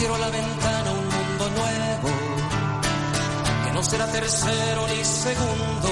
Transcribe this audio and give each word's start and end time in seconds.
quiero 0.00 0.14
a 0.14 0.18
la 0.18 0.30
ventana 0.30 0.92
un 0.92 1.06
mundo 1.16 1.44
nuevo, 1.60 2.08
que 3.64 3.72
no 3.72 3.82
será 3.82 4.06
tercero 4.06 4.88
ni 4.88 5.04
segundo. 5.04 5.90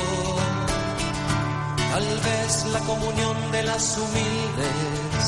Tal 1.92 2.06
vez 2.28 2.64
la 2.72 2.80
comunión 2.80 3.36
de 3.52 3.62
las 3.64 3.98
humildes, 3.98 5.26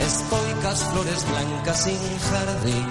estoicas 0.00 0.82
flores 0.90 1.26
blancas 1.30 1.82
sin 1.84 2.18
jardín 2.28 2.88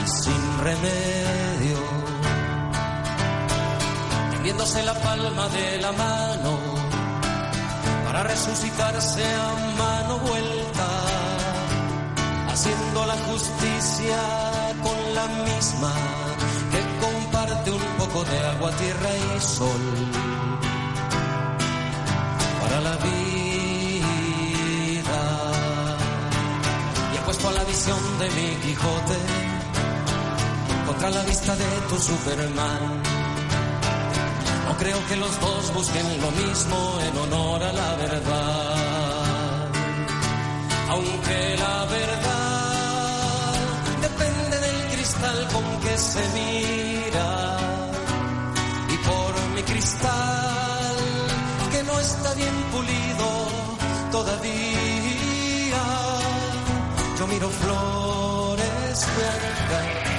y 0.00 0.22
sin 0.22 0.58
remedio, 0.62 1.78
tendiéndose 4.30 4.84
la 4.84 4.94
palma 4.94 5.48
de 5.48 5.78
la 5.78 5.92
mano 5.92 6.78
para 8.04 8.22
resucitarse 8.22 9.24
a 9.24 9.76
mano 9.76 10.18
vuelta, 10.18 11.07
justicia 13.38 14.18
con 14.82 14.98
la 15.14 15.26
misma 15.48 15.92
que 16.72 16.80
comparte 17.04 17.70
un 17.70 17.86
poco 17.98 18.24
de 18.24 18.38
agua, 18.52 18.70
tierra 18.72 19.10
y 19.16 19.40
sol 19.40 19.84
para 22.60 22.80
la 22.80 22.96
vida. 23.06 23.22
Y 27.12 27.16
apuesto 27.18 27.48
a 27.48 27.52
la 27.52 27.64
visión 27.64 28.02
de 28.20 28.26
mi 28.36 28.48
Quijote 28.62 29.18
contra 30.86 31.10
la 31.10 31.22
vista 31.22 31.54
de 31.54 31.70
tu 31.88 31.96
Superman. 32.10 32.82
No 34.66 34.76
creo 34.78 34.98
que 35.08 35.16
los 35.16 35.40
dos 35.40 35.74
busquen 35.74 36.06
lo 36.24 36.30
mismo 36.42 36.78
en 37.06 37.18
honor 37.22 37.62
a 37.62 37.72
la 37.72 37.94
verdad. 37.96 39.68
Aunque 40.90 41.56
la 41.58 41.84
verdad 41.84 42.37
con 45.52 45.64
que 45.80 45.98
se 45.98 46.22
mira. 46.38 47.56
Y 48.94 48.96
por 49.08 49.32
mi 49.54 49.62
cristal, 49.62 50.96
que 51.72 51.82
no 51.84 52.00
está 52.00 52.34
bien 52.34 52.54
pulido 52.72 53.28
todavía, 54.10 55.82
yo 57.18 57.26
miro 57.26 57.48
flores 57.50 59.06
blancas 59.16 60.17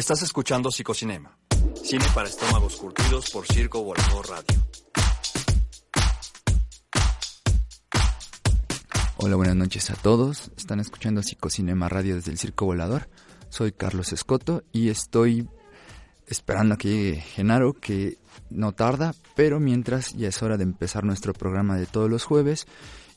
Estás 0.00 0.22
escuchando 0.22 0.70
Psicocinema, 0.70 1.36
cine 1.84 2.06
para 2.14 2.26
estómagos 2.26 2.76
curtidos 2.76 3.28
por 3.28 3.46
Circo 3.46 3.84
Volador 3.84 4.30
Radio. 4.30 4.66
Hola, 9.18 9.36
buenas 9.36 9.56
noches 9.56 9.90
a 9.90 9.96
todos. 9.96 10.52
Están 10.56 10.80
escuchando 10.80 11.22
Psicocinema 11.22 11.90
Radio 11.90 12.14
desde 12.14 12.30
el 12.30 12.38
Circo 12.38 12.64
Volador. 12.64 13.10
Soy 13.50 13.72
Carlos 13.72 14.14
Escoto 14.14 14.64
y 14.72 14.88
estoy 14.88 15.46
esperando 16.26 16.76
a 16.76 16.78
que 16.78 16.88
llegue 16.88 17.20
Genaro, 17.20 17.74
que 17.74 18.16
no 18.48 18.72
tarda, 18.72 19.14
pero 19.36 19.60
mientras 19.60 20.14
ya 20.14 20.28
es 20.28 20.42
hora 20.42 20.56
de 20.56 20.64
empezar 20.64 21.04
nuestro 21.04 21.34
programa 21.34 21.76
de 21.76 21.84
todos 21.84 22.08
los 22.08 22.24
jueves 22.24 22.66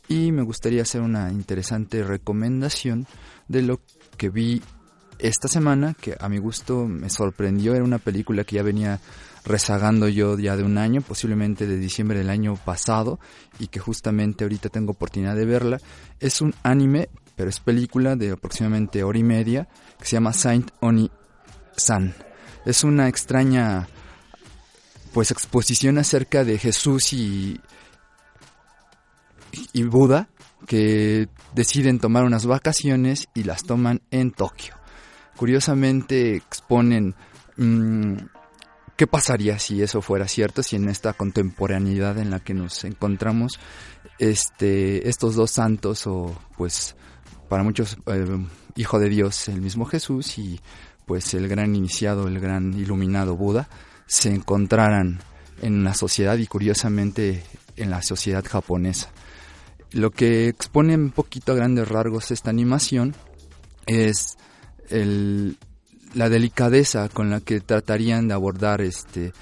y 0.09 0.33
me 0.33 0.43
gustaría 0.43 0.81
hacer 0.81 0.99
una 0.99 1.31
interesante 1.31 2.03
recomendación 2.03 3.07
de 3.47 3.61
lo 3.61 3.79
que 4.17 4.27
vi 4.27 4.61
esta 5.23 5.47
semana, 5.47 5.93
que 5.93 6.17
a 6.19 6.27
mi 6.27 6.37
gusto 6.37 6.85
me 6.85 7.09
sorprendió, 7.09 7.73
era 7.73 7.85
una 7.85 7.97
película 7.97 8.43
que 8.43 8.57
ya 8.57 8.61
venía 8.63 8.99
rezagando 9.45 10.09
yo 10.09 10.37
ya 10.37 10.57
de 10.57 10.63
un 10.63 10.77
año, 10.77 11.01
posiblemente 11.01 11.65
de 11.65 11.77
diciembre 11.77 12.17
del 12.17 12.29
año 12.29 12.57
pasado, 12.57 13.21
y 13.57 13.67
que 13.67 13.79
justamente 13.79 14.43
ahorita 14.43 14.67
tengo 14.67 14.91
oportunidad 14.91 15.37
de 15.37 15.45
verla. 15.45 15.79
Es 16.19 16.41
un 16.41 16.53
anime, 16.61 17.07
pero 17.37 17.49
es 17.49 17.61
película 17.61 18.17
de 18.17 18.31
aproximadamente 18.31 19.01
hora 19.01 19.17
y 19.17 19.23
media, 19.23 19.69
que 19.97 20.05
se 20.05 20.17
llama 20.17 20.33
Saint 20.33 20.69
Oni 20.81 21.09
San. 21.77 22.13
Es 22.65 22.83
una 22.83 23.07
extraña 23.07 23.87
pues 25.13 25.31
exposición 25.31 25.99
acerca 25.99 26.43
de 26.43 26.57
Jesús 26.57 27.13
y, 27.13 27.61
y 29.71 29.83
Buda 29.83 30.27
que 30.67 31.29
deciden 31.55 31.99
tomar 31.99 32.25
unas 32.25 32.45
vacaciones 32.45 33.29
y 33.33 33.43
las 33.43 33.63
toman 33.63 34.01
en 34.11 34.31
Tokio 34.31 34.82
curiosamente 35.35 36.35
exponen 36.35 37.15
mm, 37.57 38.15
qué 38.95 39.07
pasaría 39.07 39.59
si 39.59 39.81
eso 39.81 40.01
fuera 40.01 40.27
cierto, 40.27 40.63
si 40.63 40.75
en 40.75 40.89
esta 40.89 41.13
contemporaneidad 41.13 42.17
en 42.19 42.29
la 42.29 42.39
que 42.39 42.53
nos 42.53 42.83
encontramos, 42.83 43.59
este, 44.19 45.09
estos 45.09 45.35
dos 45.35 45.51
santos 45.51 46.05
o 46.07 46.35
pues 46.57 46.95
para 47.49 47.63
muchos 47.63 47.97
eh, 48.07 48.45
hijo 48.75 48.99
de 48.99 49.09
Dios, 49.09 49.47
el 49.47 49.61
mismo 49.61 49.85
Jesús 49.85 50.37
y 50.37 50.59
pues 51.05 51.33
el 51.33 51.47
gran 51.47 51.75
iniciado, 51.75 52.27
el 52.27 52.39
gran 52.39 52.73
iluminado 52.73 53.35
Buda, 53.35 53.67
se 54.05 54.33
encontraran 54.33 55.19
en 55.61 55.83
la 55.83 55.93
sociedad 55.93 56.37
y 56.37 56.47
curiosamente 56.47 57.43
en 57.75 57.89
la 57.89 58.01
sociedad 58.01 58.43
japonesa. 58.45 59.09
Lo 59.91 60.11
que 60.11 60.47
expone 60.47 60.95
un 60.95 61.11
poquito 61.11 61.51
a 61.51 61.55
grandes 61.55 61.87
rasgos 61.87 62.31
esta 62.31 62.49
animación 62.49 63.15
es 63.85 64.37
el, 64.89 65.57
la 66.13 66.29
delicadeza 66.29 67.09
con 67.09 67.29
la 67.29 67.39
que 67.41 67.59
tratarían 67.59 68.27
de 68.27 68.33
abordar 68.33 68.81
este 68.81 69.33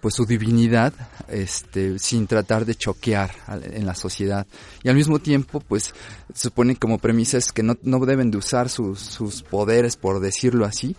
pues 0.00 0.14
su 0.14 0.24
divinidad 0.24 0.94
este 1.28 1.98
sin 1.98 2.26
tratar 2.26 2.64
de 2.64 2.74
choquear 2.74 3.32
en 3.48 3.84
la 3.84 3.94
sociedad. 3.94 4.46
Y 4.82 4.88
al 4.88 4.96
mismo 4.96 5.18
tiempo 5.18 5.60
pues 5.60 5.94
se 6.32 6.48
supone 6.48 6.76
como 6.76 6.98
premisas 6.98 7.52
que 7.52 7.62
no, 7.62 7.76
no 7.82 8.04
deben 8.06 8.30
de 8.30 8.38
usar 8.38 8.70
sus, 8.70 8.98
sus 8.98 9.42
poderes 9.42 9.96
por 9.96 10.20
decirlo 10.20 10.64
así 10.64 10.96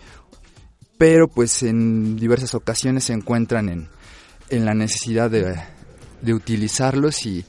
pero 1.02 1.28
pues 1.28 1.64
en 1.64 2.16
diversas 2.16 2.54
ocasiones 2.54 3.06
se 3.06 3.14
encuentran 3.14 3.69
en, 3.69 3.90
en 4.50 4.66
la 4.66 4.76
necesidad 4.76 5.31
de, 5.31 5.60
de 6.21 6.33
utilizarlos 6.36 7.26
y 7.26 7.44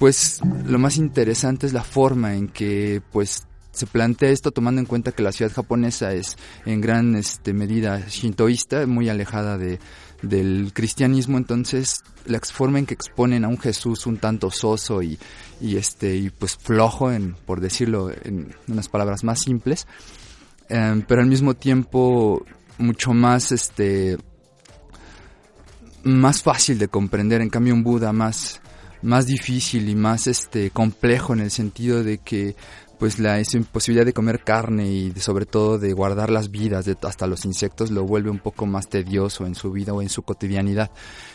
pues 0.00 0.40
lo 0.64 0.76
más 0.80 0.96
interesante 0.96 1.68
es 1.68 1.72
la 1.72 1.84
forma 1.84 2.34
en 2.34 2.48
que 2.48 3.00
pues 3.12 3.44
se 3.72 3.86
plantea 3.86 4.30
esto 4.30 4.50
tomando 4.50 4.80
en 4.80 4.86
cuenta 4.86 5.12
que 5.12 5.22
la 5.22 5.32
ciudad 5.32 5.52
japonesa 5.52 6.12
es 6.12 6.36
en 6.66 6.80
gran 6.80 7.14
este, 7.14 7.52
medida 7.52 8.00
shintoísta, 8.08 8.86
muy 8.86 9.08
alejada 9.08 9.58
de, 9.58 9.78
del 10.22 10.72
cristianismo, 10.74 11.38
entonces 11.38 12.02
la 12.26 12.40
forma 12.40 12.78
en 12.78 12.86
que 12.86 12.94
exponen 12.94 13.44
a 13.44 13.48
un 13.48 13.58
Jesús 13.58 14.06
un 14.06 14.18
tanto 14.18 14.50
soso 14.50 15.02
y, 15.02 15.18
y 15.60 15.76
este 15.76 16.16
y 16.16 16.30
pues 16.30 16.56
flojo, 16.56 17.12
en, 17.12 17.34
por 17.46 17.60
decirlo 17.60 18.10
en 18.10 18.54
unas 18.68 18.88
palabras 18.88 19.24
más 19.24 19.40
simples, 19.40 19.86
em, 20.68 21.02
pero 21.02 21.22
al 21.22 21.28
mismo 21.28 21.54
tiempo 21.54 22.44
mucho 22.78 23.12
más 23.12 23.52
este 23.52 24.18
más 26.02 26.42
fácil 26.42 26.78
de 26.78 26.88
comprender, 26.88 27.40
en 27.40 27.50
cambio 27.50 27.74
un 27.74 27.82
Buda 27.82 28.12
más 28.12 28.60
más 29.02 29.26
difícil 29.26 29.88
y 29.88 29.94
más 29.94 30.26
este 30.26 30.70
complejo 30.70 31.32
en 31.32 31.40
el 31.40 31.50
sentido 31.50 32.04
de 32.04 32.18
que 32.18 32.54
pues 33.00 33.18
la 33.18 33.40
imposibilidad 33.40 34.04
de 34.04 34.12
comer 34.12 34.44
carne 34.44 34.86
y 34.86 35.10
sobre 35.16 35.46
todo 35.46 35.78
de 35.78 35.94
guardar 35.94 36.28
las 36.28 36.50
vidas 36.50 36.84
de 36.84 36.98
hasta 37.02 37.26
los 37.26 37.46
insectos 37.46 37.90
lo 37.90 38.04
vuelve 38.04 38.28
un 38.28 38.40
poco 38.40 38.66
más 38.66 38.88
tedioso 38.88 39.46
en 39.46 39.54
su 39.54 39.72
vida 39.72 39.94
o 39.94 40.02
en 40.02 40.10
su 40.10 40.22
cotidianidad. 40.22 40.90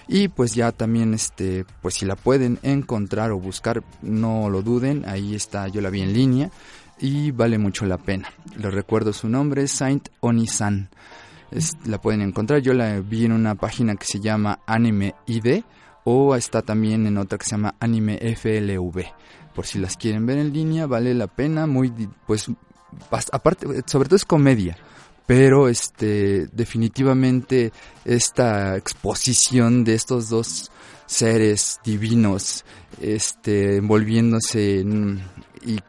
Y 0.08 0.28
pues 0.28 0.54
ya 0.54 0.72
también 0.72 1.16
este 1.16 1.66
pues 1.82 1.96
si 1.96 2.06
la 2.06 2.16
pueden 2.16 2.60
encontrar 2.62 3.32
o 3.32 3.40
buscar 3.40 3.84
no 4.04 4.48
lo 4.52 4.62
duden 4.62 5.06
ahí 5.10 5.34
está 5.34 5.68
yo 5.68 5.82
la 5.82 5.90
vi 5.90 6.02
en 6.02 6.14
línea 6.14 6.52
y 7.00 7.32
vale 7.32 7.58
mucho 7.58 7.88
la 7.88 7.98
pena. 7.98 8.32
Les 8.58 8.72
recuerdo 8.72 9.12
su 9.12 9.28
nombre 9.28 9.64
es 9.64 9.72
Saint 9.72 10.10
Onisan. 10.20 10.90
La 11.86 12.00
pueden 12.00 12.22
encontrar 12.22 12.60
yo 12.60 12.76
la 12.76 13.00
vi 13.00 13.26
en 13.26 13.32
una 13.32 13.56
página 13.56 13.96
que 13.96 14.06
se 14.06 14.20
llama 14.20 14.60
Anime 14.68 15.16
ID 15.26 15.64
o 16.04 16.36
está 16.36 16.62
también 16.62 17.08
en 17.08 17.18
otra 17.18 17.40
que 17.40 17.46
se 17.46 17.52
llama 17.52 17.74
Anime 17.80 18.20
FLV 18.36 19.04
por 19.56 19.66
si 19.66 19.80
las 19.80 19.98
quieren 19.98 20.26
ver 20.26 20.38
en 20.38 20.54
línea, 20.54 20.86
vale 20.86 21.14
la 21.14 21.28
pena, 21.28 21.66
muy, 21.66 21.92
pues, 22.28 22.48
aparte, 23.32 23.68
sobre 23.86 24.10
todo 24.10 24.18
es 24.18 24.26
comedia, 24.26 24.78
pero 25.26 25.70
este, 25.70 26.48
definitivamente 26.52 27.72
esta 28.04 28.76
exposición 28.76 29.84
de 29.84 29.96
estos 29.96 30.30
dos 30.30 30.72
seres 31.06 31.80
divinos, 31.84 32.66
este, 33.02 33.78
envolviéndose 33.78 34.84
y 35.66 35.80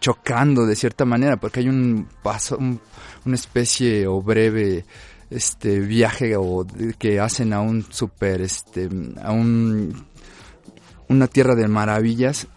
chocando 0.00 0.66
de 0.66 0.76
cierta 0.76 1.04
manera, 1.04 1.36
porque 1.36 1.60
hay 1.60 1.68
un 1.68 2.08
paso, 2.22 2.58
una 2.58 3.34
especie 3.34 4.06
o 4.06 4.20
breve 4.20 4.84
este 5.30 5.80
viaje 5.80 6.36
o 6.36 6.66
que 6.98 7.20
hacen 7.20 7.52
a 7.52 7.60
un 7.60 7.84
super 7.90 8.42
este 8.42 8.88
a 9.22 9.32
un 9.32 10.06
una 11.08 11.26
tierra 11.26 11.54
de 11.54 11.68
maravillas, 11.68 12.48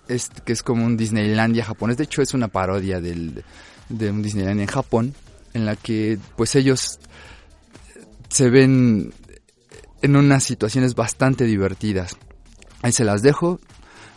que 0.46 0.54
es 0.54 0.64
como 0.64 0.86
un 0.86 0.98
Disneylandia 0.98 1.66
japonés. 1.66 1.98
De 1.98 2.06
hecho, 2.06 2.22
es 2.22 2.34
una 2.34 2.48
parodia 2.48 3.02
del, 3.02 3.44
de 3.90 4.12
un 4.12 4.22
Disneylandia 4.22 4.64
en 4.64 4.70
Japón, 4.70 5.14
en 5.54 5.66
la 5.66 5.76
que 5.76 6.18
pues 6.36 6.56
ellos 6.56 7.00
se 8.30 8.50
ven 8.50 9.14
en 10.02 10.16
unas 10.16 10.44
situaciones 10.44 10.96
bastante 10.96 11.46
divertidas. 11.46 12.18
Ahí 12.82 12.92
se 12.92 13.04
las 13.04 13.22
dejo, 13.22 13.60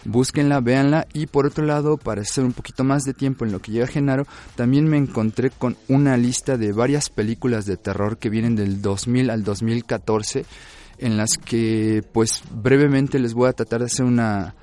búsquenla, 0.04 0.60
véanla 0.60 1.06
y 1.12 1.26
por 1.26 1.46
otro 1.46 1.64
lado, 1.64 1.96
para 1.96 2.22
hacer 2.22 2.44
un 2.44 2.52
poquito 2.52 2.84
más 2.84 3.04
de 3.04 3.14
tiempo 3.14 3.44
en 3.44 3.52
lo 3.52 3.60
que 3.60 3.72
llega 3.72 3.86
Genaro, 3.86 4.26
también 4.56 4.88
me 4.88 4.98
encontré 4.98 5.50
con 5.50 5.76
una 5.88 6.16
lista 6.16 6.56
de 6.56 6.72
varias 6.72 7.10
películas 7.10 7.66
de 7.66 7.76
terror 7.76 8.18
que 8.18 8.30
vienen 8.30 8.56
del 8.56 8.82
2000 8.82 9.30
al 9.30 9.44
2014 9.44 10.44
en 11.00 11.16
las 11.16 11.38
que 11.38 12.02
pues 12.12 12.42
brevemente 12.50 13.18
les 13.18 13.34
voy 13.34 13.48
a 13.48 13.52
tratar 13.52 13.80
de 13.80 13.86
hacer 13.86 14.04
una, 14.04 14.54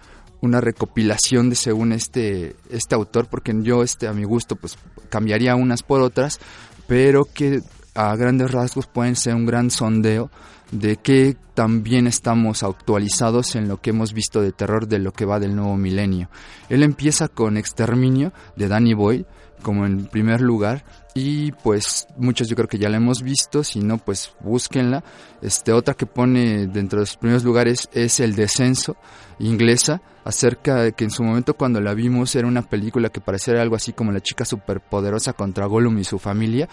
una 0.41 0.61
recopilación 0.61 1.49
de 1.49 1.55
según 1.55 1.91
este, 1.91 2.55
este 2.69 2.95
autor, 2.95 3.27
porque 3.27 3.53
yo 3.61 3.83
este 3.83 4.07
a 4.07 4.13
mi 4.13 4.23
gusto 4.23 4.55
pues 4.55 4.77
cambiaría 5.09 5.55
unas 5.55 5.83
por 5.83 6.01
otras, 6.01 6.39
pero 6.87 7.25
que 7.25 7.61
a 7.95 8.15
grandes 8.15 8.51
rasgos 8.51 8.85
pueden 8.85 9.15
ser 9.15 9.33
un 9.33 9.45
gran 9.45 9.71
sondeo 9.71 10.29
de 10.71 10.97
que 10.97 11.35
también 11.53 12.05
estamos 12.05 12.61
actualizados 12.61 13.55
en 13.55 13.67
lo 13.67 13.81
que 13.81 13.89
hemos 13.89 14.13
visto 14.13 14.41
de 14.41 14.51
terror 14.51 14.87
de 14.87 14.99
lo 14.99 15.11
que 15.13 15.25
va 15.25 15.39
del 15.39 15.55
nuevo 15.55 15.75
milenio. 15.75 16.29
Él 16.69 16.83
empieza 16.83 17.29
con 17.29 17.57
Exterminio 17.57 18.31
de 18.55 18.67
Danny 18.67 18.93
Boyle 18.93 19.25
como 19.61 19.85
en 19.85 20.05
primer 20.05 20.41
lugar 20.41 20.83
y 21.13 21.51
pues 21.51 22.07
muchos 22.15 22.47
yo 22.47 22.55
creo 22.55 22.67
que 22.67 22.77
ya 22.77 22.89
la 22.89 22.97
hemos 22.97 23.23
visto, 23.23 23.63
si 23.63 23.79
no 23.79 23.97
pues 23.97 24.33
búsquenla. 24.39 25.03
Este 25.41 25.71
otra 25.71 25.95
que 25.95 26.05
pone 26.05 26.67
dentro 26.67 26.99
de 26.99 27.03
los 27.03 27.17
primeros 27.17 27.43
lugares 27.43 27.89
es 27.91 28.19
El 28.19 28.35
descenso 28.35 28.97
inglesa, 29.39 30.01
acerca 30.23 30.81
de 30.81 30.93
que 30.93 31.05
en 31.05 31.11
su 31.11 31.23
momento 31.23 31.55
cuando 31.55 31.81
la 31.81 31.93
vimos 31.93 32.35
era 32.35 32.47
una 32.47 32.61
película 32.61 33.09
que 33.09 33.21
parecía 33.21 33.61
algo 33.61 33.75
así 33.75 33.93
como 33.93 34.11
la 34.11 34.21
chica 34.21 34.45
superpoderosa 34.45 35.33
contra 35.33 35.65
Gollum 35.65 35.97
y 35.99 36.03
su 36.03 36.19
familia, 36.19 36.67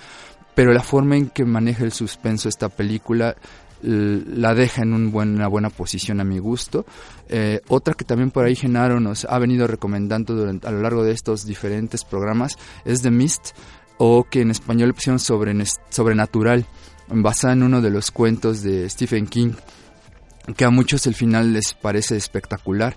pero 0.55 0.73
la 0.73 0.83
forma 0.83 1.17
en 1.17 1.31
que 1.31 1.45
maneja 1.45 1.85
el 1.85 1.93
suspenso 1.93 2.49
esta 2.49 2.69
película 2.69 3.37
la 3.83 4.55
deja 4.55 4.83
en 4.83 4.95
una 4.95 5.49
buena 5.49 5.71
posición 5.71 6.21
a 6.21 6.25
mi 6.25 6.39
gusto. 6.39 6.87
Eh, 7.29 7.61
otra 7.69 7.95
que 7.95 8.05
también 8.05 8.31
por 8.31 8.45
ahí 8.45 8.57
Genaro 8.57 9.01
nos 9.01 9.25
ha 9.25 9.39
venido 9.39 9.67
recomendando 9.67 10.35
durante, 10.35 10.67
a 10.67 10.71
lo 10.71 10.81
largo 10.81 11.05
de 11.05 11.13
estos 11.13 11.45
diferentes 11.45 12.05
programas 12.05 12.57
es 12.85 13.03
The 13.03 13.11
Mist, 13.11 13.51
o 13.99 14.25
que 14.25 14.41
en 14.41 14.51
español 14.51 14.89
le 14.89 14.95
pusieron 14.95 15.19
sobre, 15.19 15.55
sobrenatural, 15.91 16.67
basada 17.09 17.53
en 17.53 17.63
uno 17.63 17.81
de 17.81 17.91
los 17.91 18.11
cuentos 18.11 18.63
de 18.63 18.89
Stephen 18.89 19.27
King, 19.27 19.53
que 20.57 20.65
a 20.65 20.71
muchos 20.71 21.07
el 21.07 21.15
final 21.15 21.53
les 21.53 21.75
parece 21.75 22.17
espectacular 22.17 22.97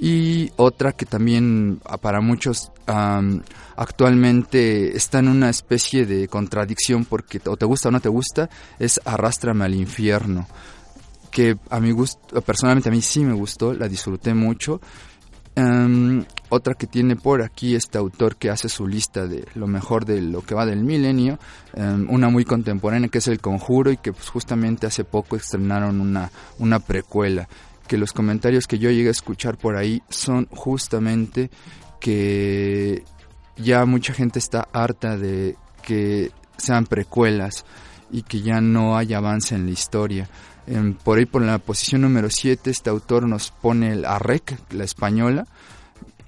y 0.00 0.52
otra 0.56 0.92
que 0.92 1.06
también 1.06 1.80
ah, 1.84 1.96
para 1.98 2.20
muchos 2.20 2.70
actualmente 3.76 4.96
está 4.96 5.18
en 5.18 5.28
una 5.28 5.50
especie 5.50 6.06
de 6.06 6.26
contradicción 6.28 7.04
porque 7.04 7.40
o 7.46 7.56
te 7.56 7.66
gusta 7.66 7.88
o 7.88 7.92
no 7.92 8.00
te 8.00 8.08
gusta 8.08 8.48
es 8.78 8.98
Arrástrame 9.04 9.64
al 9.64 9.74
infierno 9.74 10.46
que 11.30 11.58
a 11.70 11.80
mi 11.80 11.90
gusto 11.90 12.40
personalmente 12.40 12.88
a 12.88 12.92
mí 12.92 13.02
sí 13.02 13.24
me 13.24 13.34
gustó 13.34 13.74
la 13.74 13.88
disfruté 13.88 14.34
mucho. 14.34 14.80
Otra 16.50 16.74
que 16.74 16.86
tiene 16.86 17.16
por 17.16 17.42
aquí 17.42 17.74
este 17.74 17.98
autor 17.98 18.36
que 18.36 18.48
hace 18.48 18.68
su 18.68 18.86
lista 18.86 19.26
de 19.26 19.44
lo 19.54 19.66
mejor 19.66 20.04
de 20.04 20.22
lo 20.22 20.40
que 20.42 20.54
va 20.54 20.64
del 20.64 20.84
milenio, 20.84 21.38
una 22.08 22.28
muy 22.28 22.44
contemporánea 22.44 23.08
que 23.08 23.18
es 23.18 23.28
El 23.28 23.40
Conjuro 23.40 23.90
y 23.90 23.96
que 23.96 24.12
pues, 24.12 24.28
justamente 24.28 24.86
hace 24.86 25.04
poco 25.04 25.36
estrenaron 25.36 26.00
una, 26.00 26.30
una 26.58 26.78
precuela 26.78 27.48
que 27.88 27.98
los 27.98 28.12
comentarios 28.12 28.66
que 28.66 28.78
yo 28.78 28.90
llegué 28.90 29.08
a 29.08 29.12
escuchar 29.12 29.56
por 29.58 29.76
ahí 29.76 30.02
son 30.08 30.46
justamente 30.50 31.50
que 32.00 33.02
ya 33.56 33.84
mucha 33.86 34.12
gente 34.12 34.38
está 34.38 34.68
harta 34.72 35.16
de 35.16 35.56
que 35.82 36.30
sean 36.56 36.86
precuelas 36.86 37.64
y 38.10 38.22
que 38.22 38.40
ya 38.40 38.60
no 38.60 38.96
hay 38.96 39.14
avance 39.14 39.54
en 39.54 39.66
la 39.66 39.72
historia. 39.72 40.28
por 41.02 41.18
ahí 41.18 41.26
por 41.26 41.42
la 41.42 41.58
posición 41.58 42.02
número 42.02 42.28
7 42.30 42.70
este 42.70 42.90
autor 42.90 43.26
nos 43.26 43.50
pone 43.50 43.92
el 43.92 44.04
Arrec, 44.04 44.58
la 44.72 44.84
española, 44.84 45.46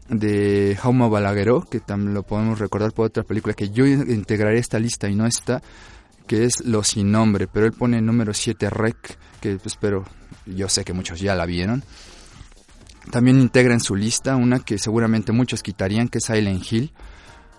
de 0.09 0.77
Jaume 0.81 1.09
Balagueró, 1.09 1.63
que 1.63 1.79
también 1.79 2.15
lo 2.15 2.25
podemos 2.25 2.59
recordar 2.59 2.93
por 2.93 3.07
otra 3.07 3.23
película 3.23 3.55
que 3.55 3.71
yo 3.71 3.87
integraré 3.87 4.59
esta 4.59 4.79
lista 4.79 5.09
y 5.09 5.15
no 5.15 5.27
está, 5.27 5.63
que 6.27 6.45
es 6.45 6.65
Lo 6.65 6.83
sin 6.83 7.13
nombre, 7.13 7.47
pero 7.47 7.67
él 7.67 7.73
pone 7.73 8.01
número 8.01 8.35
7 8.35 8.71
Rec, 8.71 9.19
que 9.41 9.59
espero 9.65 10.05
yo 10.47 10.69
sé 10.69 10.85
que 10.85 10.93
muchos 10.93 11.21
ya 11.21 11.35
la 11.35 11.47
vieron. 11.47 11.83
También 13.11 13.41
integra 13.41 13.75
en 13.75 13.81
su 13.81 13.97
lista 13.97 14.37
una 14.37 14.61
que 14.61 14.79
seguramente 14.79 15.33
muchos 15.33 15.63
quitarían, 15.63 16.09
que 16.09 16.19
es 16.19 16.25
Silent 16.25 16.71
Hill. 16.71 16.93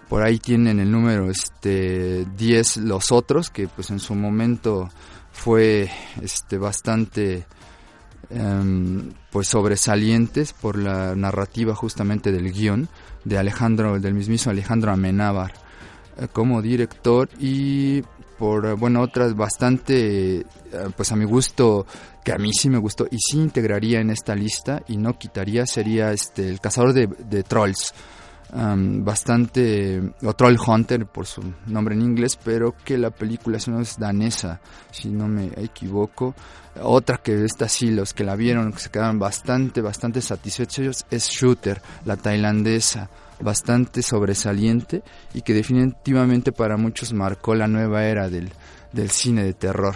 Por 0.07 0.23
ahí 0.23 0.39
tienen 0.39 0.79
el 0.79 0.91
número 0.91 1.29
este 1.29 2.25
10 2.37 2.77
Los 2.77 3.11
Otros, 3.11 3.49
que 3.49 3.67
pues 3.67 3.89
en 3.89 3.99
su 3.99 4.13
momento 4.13 4.89
fue 5.31 5.89
este 6.21 6.57
bastante 6.57 7.45
em, 8.29 9.13
pues 9.31 9.47
sobresalientes 9.47 10.53
por 10.53 10.77
la 10.77 11.15
narrativa 11.15 11.73
justamente 11.73 12.31
del 12.31 12.51
guion 12.51 12.89
de 13.23 13.37
Alejandro, 13.37 13.99
del 13.99 14.13
mismísimo 14.13 14.51
Alejandro 14.51 14.91
Amenábar 14.91 15.53
eh, 16.17 16.27
como 16.31 16.61
director 16.61 17.29
y 17.39 18.03
por 18.41 18.75
bueno 18.75 19.01
otras 19.01 19.35
bastante 19.35 20.39
eh, 20.39 20.45
pues 20.97 21.11
a 21.11 21.15
mi 21.15 21.25
gusto 21.25 21.85
que 22.23 22.31
a 22.31 22.39
mí 22.39 22.51
sí 22.51 22.71
me 22.71 22.79
gustó 22.79 23.05
y 23.05 23.17
sí 23.19 23.37
integraría 23.37 23.99
en 23.99 24.09
esta 24.09 24.33
lista 24.33 24.81
y 24.87 24.97
no 24.97 25.15
quitaría 25.15 25.67
sería 25.67 26.11
este 26.11 26.49
el 26.49 26.59
cazador 26.59 26.91
de, 26.91 27.43
trolls. 27.43 27.93
Bastante 28.53 30.01
o 30.23 30.33
troll 30.33 30.57
hunter 30.57 31.05
por 31.05 31.25
su 31.25 31.41
nombre 31.67 31.93
en 31.95 32.01
inglés 32.01 32.37
pero 32.43 32.75
que 32.83 32.97
la 32.97 33.11
película 33.11 33.59
no 33.67 33.79
es 33.79 33.97
danesa 33.97 34.59
si 34.91 35.09
no 35.09 35.27
me 35.27 35.51
equivoco 35.55 36.33
otra 36.81 37.17
que 37.17 37.45
esta 37.45 37.69
sí 37.69 37.91
los 37.91 38.13
que 38.13 38.25
la 38.25 38.35
vieron 38.35 38.73
que 38.73 38.79
se 38.79 38.89
quedaron 38.89 39.19
bastante 39.19 39.79
bastante 39.79 40.19
satisfechos 40.19 41.05
es 41.09 41.29
shooter 41.29 41.81
la 42.03 42.17
tailandesa 42.17 43.09
bastante 43.41 44.01
sobresaliente 44.01 45.03
y 45.33 45.41
que 45.41 45.53
definitivamente 45.53 46.51
para 46.51 46.77
muchos 46.77 47.13
marcó 47.13 47.55
la 47.55 47.67
nueva 47.67 48.05
era 48.05 48.29
del, 48.29 48.49
del 48.91 49.09
cine 49.09 49.43
de 49.43 49.53
terror. 49.53 49.95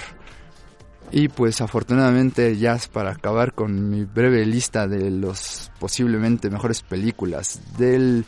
Y 1.11 1.29
pues 1.29 1.61
afortunadamente 1.61 2.57
ya 2.57 2.79
para 2.91 3.11
acabar 3.11 3.53
con 3.53 3.89
mi 3.89 4.05
breve 4.05 4.45
lista 4.45 4.87
de 4.87 5.11
los 5.11 5.71
posiblemente 5.79 6.49
mejores 6.49 6.81
películas 6.81 7.61
del 7.77 8.25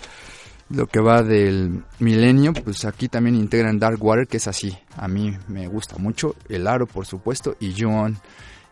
lo 0.70 0.86
que 0.88 1.00
va 1.00 1.24
del 1.24 1.84
milenio, 2.00 2.54
pues 2.54 2.84
aquí 2.86 3.08
también 3.08 3.36
integran 3.36 3.80
Dark 3.80 4.04
Water, 4.04 4.28
que 4.28 4.38
es 4.38 4.48
así, 4.48 4.78
a 4.98 5.08
mí 5.08 5.36
me 5.48 5.68
gusta 5.68 5.98
mucho, 5.98 6.36
El 6.50 6.68
Aro 6.68 6.86
por 6.88 7.06
supuesto 7.06 7.56
y 7.60 7.74
John. 7.78 8.18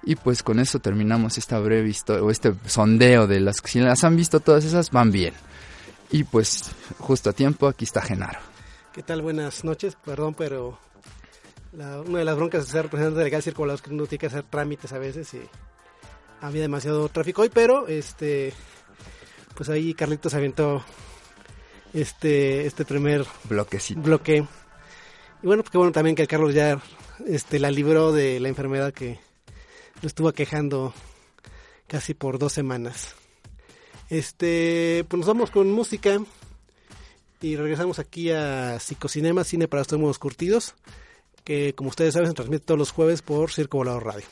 Y 0.03 0.15
pues 0.15 0.43
con 0.43 0.59
eso 0.59 0.79
terminamos 0.79 1.37
esta 1.37 1.57
breve 1.57 1.89
historia 1.89 2.21
o 2.21 2.29
este 2.29 2.53
sondeo 2.65 3.25
de 3.27 3.39
las 3.39 3.61
que 3.61 3.69
si 3.69 3.79
las 3.79 4.03
han 4.03 4.15
visto 4.15 4.39
todas 4.39 4.63
esas 4.63 4.91
van 4.91 5.11
bien. 5.11 5.33
Y 6.15 6.23
pues 6.23 6.71
justo 6.97 7.29
a 7.29 7.33
tiempo, 7.33 7.67
aquí 7.67 7.83
está 7.83 8.01
Genaro. 8.01 8.39
¿Qué 8.93 9.03
tal? 9.03 9.21
Buenas 9.21 9.65
noches. 9.65 9.97
Perdón, 10.05 10.33
pero 10.33 10.79
una 11.73 12.19
de 12.19 12.23
las 12.23 12.37
broncas 12.37 12.65
de 12.65 12.71
ser 12.71 12.83
representante 12.83 13.21
legal 13.21 13.43
circular 13.43 13.75
es 13.75 13.81
que 13.81 13.89
uno 13.89 14.05
tiene 14.05 14.19
que 14.21 14.27
hacer 14.27 14.43
trámites 14.43 14.93
a 14.93 14.97
veces 14.97 15.33
y 15.33 15.41
había 16.39 16.61
demasiado 16.61 17.09
tráfico 17.09 17.41
hoy, 17.41 17.49
pero 17.53 17.89
este 17.89 18.53
pues 19.55 19.67
ahí 19.67 19.93
Carlitos 19.93 20.33
aventó 20.33 20.85
este 21.93 22.65
este 22.65 22.85
primer 22.85 23.25
bloquecito. 23.49 23.99
bloque. 23.99 24.47
Y 25.43 25.45
bueno, 25.45 25.63
pues 25.63 25.71
qué 25.71 25.77
bueno 25.77 25.91
también 25.91 26.15
que 26.15 26.27
Carlos 26.27 26.53
ya 26.53 26.81
este 27.27 27.59
la 27.59 27.71
libró 27.71 28.13
de 28.13 28.39
la 28.39 28.47
enfermedad 28.47 28.93
que 28.93 29.19
lo 30.01 30.07
estuvo 30.07 30.31
quejando 30.31 30.93
casi 31.87 32.13
por 32.13 32.39
dos 32.39 32.53
semanas. 32.53 33.17
Este, 34.09 35.05
pues 35.07 35.19
nos 35.19 35.27
vamos 35.27 35.51
con 35.51 35.71
música 35.71 36.19
y 37.41 37.55
regresamos 37.55 37.99
aquí 37.99 38.31
a 38.31 38.79
Psicocinema, 38.79 39.43
Cine 39.43 39.67
para 39.67 39.81
Estómagos 39.81 40.19
Curtidos, 40.19 40.75
que 41.43 41.73
como 41.73 41.89
ustedes 41.89 42.13
saben 42.13 42.29
se 42.29 42.35
transmite 42.35 42.65
todos 42.65 42.79
los 42.79 42.91
jueves 42.91 43.21
por 43.21 43.51
Circo 43.51 43.77
Volador 43.77 44.05
Radio. 44.05 44.25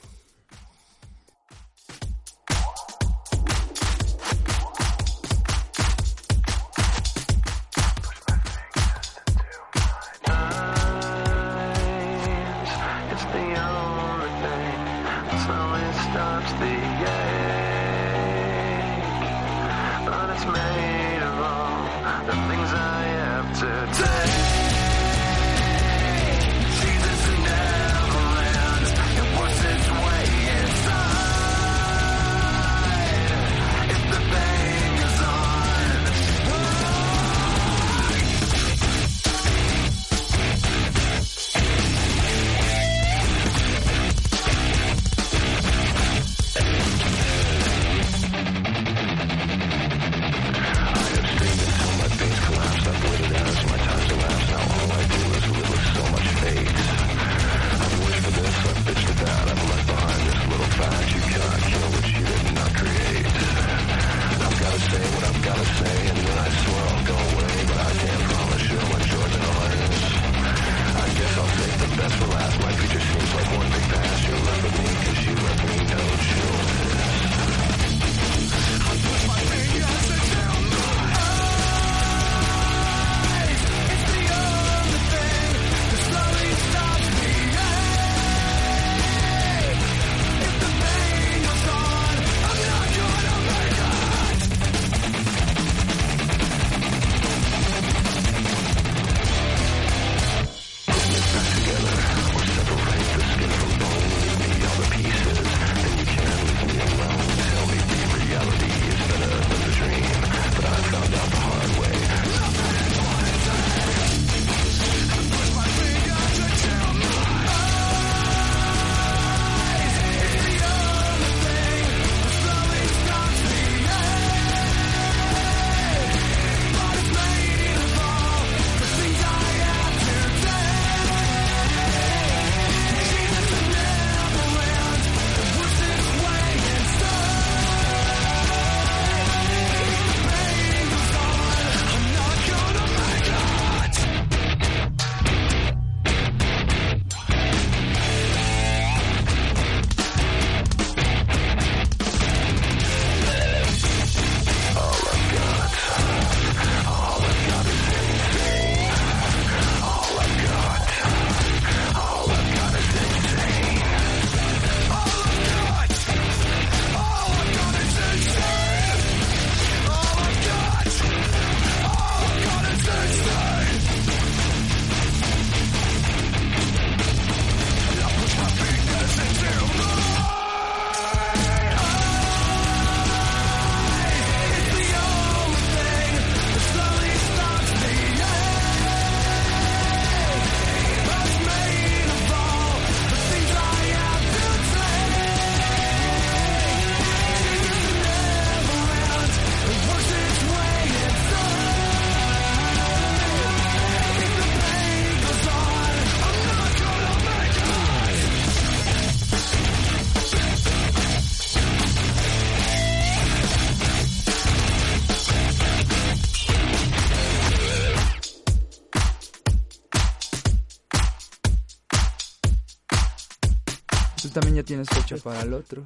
Tienes 224.73 224.89
fecha 224.89 225.17
para 225.17 225.41
el 225.41 225.53
otro. 225.53 225.83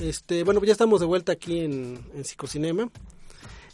Este, 0.00 0.44
bueno, 0.44 0.60
pues 0.60 0.68
ya 0.68 0.72
estamos 0.72 1.00
de 1.00 1.06
vuelta 1.06 1.32
aquí 1.32 1.60
en, 1.60 1.98
en 2.14 2.24
Psicocinema. 2.24 2.88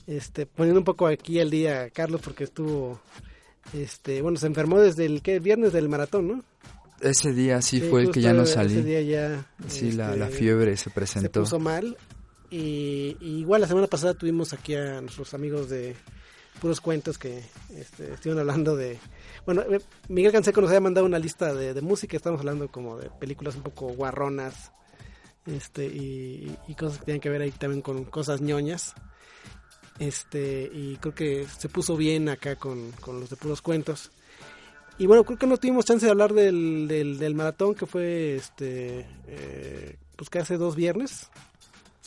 Este, 0.07 0.47
poniendo 0.47 0.81
un 0.81 0.85
poco 0.85 1.07
aquí 1.07 1.41
al 1.41 1.51
día 1.51 1.91
Carlos 1.91 2.21
porque 2.23 2.45
estuvo 2.45 3.01
este, 3.73 4.23
bueno, 4.23 4.39
se 4.39 4.47
enfermó 4.47 4.79
desde 4.79 5.05
el 5.05 5.21
¿qué? 5.21 5.41
viernes 5.41 5.73
del 5.73 5.89
maratón, 5.89 6.29
¿no? 6.29 6.45
Ese 7.01 7.33
día 7.33 7.61
sí, 7.61 7.81
fue 7.81 8.03
el 8.03 8.11
que 8.13 8.21
ya 8.21 8.33
no 8.33 8.47
salí. 8.47 8.75
Ese 8.75 8.85
día 8.85 9.03
ya 9.03 9.47
Sí, 9.69 9.93
la, 9.93 10.17
la 10.17 10.27
este, 10.27 10.39
fiebre 10.39 10.77
se 10.77 10.91
presentó. 10.91 11.41
Se 11.41 11.51
puso 11.51 11.59
mal 11.59 11.97
y, 12.51 13.17
y, 13.21 13.41
igual 13.41 13.61
la 13.61 13.69
semana 13.69 13.89
pasada 13.89 14.15
tuvimos 14.15 14.53
aquí 14.53 14.75
a 14.75 15.01
nuestros 15.03 15.35
amigos 15.35 15.69
de 15.69 15.97
puros 16.61 16.81
cuentos 16.81 17.19
que 17.19 17.43
este, 17.77 18.15
estuvieron 18.15 18.39
hablando 18.41 18.77
de 18.77 18.99
bueno, 19.47 19.63
eh, 19.63 19.81
Miguel 20.09 20.33
Canseco 20.33 20.61
nos 20.61 20.71
había 20.71 20.81
mandado 20.81 21.07
una 21.07 21.19
lista 21.19 21.55
de, 21.55 21.73
de, 21.73 21.81
música, 21.81 22.17
estamos 22.17 22.41
hablando 22.41 22.69
como 22.69 22.99
de 22.99 23.09
películas 23.11 23.57
un 23.57 23.63
poco 23.63 23.87
guarronas 23.87 24.73
este 25.47 25.87
y, 25.87 26.55
y, 26.67 26.75
cosas 26.75 26.99
que 26.99 27.05
tienen 27.05 27.21
que 27.21 27.31
ver 27.31 27.41
ahí 27.41 27.53
también 27.53 27.81
con 27.81 28.05
cosas 28.05 28.41
ñoñas. 28.41 28.95
Este, 29.99 30.71
y 30.73 30.97
creo 30.97 31.15
que 31.15 31.47
se 31.47 31.69
puso 31.69 31.97
bien 31.97 32.29
acá 32.29 32.57
con, 32.57 32.91
con 33.01 33.21
los 33.21 33.31
de 33.31 33.37
puros 33.37 33.63
cuentos. 33.63 34.11
Y 34.99 35.07
bueno, 35.07 35.25
creo 35.25 35.39
que 35.39 35.47
no 35.47 35.57
tuvimos 35.57 35.85
chance 35.85 36.05
de 36.05 36.11
hablar 36.11 36.33
del, 36.35 36.89
del, 36.89 37.19
del 37.19 37.35
maratón 37.35 37.75
que 37.75 37.87
fue 37.87 38.37
este 38.37 39.07
eh, 39.27 39.97
pues 40.17 40.31
que 40.31 40.39
hace 40.39 40.57
dos 40.57 40.75
viernes. 40.75 41.31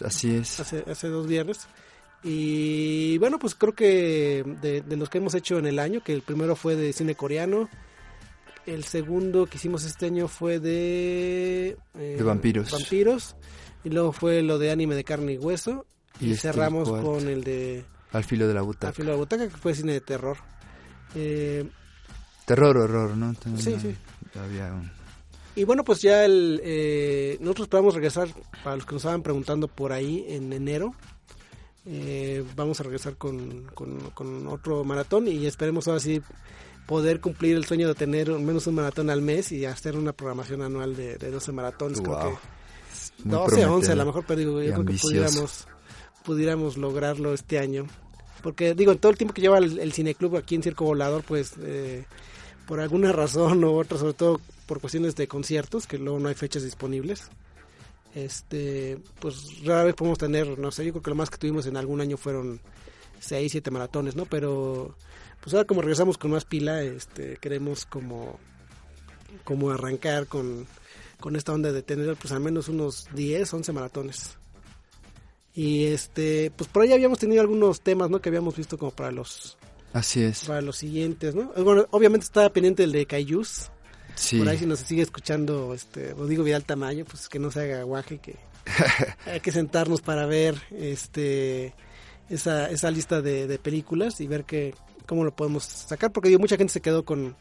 Así 0.04 0.36
es. 0.36 0.60
Hace, 0.60 0.84
hace 0.88 1.08
dos 1.08 1.28
viernes. 1.28 1.68
Y 2.24 3.18
bueno, 3.18 3.40
pues 3.40 3.56
creo 3.56 3.74
que 3.74 4.44
de, 4.62 4.82
de, 4.82 4.98
los 4.98 5.10
que 5.10 5.20
hemos 5.20 5.34
hecho 5.36 5.58
en 5.58 5.66
el 5.66 5.80
año, 5.80 6.04
que 6.04 6.14
el 6.14 6.22
primero 6.22 6.56
fue 6.56 6.76
de 6.76 6.92
cine 6.92 7.16
coreano, 7.16 7.70
el 8.66 8.84
segundo 8.84 9.46
que 9.46 9.58
hicimos 9.58 9.84
este 9.86 10.08
año 10.08 10.28
fue 10.28 10.60
de... 10.60 11.78
Eh, 11.98 12.16
de 12.18 12.24
vampiros. 12.24 12.72
Vampiros. 12.72 13.36
Y 13.84 13.90
luego 13.90 14.12
fue 14.12 14.42
lo 14.42 14.60
de 14.60 14.72
anime 14.72 14.96
de 14.96 15.04
carne 15.04 15.34
y 15.34 15.38
hueso. 15.38 15.86
Y, 16.20 16.32
y 16.32 16.36
cerramos 16.36 16.90
con 16.90 17.28
el 17.28 17.44
de... 17.44 17.86
Al 18.12 18.24
filo 18.24 18.48
de 18.48 18.54
la 18.54 18.62
butaca. 18.62 18.88
Al 18.88 18.94
filo 18.94 19.08
de 19.08 19.14
la 19.14 19.20
butaca, 19.20 19.48
que 19.48 19.56
fue 19.56 19.74
cine 19.74 19.94
de 19.94 20.02
terror. 20.02 20.38
Eh, 21.16 21.68
terror, 22.46 22.78
horror, 22.78 23.16
¿no? 23.16 23.34
También 23.36 23.64
sí, 23.64 23.76
sí. 23.80 23.96
Había 24.38 24.74
un... 24.74 24.92
Y 25.56 25.64
bueno, 25.64 25.84
pues 25.84 26.02
ya 26.02 26.26
el, 26.26 26.62
eh, 26.64 27.38
nosotros 27.42 27.66
esperamos 27.66 27.94
regresar, 27.94 28.30
para 28.64 28.76
los 28.76 28.86
que 28.86 28.94
nos 28.94 29.02
estaban 29.04 29.24
preguntando 29.24 29.68
por 29.68 29.92
ahí, 29.92 30.26
en 30.28 30.54
enero. 30.54 30.94
Eh, 31.92 32.44
vamos 32.56 32.80
a 32.80 32.84
regresar 32.84 33.16
con, 33.16 33.64
con, 33.74 34.12
con, 34.12 34.46
otro 34.46 34.84
maratón 34.84 35.28
y 35.28 35.48
esperemos 35.48 35.88
ahora 35.88 36.00
sí 36.00 36.22
poder 36.86 37.20
cumplir 37.20 37.56
el 37.56 37.66
sueño 37.66 37.88
de 37.88 37.96
tener 37.96 38.30
al 38.30 38.42
menos 38.42 38.68
un 38.68 38.76
maratón 38.76 39.10
al 39.10 39.24
mes 39.24 39.52
y 39.52 39.66
hacer 39.66 39.98
una 39.98 40.14
programación 40.14 40.62
anual 40.62 40.96
de, 40.96 41.18
de 41.18 41.32
12 41.32 41.52
maratones. 41.52 42.00
Wow. 42.02 42.16
Creo 42.16 42.30
que 42.32 42.38
12, 43.24 43.66
11 43.66 43.92
a 43.92 43.96
lo 43.96 44.06
mejor, 44.06 44.24
pero 44.28 44.40
digo, 44.40 44.62
yo 44.62 44.74
creo 44.74 44.86
que 44.86 44.94
pudiéramos, 44.94 45.68
pudiéramos 46.24 46.78
lograrlo 46.78 47.34
este 47.34 47.58
año. 47.58 47.88
Porque 48.44 48.76
digo, 48.76 48.92
en 48.92 49.00
todo 49.00 49.12
el 49.12 49.18
tiempo 49.18 49.34
que 49.34 49.42
lleva 49.42 49.58
el, 49.58 49.80
el 49.80 49.92
cineclub 49.92 50.38
aquí 50.38 50.54
en 50.54 50.64
Circo 50.64 50.86
Volador, 50.86 51.24
pues 51.24 51.54
eh, 51.60 52.06
por 52.68 52.80
alguna 52.80 53.12
razón 53.12 53.64
u 53.64 53.80
otra, 53.80 53.98
sobre 53.98 54.14
todo 54.14 54.40
por 54.68 54.80
cuestiones 54.80 55.16
de 55.16 55.28
conciertos, 55.28 55.88
que 55.88 55.98
luego 55.98 56.20
no 56.20 56.30
hay 56.30 56.36
fechas 56.36 56.62
disponibles, 56.62 57.32
este 58.16 58.98
pues 59.20 59.64
rara 59.64 59.84
vez 59.84 59.96
podemos 59.96 60.18
tener, 60.18 60.58
no 60.58 60.72
sé, 60.72 60.86
yo 60.86 60.94
creo 60.94 61.04
que 61.04 61.10
lo 61.12 61.16
más 61.16 61.30
que 61.30 61.38
tuvimos 61.38 61.66
en 61.66 61.78
algún 61.78 62.02
año 62.02 62.18
fueron 62.18 62.60
6, 63.20 63.52
7 63.52 63.72
maratones, 63.72 64.16
¿no? 64.16 64.26
Pero 64.26 64.96
pues 65.42 65.54
ahora 65.54 65.68
como 65.68 65.82
regresamos 65.82 66.18
con 66.18 66.32
más 66.32 66.46
pila, 66.46 66.82
este 66.84 67.38
queremos 67.38 67.86
como 67.86 68.40
como 69.44 69.72
arrancar 69.72 70.28
con, 70.28 70.66
con 71.20 71.36
esta 71.36 71.54
onda 71.54 71.72
de 71.72 71.84
tener 71.84 72.16
pues 72.16 72.32
al 72.32 72.40
menos 72.40 72.68
unos 72.68 73.08
10, 73.14 73.54
11 73.54 73.72
maratones. 73.72 74.38
Y 75.54 75.86
este, 75.86 76.52
pues 76.56 76.70
por 76.70 76.84
ahí 76.84 76.94
habíamos 76.94 77.20
tenido 77.20 77.42
algunos 77.42 77.82
temas, 77.82 78.10
¿no? 78.10 78.22
Que 78.22 78.30
habíamos 78.30 78.56
visto 78.56 78.78
como 78.78 78.92
para 78.92 79.12
los 79.12 79.58
Así 79.94 80.22
es. 80.22 80.46
Para 80.46 80.62
los 80.62 80.78
siguientes, 80.78 81.36
¿no? 81.36 81.52
Bueno, 81.64 81.88
obviamente 81.92 82.26
estaba 82.26 82.50
pendiente 82.50 82.84
el 82.84 82.92
de 82.92 83.06
Cayus. 83.06 83.72
Sí. 84.20 84.38
Por 84.38 84.50
ahí 84.50 84.58
si 84.58 84.66
nos 84.66 84.80
sigue 84.80 85.02
escuchando 85.02 85.74
este 85.74 86.14
Rodrigo 86.14 86.44
Vidal 86.44 86.66
Tamayo, 86.66 87.06
pues 87.06 87.30
que 87.30 87.40
no 87.40 87.52
se 87.52 87.62
haga 87.62 87.84
guaje, 87.84 88.18
que 88.20 88.36
hay 89.26 89.40
que 89.40 89.52
sentarnos 89.52 90.02
para 90.02 90.26
ver 90.26 90.56
este 90.72 91.74
esa, 92.30 92.70
esa 92.70 92.92
lista 92.92 93.22
de, 93.22 93.48
de, 93.48 93.58
películas 93.58 94.22
y 94.22 94.28
ver 94.28 94.44
que 94.44 94.76
cómo 95.08 95.24
lo 95.24 95.36
podemos 95.36 95.64
sacar, 95.64 96.12
porque 96.12 96.30
digo, 96.30 96.40
mucha 96.40 96.58
gente 96.58 96.74
se 96.74 96.82
quedó 96.82 97.04
con 97.04 97.36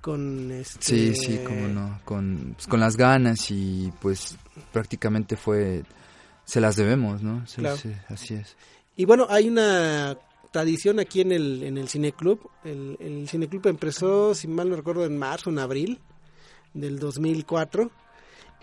con 0.00 0.50
este 0.50 0.78
Sí, 0.84 1.14
sí, 1.14 1.40
cómo 1.46 1.68
no, 1.68 2.00
con, 2.04 2.54
pues, 2.56 2.66
con 2.66 2.80
las 2.80 2.96
ganas 2.96 3.50
y 3.50 3.92
pues 4.00 4.36
prácticamente 4.72 5.36
fue 5.36 5.84
se 6.44 6.60
las 6.60 6.74
debemos, 6.76 7.22
¿no? 7.22 7.46
Sí, 7.46 7.60
Claro. 7.60 7.76
sí, 7.76 7.92
así 8.08 8.34
es. 8.34 8.56
Y 8.96 9.04
bueno, 9.04 9.26
hay 9.30 9.48
una 9.48 10.16
tradición 10.50 11.00
aquí 11.00 11.20
en 11.20 11.32
el, 11.32 11.62
en 11.62 11.78
el 11.78 11.88
cineclub. 11.88 12.50
El, 12.64 12.96
el 13.00 13.28
cineclub 13.28 13.66
empezó, 13.66 14.34
si 14.34 14.48
mal 14.48 14.68
no 14.68 14.76
recuerdo, 14.76 15.04
en 15.04 15.18
marzo, 15.18 15.50
en 15.50 15.58
abril 15.58 16.00
del 16.74 16.98
2004. 16.98 17.90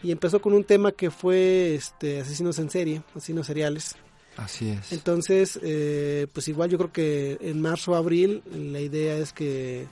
Y 0.04 0.12
empezó 0.12 0.42
con 0.42 0.54
un 0.54 0.64
tema 0.64 0.92
que 0.92 1.10
fue 1.10 1.74
este 1.74 2.22
asesinos 2.22 2.60
en 2.60 2.70
serie, 2.70 3.02
asesinos 3.16 3.48
seriales. 3.48 3.96
Así 4.36 4.70
es. 4.70 4.92
Entonces, 4.92 5.60
eh, 5.64 6.28
pues 6.32 6.48
igual 6.48 6.70
yo 6.70 6.78
creo 6.78 6.92
que 6.92 7.38
en 7.42 7.60
marzo 7.60 7.94
o 7.94 7.96
abril 7.96 8.44
la 8.52 8.80
idea 8.80 9.18
es 9.18 9.34
que 9.34 9.88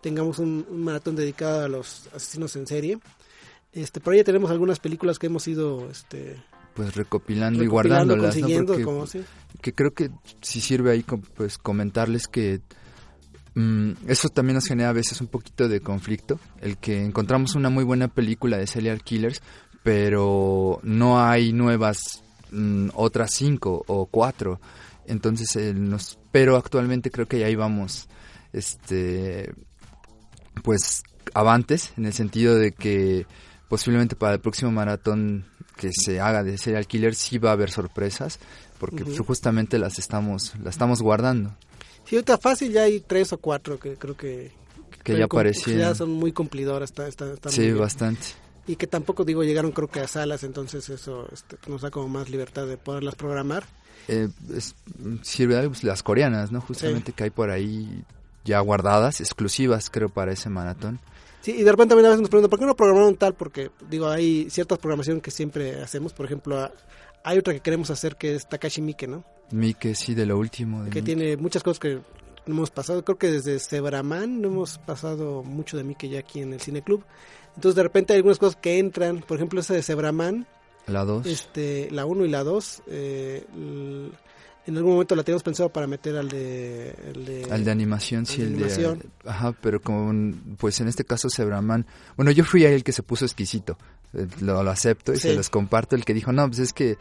tengamos 0.00 0.40
un, 0.40 0.66
un, 0.68 0.82
maratón 0.82 1.14
dedicado 1.14 1.64
a 1.64 1.68
los 1.68 2.08
asesinos 2.12 2.56
en 2.56 2.66
serie. 2.66 2.98
Este, 3.72 4.00
por 4.00 4.12
ahí 4.12 4.18
ya 4.18 4.24
tenemos 4.24 4.50
algunas 4.50 4.80
películas 4.80 5.18
que 5.18 5.26
hemos 5.26 5.46
ido 5.46 5.88
este, 5.90 6.42
pues 6.74 6.94
recopilando, 6.96 7.62
y 7.62 7.66
guardándolas, 7.66 8.36
¿no? 8.36 8.66
Porque, 8.66 8.82
como, 8.82 9.06
sí. 9.06 9.24
que 9.60 9.72
creo 9.72 9.92
que 9.92 10.10
sí 10.42 10.60
sirve 10.60 10.90
ahí 10.90 11.04
pues 11.36 11.58
comentarles 11.58 12.26
que 12.26 12.60
mm, 13.54 13.92
eso 14.08 14.28
también 14.28 14.56
nos 14.56 14.66
genera 14.66 14.90
a 14.90 14.94
veces 14.94 15.20
un 15.20 15.28
poquito 15.28 15.68
de 15.68 15.80
conflicto, 15.80 16.38
el 16.60 16.76
que 16.76 17.04
encontramos 17.04 17.54
una 17.54 17.70
muy 17.70 17.84
buena 17.84 18.08
película 18.08 18.58
de 18.58 18.66
serial 18.66 19.02
killers, 19.02 19.40
pero 19.82 20.80
no 20.82 21.20
hay 21.22 21.52
nuevas 21.52 22.22
mm, 22.50 22.88
otras 22.94 23.30
cinco 23.32 23.84
o 23.86 24.06
cuatro, 24.06 24.60
entonces 25.06 25.54
eh, 25.56 25.74
nos, 25.74 26.18
pero 26.32 26.56
actualmente 26.56 27.10
creo 27.10 27.26
que 27.26 27.38
ya 27.38 27.48
íbamos, 27.48 28.08
este, 28.52 29.54
pues 30.62 31.02
avantes 31.34 31.92
en 31.96 32.06
el 32.06 32.12
sentido 32.12 32.56
de 32.56 32.72
que 32.72 33.26
posiblemente 33.68 34.16
para 34.16 34.34
el 34.34 34.40
próximo 34.40 34.70
maratón 34.70 35.46
que 35.76 35.90
se 35.92 36.20
haga 36.20 36.42
de 36.42 36.56
serial 36.58 36.86
killer 36.86 37.14
sí 37.14 37.38
va 37.38 37.50
a 37.50 37.52
haber 37.54 37.70
sorpresas 37.70 38.38
porque 38.78 39.04
pues, 39.04 39.18
justamente 39.20 39.78
las 39.78 39.98
estamos 39.98 40.54
las 40.62 40.74
estamos 40.74 41.02
guardando. 41.02 41.54
Sí, 42.04 42.16
ahorita 42.16 42.38
fácil 42.38 42.72
ya 42.72 42.82
hay 42.82 43.00
tres 43.00 43.32
o 43.32 43.38
cuatro 43.38 43.78
que 43.78 43.94
creo 43.96 44.16
que... 44.16 44.52
que 45.02 45.16
ya 45.16 45.24
aparecieron. 45.24 45.80
Ya 45.80 45.94
son 45.94 46.10
muy 46.12 46.32
cumplidoras, 46.32 46.90
está, 46.90 47.08
está, 47.08 47.50
sí 47.50 47.72
bastante. 47.72 48.22
Y 48.66 48.76
que 48.76 48.86
tampoco, 48.86 49.24
digo, 49.24 49.42
llegaron 49.44 49.72
creo 49.72 49.88
que 49.88 50.00
a 50.00 50.08
salas, 50.08 50.42
entonces 50.42 50.88
eso 50.88 51.28
este, 51.32 51.56
nos 51.66 51.82
da 51.82 51.90
como 51.90 52.08
más 52.08 52.30
libertad 52.30 52.66
de 52.66 52.76
poderlas 52.76 53.14
programar. 53.14 53.64
Eh, 54.08 54.28
es- 54.54 54.74
sirve 55.22 55.66
pues, 55.68 55.82
las 55.82 56.02
coreanas 56.02 56.52
no 56.52 56.60
justamente 56.60 57.12
que 57.12 57.24
hay 57.24 57.30
por 57.30 57.50
ahí 57.50 58.04
ya 58.44 58.60
guardadas 58.60 59.20
exclusivas 59.20 59.88
creo 59.88 60.10
para 60.10 60.32
ese 60.32 60.50
maratón 60.50 61.00
Sí, 61.44 61.50
y 61.58 61.62
de 61.62 61.70
repente 61.70 61.90
también 61.90 62.06
a 62.06 62.08
veces 62.08 62.22
nos 62.22 62.30
preguntan, 62.30 62.48
¿por 62.48 62.58
qué 62.58 62.64
no 62.64 62.74
programaron 62.74 63.16
tal? 63.16 63.34
Porque, 63.34 63.70
digo, 63.90 64.08
hay 64.08 64.48
ciertas 64.48 64.78
programación 64.78 65.20
que 65.20 65.30
siempre 65.30 65.82
hacemos. 65.82 66.14
Por 66.14 66.24
ejemplo, 66.24 66.70
hay 67.22 67.36
otra 67.36 67.52
que 67.52 67.60
queremos 67.60 67.90
hacer 67.90 68.16
que 68.16 68.34
es 68.34 68.48
Takashi 68.48 68.80
Miike, 68.80 69.06
¿no? 69.06 69.24
Mike 69.50 69.94
sí 69.94 70.14
de 70.14 70.24
lo 70.24 70.38
último 70.38 70.84
de 70.84 70.88
Que 70.90 71.02
tiene 71.02 71.36
muchas 71.36 71.62
cosas 71.62 71.80
que 71.80 71.96
no 72.46 72.54
hemos 72.54 72.70
pasado. 72.70 73.04
Creo 73.04 73.18
que 73.18 73.30
desde 73.30 73.58
Sebraman 73.58 74.40
no 74.40 74.48
hemos 74.48 74.78
pasado 74.78 75.42
mucho 75.42 75.76
de 75.76 75.84
Miike 75.84 76.08
ya 76.08 76.20
aquí 76.20 76.40
en 76.40 76.54
el 76.54 76.62
Cine 76.62 76.80
Club. 76.80 77.04
Entonces, 77.56 77.76
de 77.76 77.82
repente 77.82 78.14
hay 78.14 78.20
algunas 78.20 78.38
cosas 78.38 78.56
que 78.56 78.78
entran. 78.78 79.20
Por 79.20 79.36
ejemplo, 79.36 79.60
esa 79.60 79.74
de 79.74 79.82
Sebraman, 79.82 80.46
la 80.86 81.04
2 81.04 81.26
este, 81.26 81.90
la 81.90 82.06
1 82.06 82.24
y 82.24 82.30
la 82.30 82.42
2. 82.42 82.82
eh, 82.86 83.44
en 84.66 84.76
algún 84.76 84.92
momento 84.92 85.14
la 85.14 85.22
teníamos 85.22 85.42
pensado 85.42 85.68
para 85.68 85.86
meter 85.86 86.16
al 86.16 86.28
de... 86.28 86.94
De, 87.14 87.46
Al 87.50 87.64
de 87.64 87.70
animación, 87.70 88.26
sí, 88.26 88.38
de 88.38 88.44
el 88.44 88.50
de... 88.50 88.64
animación. 88.64 89.02
Ajá, 89.26 89.52
pero 89.60 89.80
con, 89.80 90.56
pues 90.58 90.80
en 90.80 90.88
este 90.88 91.04
caso 91.04 91.28
Sebraman... 91.28 91.86
Bueno, 92.16 92.30
yo 92.30 92.44
fui 92.44 92.64
el 92.64 92.82
que 92.84 92.92
se 92.92 93.02
puso 93.02 93.24
exquisito, 93.24 93.76
eh, 94.14 94.26
lo, 94.40 94.62
lo 94.62 94.70
acepto 94.70 95.12
y 95.12 95.16
Sí. 95.16 95.28
se 95.28 95.34
los 95.34 95.50
comparto, 95.50 95.96
el 95.96 96.04
que 96.04 96.14
dijo, 96.14 96.32
no, 96.32 96.46
pues 96.46 96.60
es 96.60 96.72
que 96.72 96.96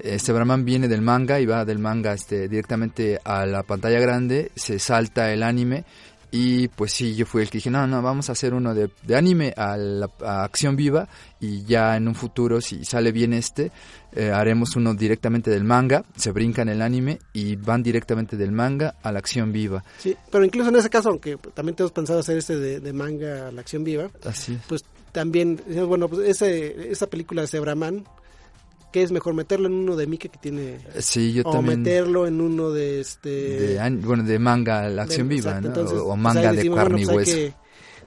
eh, 0.00 0.18
Sebraman 0.18 0.64
viene 0.64 0.88
del 0.88 1.00
manga 1.02 1.40
y 1.40 1.46
va 1.46 1.64
del 1.64 1.78
manga 1.78 2.12
este, 2.12 2.48
directamente 2.48 3.18
a 3.24 3.46
la 3.46 3.62
pantalla 3.62 3.98
grande, 3.98 4.52
se 4.54 4.78
salta 4.78 5.32
el 5.32 5.42
anime 5.42 5.84
y 6.32 6.68
pues 6.68 6.92
sí, 6.92 7.14
yo 7.14 7.24
fui 7.24 7.40
el 7.42 7.48
que 7.48 7.58
dije, 7.58 7.70
no, 7.70 7.86
no, 7.86 8.02
vamos 8.02 8.28
a 8.28 8.32
hacer 8.32 8.52
uno 8.52 8.74
de, 8.74 8.90
de 9.04 9.16
anime 9.16 9.54
a, 9.56 9.76
la, 9.78 10.10
a 10.22 10.42
acción 10.44 10.76
viva 10.76 11.08
y 11.40 11.64
ya 11.64 11.96
en 11.96 12.08
un 12.08 12.14
futuro, 12.14 12.60
si 12.60 12.84
sale 12.84 13.10
bien 13.12 13.32
este, 13.32 13.70
eh, 14.16 14.30
haremos 14.30 14.74
uno 14.76 14.94
directamente 14.94 15.50
del 15.50 15.64
manga, 15.64 16.04
se 16.16 16.32
brincan 16.32 16.68
el 16.68 16.80
anime 16.80 17.18
y 17.32 17.56
van 17.56 17.82
directamente 17.82 18.36
del 18.36 18.50
manga 18.50 18.96
a 19.02 19.12
la 19.12 19.18
acción 19.18 19.52
viva. 19.52 19.84
Sí, 19.98 20.16
pero 20.30 20.44
incluso 20.44 20.70
en 20.70 20.76
ese 20.76 20.88
caso, 20.90 21.10
aunque 21.10 21.36
también 21.54 21.76
tenemos 21.76 21.92
pensado 21.92 22.20
hacer 22.20 22.38
este 22.38 22.56
de, 22.58 22.80
de 22.80 22.92
manga 22.92 23.48
a 23.48 23.52
la 23.52 23.60
acción 23.60 23.84
viva, 23.84 24.08
Así 24.24 24.54
es. 24.54 24.60
pues 24.66 24.84
también, 25.12 25.60
bueno, 25.86 26.08
pues 26.08 26.28
ese, 26.28 26.90
esa 26.90 27.06
película 27.08 27.42
de 27.42 27.48
Zebraman, 27.48 28.04
¿qué 28.92 29.02
es 29.02 29.12
mejor 29.12 29.34
meterlo 29.34 29.66
en 29.66 29.74
uno 29.74 29.96
de 29.96 30.06
Mickey 30.06 30.30
que 30.30 30.38
tiene 30.38 30.78
sí 30.98 31.34
yo 31.34 31.42
o 31.42 31.60
meterlo 31.60 32.26
en 32.26 32.40
uno 32.40 32.70
de 32.70 33.00
este 33.00 33.28
de, 33.28 33.90
bueno 34.02 34.22
de 34.22 34.38
manga 34.38 34.88
la 34.88 35.02
acción 35.02 35.28
viva 35.28 35.60
¿no? 35.60 35.68
o, 35.68 35.74
pues 35.74 36.18
manga 36.18 36.52
de 36.52 36.70
carne 36.70 37.02
y 37.02 37.04
pues 37.04 37.28
hueso 37.28 37.54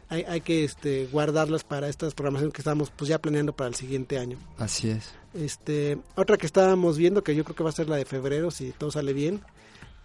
hay 0.10 0.24
que, 0.24 0.32
hay, 0.32 0.42
que 0.42 0.64
este 0.64 1.08
guardarlas 1.08 1.64
para 1.64 1.88
estas 1.88 2.14
programaciones 2.14 2.54
que 2.54 2.62
estamos 2.62 2.92
pues 2.92 3.10
ya 3.10 3.20
planeando 3.20 3.54
para 3.54 3.70
el 3.70 3.76
siguiente 3.76 4.18
año. 4.18 4.38
Así 4.58 4.90
es. 4.90 5.14
Este 5.34 5.98
otra 6.16 6.38
que 6.38 6.46
estábamos 6.46 6.98
viendo 6.98 7.24
que 7.24 7.36
yo 7.36 7.44
creo 7.44 7.56
que 7.56 7.64
va 7.64 7.70
a 7.70 7.74
ser 7.74 7.88
la 7.88 7.96
de 7.96 8.06
febrero 8.06 8.52
si 8.52 8.72
todo 8.72 8.92
sale 8.92 9.14
bien 9.14 9.42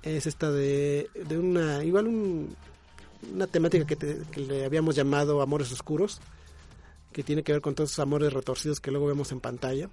es 0.02 0.26
esta 0.26 0.50
de, 0.50 1.08
de 1.26 1.38
una 1.38 1.82
igual 1.82 2.06
un, 2.06 2.54
una 3.32 3.46
temática 3.46 3.86
que, 3.86 3.96
que 3.96 4.40
le 4.40 4.64
habíamos 4.64 4.94
llamado 4.94 5.40
amores 5.40 5.72
oscuros 5.72 6.20
que 7.14 7.22
tiene 7.22 7.42
que 7.42 7.52
ver 7.52 7.62
con 7.62 7.74
todos 7.74 7.90
esos 7.90 8.00
amores 8.00 8.32
retorcidos 8.32 8.80
que 8.80 8.90
luego 8.90 9.06
vemos 9.06 9.32
en 9.32 9.40
pantalla. 9.40 9.88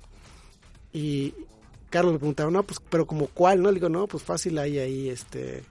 Y 0.92 1.34
Carlos 1.90 2.14
me 2.14 2.20
preguntaba, 2.20 2.52
no, 2.52 2.64
pues, 2.64 2.82
pero 2.90 3.06
como 3.06 3.28
cuál, 3.28 3.62
¿no? 3.62 3.70
Le 3.70 3.76
digo, 3.76 3.88
no, 3.88 4.08
pues 4.08 4.24
fácil 4.24 4.58
hay 4.58 4.80
ahí, 4.80 5.08
este, 5.08 5.64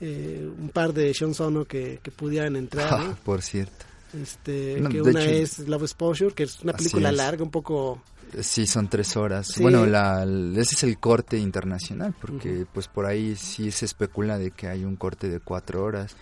eh, 0.00 0.48
un 0.58 0.68
par 0.68 0.92
de 0.92 1.12
Sean 1.14 1.34
Sono 1.34 1.64
que, 1.64 2.00
que 2.02 2.10
pudieran 2.10 2.56
entrar, 2.56 3.00
¿no? 3.00 3.16
Por 3.24 3.42
cierto. 3.42 3.87
Este, 4.14 4.82
que 4.90 5.02
una 5.02 5.24
es 5.24 5.58
Love 5.60 5.82
Exposure, 5.82 6.34
que 6.34 6.44
es 6.44 6.60
una 6.60 6.72
película 6.72 7.12
larga, 7.12 7.42
un 7.42 7.50
poco 7.50 8.00
Sí, 8.40 8.66
son 8.66 8.88
tres 8.88 9.16
horas. 9.16 9.54
Bueno, 9.60 9.86
la, 9.86 10.24
ese 10.24 10.74
es 10.74 10.82
el 10.82 10.98
corte 10.98 11.38
internacional, 11.38 12.14
porque 12.20 12.66
pues 12.72 12.88
por 12.88 13.06
ahí 13.06 13.36
sí 13.36 13.70
se 13.70 13.86
especula 13.86 14.38
de 14.38 14.50
que 14.50 14.68
hay 14.68 14.84
un 14.84 14.96
corte 14.96 15.28
de 15.28 15.40
cuatro 15.40 15.82
horas. 15.84 16.16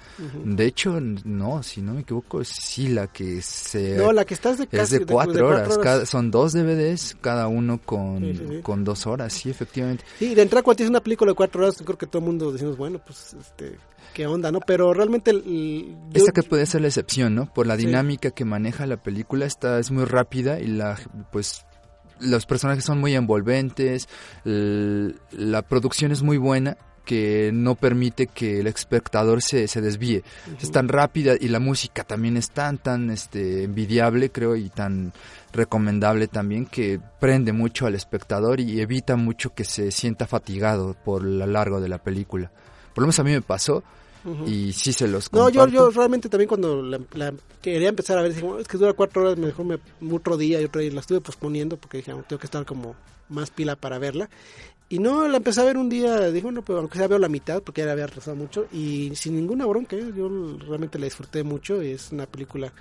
De 0.44 0.66
hecho, 0.66 1.00
no, 1.00 1.62
si 1.62 1.82
no 1.82 1.94
me 1.94 2.02
equivoco, 2.02 2.44
sí 2.44 2.88
la 2.88 3.08
que 3.08 3.42
se... 3.42 3.96
No, 3.96 4.12
la 4.12 4.24
que 4.24 4.34
estás 4.34 4.58
de 4.58 4.68
Es 4.70 4.90
de 4.90 5.04
cuatro, 5.04 5.48
horas. 5.48 6.08
son 6.08 6.30
dos 6.30 6.52
DVDs, 6.52 7.16
cada 7.20 7.48
uno 7.48 7.80
con, 7.84 8.62
con 8.62 8.84
dos 8.84 9.06
horas, 9.06 9.32
sí, 9.32 9.50
efectivamente. 9.50 10.04
Sí, 10.18 10.34
de 10.34 10.42
entrada 10.42 10.62
cuando 10.62 10.76
tienes 10.76 10.90
una 10.90 11.02
película 11.02 11.32
de 11.32 11.36
cuatro 11.36 11.62
horas, 11.62 11.76
creo 11.84 11.98
que 11.98 12.06
todo 12.06 12.20
el 12.20 12.26
mundo 12.26 12.52
decimos, 12.52 12.76
bueno, 12.76 13.00
pues, 13.04 13.34
este, 13.34 13.76
qué 14.16 14.26
onda, 14.26 14.50
¿no? 14.50 14.60
Pero 14.60 14.94
realmente... 14.94 15.30
El, 15.30 15.94
Esa 16.14 16.32
que 16.32 16.42
puede 16.42 16.64
ser 16.64 16.80
la 16.80 16.86
excepción, 16.86 17.34
¿no? 17.34 17.52
Por 17.52 17.66
la 17.66 17.76
dinámica 17.76 18.30
que 18.30 18.46
maneja 18.46 18.86
la 18.86 18.96
película, 18.96 19.44
esta 19.44 19.78
es 19.78 19.90
muy 19.90 20.06
rápida 20.06 20.58
y 20.58 20.68
la, 20.68 20.98
pues 21.30 21.66
los 22.18 22.46
personajes 22.46 22.82
son 22.82 22.98
muy 22.98 23.14
envolventes, 23.14 24.08
la 24.42 25.60
producción 25.60 26.12
es 26.12 26.22
muy 26.22 26.38
buena 26.38 26.78
que 27.04 27.50
no 27.52 27.74
permite 27.74 28.26
que 28.26 28.60
el 28.60 28.68
espectador 28.68 29.42
se, 29.42 29.68
se 29.68 29.82
desvíe. 29.82 30.24
Es 30.62 30.70
tan 30.70 30.88
rápida 30.88 31.34
y 31.38 31.48
la 31.48 31.60
música 31.60 32.02
también 32.02 32.38
es 32.38 32.50
tan, 32.50 32.78
tan 32.78 33.10
este, 33.10 33.64
envidiable, 33.64 34.32
creo, 34.32 34.56
y 34.56 34.70
tan 34.70 35.12
recomendable 35.52 36.26
también 36.26 36.64
que 36.64 36.98
prende 37.20 37.52
mucho 37.52 37.86
al 37.86 37.94
espectador 37.94 38.60
y 38.60 38.80
evita 38.80 39.16
mucho 39.16 39.52
que 39.54 39.64
se 39.64 39.90
sienta 39.90 40.26
fatigado 40.26 40.96
por 41.04 41.22
lo 41.22 41.46
largo 41.46 41.82
de 41.82 41.90
la 41.90 41.98
película. 41.98 42.50
Por 42.94 43.02
lo 43.02 43.08
menos 43.08 43.18
a 43.18 43.24
mí 43.24 43.32
me 43.32 43.42
pasó 43.42 43.84
y 44.46 44.72
sí 44.72 44.92
se 44.92 45.06
los 45.06 45.28
comparto. 45.28 45.58
No, 45.58 45.66
yo, 45.66 45.72
yo 45.72 45.90
realmente 45.90 46.28
también 46.28 46.48
cuando 46.48 46.82
la, 46.82 47.32
quería 47.62 47.88
empezar 47.88 48.18
a 48.18 48.22
ver, 48.22 48.34
dije, 48.34 48.46
es 48.60 48.68
que 48.68 48.78
dura 48.78 48.92
cuatro 48.92 49.22
horas, 49.22 49.38
mejor 49.38 49.66
me, 49.66 50.14
otro 50.14 50.36
día 50.36 50.60
y 50.60 50.64
otro 50.64 50.80
día. 50.80 50.90
La 50.92 51.00
estuve 51.00 51.20
posponiendo 51.20 51.76
porque 51.76 51.98
dije, 51.98 52.12
tengo 52.28 52.40
que 52.40 52.46
estar 52.46 52.64
como 52.64 52.96
más 53.28 53.50
pila 53.50 53.76
para 53.76 53.98
verla. 53.98 54.28
Y 54.88 55.00
no, 55.00 55.26
la 55.26 55.38
empecé 55.38 55.60
a 55.60 55.64
ver 55.64 55.76
un 55.78 55.88
día, 55.88 56.30
dije, 56.30 56.44
bueno, 56.44 56.62
pero 56.62 56.78
aunque 56.78 56.98
sea 56.98 57.08
veo 57.08 57.18
la 57.18 57.28
mitad, 57.28 57.60
porque 57.60 57.80
ya 57.80 57.86
la 57.86 57.92
había 57.92 58.06
retrasado 58.06 58.36
mucho, 58.36 58.66
y 58.72 59.10
sin 59.16 59.34
ninguna 59.34 59.66
bronca, 59.66 59.96
¿eh? 59.96 60.12
yo 60.16 60.28
realmente 60.58 60.98
la 61.00 61.06
disfruté 61.06 61.42
mucho, 61.42 61.82
y 61.82 61.90
es 61.90 62.12
una 62.12 62.26
película, 62.26 62.72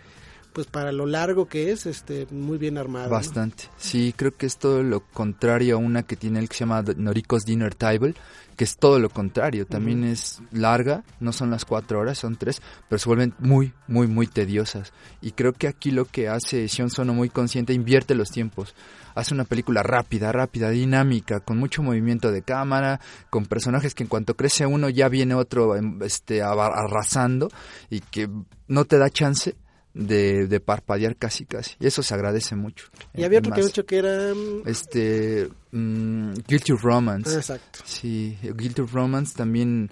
pues 0.53 0.67
para 0.67 0.91
lo 0.91 1.07
largo 1.07 1.47
que 1.47 1.71
es, 1.71 1.87
este, 1.87 2.27
muy 2.29 2.59
bien 2.59 2.77
armada. 2.77 3.07
Bastante, 3.07 3.63
sí, 3.77 4.13
creo 4.15 4.37
que 4.37 4.45
es 4.45 4.57
todo 4.57 4.83
lo 4.83 4.99
contrario 4.99 5.75
a 5.75 5.79
una 5.79 6.03
que 6.03 6.15
tiene 6.15 6.37
el 6.37 6.47
que 6.47 6.53
se 6.53 6.59
llama 6.59 6.83
Noricos 6.95 7.43
Dinner 7.43 7.73
Table, 7.73 8.13
que 8.55 8.63
es 8.63 8.77
todo 8.77 8.99
lo 8.99 9.09
contrario, 9.09 9.65
también 9.65 10.03
es 10.03 10.41
larga, 10.51 11.03
no 11.19 11.31
son 11.33 11.51
las 11.51 11.65
cuatro 11.65 11.99
horas, 11.99 12.17
son 12.17 12.35
tres, 12.35 12.61
pero 12.89 12.99
se 12.99 13.09
vuelven 13.09 13.33
muy, 13.39 13.73
muy, 13.87 14.07
muy 14.07 14.27
tediosas. 14.27 14.93
Y 15.21 15.31
creo 15.31 15.53
que 15.53 15.67
aquí 15.67 15.91
lo 15.91 16.05
que 16.05 16.29
hace 16.29 16.67
Sion 16.67 16.89
Sono 16.89 17.13
muy 17.13 17.29
consciente, 17.29 17.73
invierte 17.73 18.15
los 18.15 18.31
tiempos. 18.31 18.75
Hace 19.13 19.33
una 19.33 19.45
película 19.45 19.83
rápida, 19.83 20.31
rápida, 20.31 20.69
dinámica, 20.69 21.39
con 21.39 21.57
mucho 21.57 21.81
movimiento 21.83 22.31
de 22.31 22.41
cámara, 22.41 22.99
con 23.29 23.45
personajes 23.45 23.93
que 23.95 24.03
en 24.03 24.09
cuanto 24.09 24.35
crece 24.35 24.65
uno 24.65 24.89
ya 24.89 25.07
viene 25.09 25.35
otro 25.35 25.75
em, 25.75 26.01
este, 26.03 26.41
arrasando 26.41 27.49
y 27.89 28.01
que 28.01 28.29
no 28.67 28.85
te 28.85 28.97
da 28.97 29.09
chance 29.09 29.55
de, 29.95 30.45
de, 30.47 30.59
parpadear 30.59 31.15
casi 31.15 31.45
casi. 31.45 31.75
Y 31.79 31.87
eso 31.87 32.03
se 32.03 32.13
agradece 32.13 32.55
mucho. 32.55 32.87
Y 33.13 33.23
había 33.23 33.39
otro 33.39 33.53
que 33.53 33.61
hecho 33.61 33.85
que 33.85 33.97
era... 33.97 34.33
Mm, 34.33 34.67
este... 34.67 35.49
Mm, 35.71 36.33
Guilty 36.47 36.73
Romance. 36.73 37.31
Ah, 37.33 37.37
exacto. 37.37 37.79
Sí, 37.83 38.37
Guilty 38.43 38.83
Romance 38.83 39.33
también... 39.35 39.89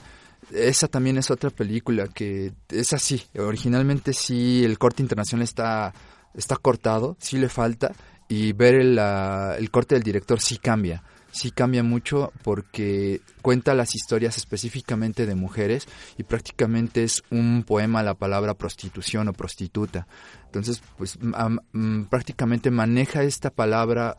Esa 0.52 0.88
también 0.88 1.18
es 1.18 1.32
otra 1.32 1.50
película 1.50 2.08
que 2.08 2.52
es 2.70 2.94
así. 2.94 3.24
Originalmente 3.38 4.14
sí, 4.14 4.64
el 4.64 4.78
corte 4.78 5.02
internacional 5.02 5.46
está, 5.46 5.94
está 6.36 6.58
cortado, 6.58 7.16
sí 7.20 7.38
le 7.38 7.50
falta. 7.50 7.94
Y 8.28 8.52
ver 8.52 8.76
el, 8.76 9.00
el 9.00 9.72
corte 9.72 9.96
del 9.96 10.04
director 10.04 10.40
sí 10.42 10.58
cambia 10.58 11.02
sí 11.34 11.52
cambia 11.52 11.84
mucho 11.84 12.32
porque 12.44 13.22
cuenta 13.42 13.74
las 13.74 13.96
historias 13.96 14.38
específicamente 14.38 15.26
de 15.26 15.36
mujeres 15.36 15.88
y 16.18 16.24
prácticamente 16.24 17.04
es 17.04 17.24
un 17.32 17.64
poema 17.64 18.04
la 18.04 18.14
palabra 18.14 18.54
prostitución 18.54 19.28
o 19.28 19.34
prostituta. 19.34 20.08
Entonces, 20.46 20.82
pues 20.96 21.18
mm, 21.20 22.04
prácticamente 22.04 22.70
maneja 22.70 23.24
esta 23.24 23.50
palabra 23.50 24.18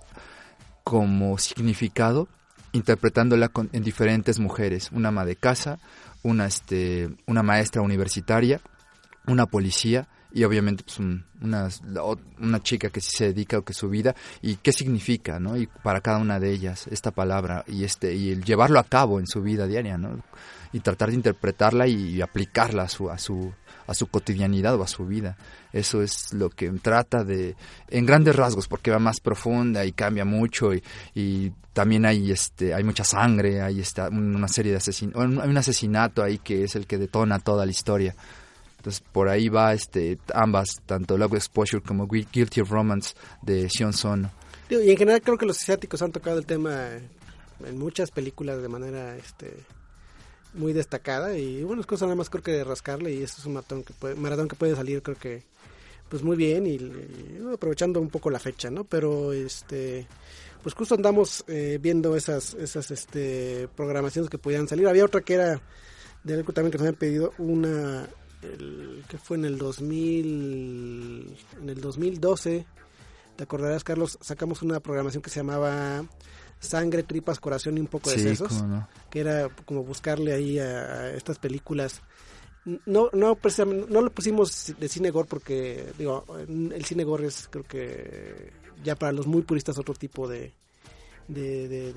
como 0.83 1.39
significado 1.39 2.29
interpretándola 2.73 3.53
en 3.73 3.85
diferentes 3.85 4.41
mujeres, 4.41 4.91
una 4.91 5.11
ama 5.11 5.25
de 5.25 5.37
casa, 5.37 5.79
una 6.25 6.47
este 6.47 7.09
una 7.27 7.45
maestra 7.45 7.83
universitaria, 7.83 8.61
una 9.29 9.47
policía 9.47 10.09
y 10.35 10.43
obviamente 10.43 10.83
pues 10.83 10.99
una, 10.99 11.69
una 12.41 12.61
chica 12.61 12.91
que 12.91 13.01
sí 13.01 13.17
se 13.17 13.27
dedica 13.27 13.57
o 13.57 13.63
que 13.63 13.73
su 13.73 13.89
vida 13.89 14.17
y 14.43 14.57
qué 14.57 14.73
significa, 14.73 15.39
¿no? 15.39 15.57
Y 15.57 15.69
para 15.69 16.01
cada 16.01 16.19
una 16.19 16.41
de 16.41 16.51
ellas 16.51 16.89
esta 16.89 17.13
palabra 17.13 17.65
y 17.69 17.85
este 17.85 18.15
y 18.15 18.33
el 18.33 18.43
llevarlo 18.43 18.81
a 18.81 18.85
cabo 18.85 19.21
en 19.21 19.29
su 19.29 19.43
vida 19.43 19.69
diaria, 19.69 19.97
¿no? 19.97 20.25
Y 20.73 20.81
tratar 20.81 21.11
de 21.11 21.15
interpretarla 21.15 21.87
y, 21.87 22.21
aplicarla 22.21 22.83
a 22.83 22.89
su 22.89 23.11
a 23.11 23.17
su 23.17 23.53
a 23.87 23.95
su 23.95 24.09
cotidianidad 24.09 24.75
o 24.75 24.83
a 24.83 24.89
su 24.89 25.07
vida. 25.07 25.37
Eso 25.73 26.03
es 26.03 26.33
lo 26.33 26.51
que 26.51 26.69
trata 26.71 27.23
de 27.23 27.55
en 27.89 28.05
grandes 28.05 28.35
rasgos 28.35 28.67
porque 28.67 28.91
va 28.91 28.99
más 28.99 29.21
profunda 29.21 29.85
y 29.85 29.93
cambia 29.93 30.25
mucho 30.25 30.75
y, 30.75 30.83
y 31.15 31.53
también 31.73 32.07
hay 32.07 32.33
este 32.33 32.75
hay 32.75 32.83
mucha 32.83 33.05
sangre, 33.05 33.63
hay 33.63 33.79
esta 33.79 34.09
una 34.09 34.49
serie 34.49 34.73
de 34.73 34.79
asesinatos, 34.79 35.39
hay 35.45 35.49
un 35.49 35.59
asesinato 35.59 36.25
ahí 36.25 36.39
que 36.39 36.65
es 36.65 36.75
el 36.75 36.89
que 36.89 36.99
detona 36.99 37.39
toda 37.39 37.65
la 37.65 37.71
historia. 37.71 38.17
Entonces 38.85 39.03
por 39.13 39.31
ahí 39.31 39.49
va 39.49 39.73
este 39.73 40.19
ambas, 40.35 40.83
tanto 40.85 41.17
Love 41.17 41.37
Exposure 41.37 41.83
como 41.83 42.07
Guilty 42.07 42.61
of 42.61 42.71
Romance 42.71 43.15
de 43.41 43.71
Sion 43.71 43.95
Sono. 43.95 44.31
Y 44.69 44.91
en 44.91 44.97
general 44.99 45.23
creo 45.23 45.39
que 45.39 45.47
los 45.47 45.57
asiáticos 45.57 46.03
han 46.03 46.13
tocado 46.13 46.39
el 46.39 46.45
tema 46.45 46.91
en 47.65 47.79
muchas 47.79 48.11
películas 48.11 48.61
de 48.61 48.69
manera 48.69 49.17
este 49.17 49.55
muy 50.53 50.75
destacada 50.75 51.39
y 51.39 51.65
bueno, 51.65 51.81
es 51.81 51.87
cosa 51.87 52.05
nada 52.05 52.15
más 52.15 52.29
creo 52.29 52.43
que 52.43 52.53
de 52.53 52.63
rascarle 52.63 53.15
y 53.15 53.23
eso 53.23 53.37
es 53.39 53.47
un 53.47 53.55
maratón 53.55 53.85
que 53.85 53.95
puede, 53.95 54.17
maratón 54.17 54.49
que 54.49 54.57
puede 54.57 54.77
salir 54.77 55.03
creo 55.03 55.17
que 55.17 55.43
pues 56.11 56.23
muy 56.23 56.37
bien 56.37 56.67
y, 56.67 56.79
aprovechando 57.55 58.03
un 58.03 58.11
poco 58.11 58.29
la 58.29 58.39
fecha, 58.39 58.69
¿no? 58.69 58.85
Pero 58.85 59.33
este 59.33 60.07
pues 60.63 60.75
justo 60.75 60.95
andamos 60.95 61.43
eh, 61.49 61.79
viendo 61.81 62.17
esas 62.17 62.53
esas 62.53 62.91
este 62.91 63.67
programaciones 63.75 64.29
que 64.29 64.37
podían 64.37 64.69
salir. 64.69 64.87
Había 64.87 65.07
otra 65.07 65.23
que 65.23 65.33
era 65.33 65.63
de 66.23 66.35
algo 66.35 66.53
también 66.53 66.71
que 66.71 66.77
nos 66.77 66.87
habían 66.87 66.99
pedido 66.99 67.33
una 67.39 68.07
el, 68.53 69.05
que 69.09 69.19
fue 69.19 69.37
en 69.37 69.45
el 69.45 69.59
2000, 69.59 71.37
en 71.63 71.69
el 71.69 71.81
2012, 71.81 72.67
te 73.37 73.43
acordarás 73.43 73.85
Carlos, 73.85 74.19
sacamos 74.21 74.63
una 74.63 74.81
programación 74.81 75.23
que 75.23 75.31
se 75.31 75.41
llamaba 75.41 76.05
Sangre, 76.61 77.03
Tripas, 77.03 77.41
Corazón 77.41 77.77
y 77.79 77.81
un 77.81 77.87
poco 77.87 78.11
de 78.11 78.19
sesos, 78.19 78.65
que 79.11 79.21
era 79.21 79.49
como 79.65 79.83
buscarle 79.85 80.33
ahí 80.33 80.59
a, 80.59 81.11
estas 81.15 81.39
películas. 81.39 82.03
No, 82.65 83.11
no, 83.13 83.37
no 83.89 84.01
lo 84.01 84.11
pusimos 84.11 84.75
de 84.79 84.89
cine 84.89 85.11
gore 85.11 85.29
porque, 85.29 85.93
digo, 85.99 86.25
el 86.49 86.85
cine 86.85 87.05
gore 87.05 87.27
es 87.27 87.49
creo 87.51 87.65
que 87.65 88.53
ya 88.83 88.97
para 88.97 89.13
los 89.13 89.27
muy 89.27 89.43
puristas 89.43 89.79
otro 89.79 89.95
tipo 89.95 90.27
de, 90.27 90.55
de, 91.29 91.93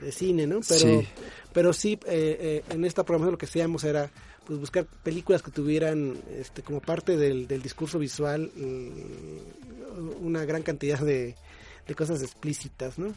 de, 0.00 0.12
cine, 0.12 0.46
¿no? 0.46 0.60
Pero 0.66 0.80
sí, 0.80 1.08
pero 1.52 1.72
sí 1.72 1.98
eh, 2.06 2.36
eh, 2.40 2.64
en 2.70 2.84
esta 2.84 3.04
programación 3.04 3.32
lo 3.32 3.38
que 3.38 3.46
hacíamos 3.46 3.84
era 3.84 4.10
pues 4.50 4.58
buscar 4.58 4.84
películas 5.04 5.42
que 5.42 5.52
tuvieran 5.52 6.18
este 6.36 6.64
como 6.64 6.80
parte 6.80 7.16
del, 7.16 7.46
del 7.46 7.62
discurso 7.62 8.00
visual 8.00 8.50
mm, 8.56 10.26
una 10.26 10.44
gran 10.44 10.64
cantidad 10.64 10.98
de, 10.98 11.36
cosas 11.96 12.20
explícitas, 12.20 12.98
¿no? 12.98 13.14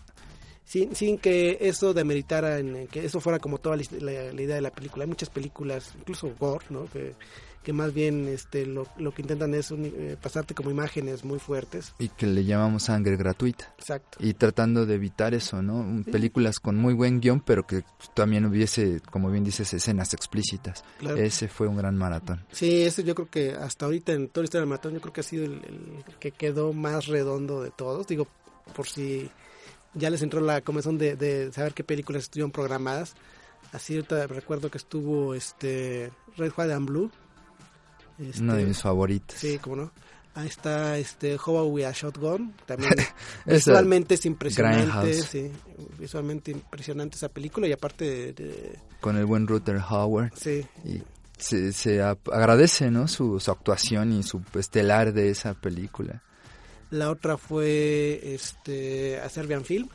sin, 0.64 0.96
sin 0.96 1.18
que 1.18 1.58
eso 1.60 1.92
demeritara, 1.96 2.60
en, 2.60 2.86
que 2.86 3.04
eso 3.04 3.20
fuera 3.20 3.40
como 3.40 3.58
toda 3.58 3.78
la, 3.78 3.84
la, 4.32 4.42
idea 4.44 4.56
de 4.56 4.62
la 4.62 4.70
película. 4.70 5.06
Hay 5.06 5.10
muchas 5.10 5.32
películas, 5.32 5.92
incluso 5.98 6.32
Gore, 6.40 6.66
¿no? 6.70 6.86
Que, 6.86 7.16
que 7.64 7.74
más 7.74 7.94
bien 7.94 8.28
este 8.28 8.66
lo, 8.66 8.88
lo 8.98 9.14
que 9.14 9.22
intentan 9.22 9.54
es 9.54 9.72
eh, 9.72 10.18
pasarte 10.22 10.54
como 10.54 10.70
imágenes 10.70 11.24
muy 11.24 11.40
fuertes. 11.40 11.94
Y 11.98 12.10
que 12.10 12.28
le 12.28 12.44
llamamos 12.46 12.84
sangre 12.84 13.16
gratuita. 13.16 13.74
Exacto. 13.80 14.18
Y 14.20 14.34
tratando 14.34 14.86
de 14.86 14.96
evitar 14.96 15.34
eso, 15.34 15.62
¿no? 15.62 16.04
Películas 16.04 16.60
con 16.60 16.76
muy 16.76 16.94
buen 16.94 17.20
guion, 17.20 17.40
pero 17.40 17.66
que 17.66 17.84
también 18.14 18.46
hubiese, 18.46 19.02
como 19.12 19.32
bien 19.32 19.44
dices, 19.44 19.74
escenas 19.74 20.14
explícitas. 20.14 20.84
Claro. 21.00 21.18
Ese 21.18 21.48
fue 21.48 21.68
un 21.68 21.78
gran 21.78 21.98
maratón. 21.98 22.46
Sí, 22.52 22.84
ese 22.84 23.04
yo 23.04 23.16
creo 23.16 23.30
que 23.30 23.54
hasta 23.54 23.86
ahorita 23.86 24.14
en 24.14 24.28
toda 24.28 24.44
la 24.44 24.46
historia 24.46 24.62
del 24.62 24.70
maratón, 24.70 24.94
yo 24.94 25.02
creo 25.02 25.14
que 25.14 25.22
ha 25.22 25.24
sido 25.24 25.46
el, 25.46 25.54
el 25.54 26.04
que 26.20 26.32
quedó 26.32 26.74
más 26.74 27.08
redondo 27.08 27.64
de 27.64 27.72
todos. 27.72 28.06
Digo, 28.08 28.28
por 28.76 28.88
si 28.88 29.30
ya 29.94 30.10
les 30.10 30.22
entró 30.22 30.42
la 30.42 30.62
comezón 30.62 30.98
de, 30.98 31.16
de 31.16 31.52
saber 31.52 31.74
qué 31.74 31.84
películas 31.84 32.24
estuvieron 32.24 32.52
programadas. 32.52 33.16
Así 33.72 33.96
ahorita 33.96 34.28
recuerdo 34.28 34.70
que 34.70 34.78
estuvo 34.78 35.34
este 35.34 36.12
Red, 36.38 36.52
White 36.56 36.74
and 36.74 36.88
Blue, 36.88 37.12
este, 38.20 38.42
Uno 38.42 38.56
de 38.56 38.66
mis 38.66 38.82
favoritos. 38.82 39.38
Sí, 39.38 39.58
cómo 39.60 39.76
no. 39.76 39.92
Ahí 40.36 40.48
está 40.48 40.98
este 40.98 41.38
How 41.38 41.68
We 41.68 41.86
a 41.86 41.92
Shotgun, 41.92 42.56
también 42.66 42.92
visualmente 43.46 44.16
es 44.16 44.26
impresionante, 44.26 45.14
sí, 45.14 45.52
visualmente 46.00 46.50
impresionante 46.50 47.18
esa 47.18 47.30
película 47.30 47.68
y 47.68 47.72
aparte 47.72 48.06
de, 48.06 48.34
de... 48.34 48.80
con 49.00 49.16
el 49.16 49.26
buen 49.26 49.46
Ruther 49.46 49.78
Howard. 49.78 50.32
Sí. 50.36 50.66
Y 50.86 51.04
se, 51.38 51.72
se 51.72 52.02
agradece, 52.02 52.90
¿no? 52.90 53.08
Su, 53.08 53.40
su, 53.40 53.52
actuación 53.52 54.12
y 54.12 54.24
su 54.24 54.42
estelar 54.56 55.14
de 55.14 55.30
esa 55.30 55.54
película. 55.54 56.24
La 56.90 57.12
otra 57.12 57.38
fue 57.38 58.34
este 58.34 59.20
a 59.20 59.30
Serbian 59.30 59.66
Film. 59.66 59.90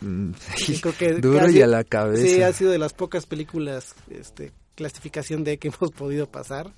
Mm, 0.00 0.32
sí, 0.56 0.80
creo 0.80 0.96
que 0.96 1.12
duro 1.14 1.50
y 1.50 1.62
a 1.62 1.66
la 1.66 1.84
cabeza. 1.84 2.22
Sí, 2.22 2.42
ha 2.42 2.52
sido 2.52 2.70
de 2.70 2.78
las 2.78 2.92
pocas 2.92 3.26
películas 3.26 3.94
este 4.10 4.52
clasificación 4.74 5.44
D 5.44 5.58
que 5.58 5.68
hemos 5.80 5.90
podido 5.92 6.26
pasar. 6.30 6.72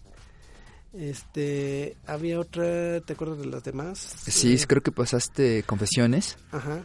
Este, 0.96 1.96
había 2.07 2.38
otra, 2.38 3.00
¿te 3.00 3.14
acuerdas 3.14 3.38
de 3.38 3.46
las 3.46 3.64
demás? 3.64 3.98
Sí, 3.98 4.57
creo 4.66 4.83
que 4.83 4.92
pasaste 4.92 5.64
Confesiones. 5.64 6.37
Ajá. 6.52 6.85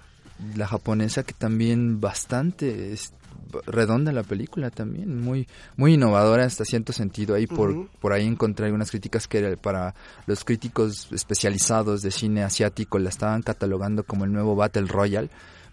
La 0.55 0.67
japonesa 0.67 1.23
que 1.23 1.33
también 1.33 1.99
bastante 1.99 2.93
es 2.93 3.13
redonda 3.65 4.11
la 4.11 4.23
película 4.23 4.69
también, 4.69 5.19
muy 5.19 5.47
muy 5.75 5.95
innovadora 5.95 6.45
hasta 6.45 6.65
cierto 6.65 6.93
sentido. 6.93 7.35
Ahí 7.35 7.47
por 7.47 7.71
uh 7.71 7.83
-huh. 7.83 7.89
por 7.99 8.13
ahí 8.13 8.25
encontré 8.25 8.65
algunas 8.65 8.89
críticas 8.91 9.27
que 9.27 9.57
para 9.57 9.95
los 10.27 10.45
críticos 10.45 11.09
especializados 11.11 12.01
de 12.01 12.11
cine 12.11 12.43
asiático 12.43 12.99
la 12.99 13.09
estaban 13.09 13.41
catalogando 13.41 14.03
como 14.03 14.25
el 14.25 14.31
nuevo 14.31 14.55
Battle 14.55 14.87
Royale 14.87 15.29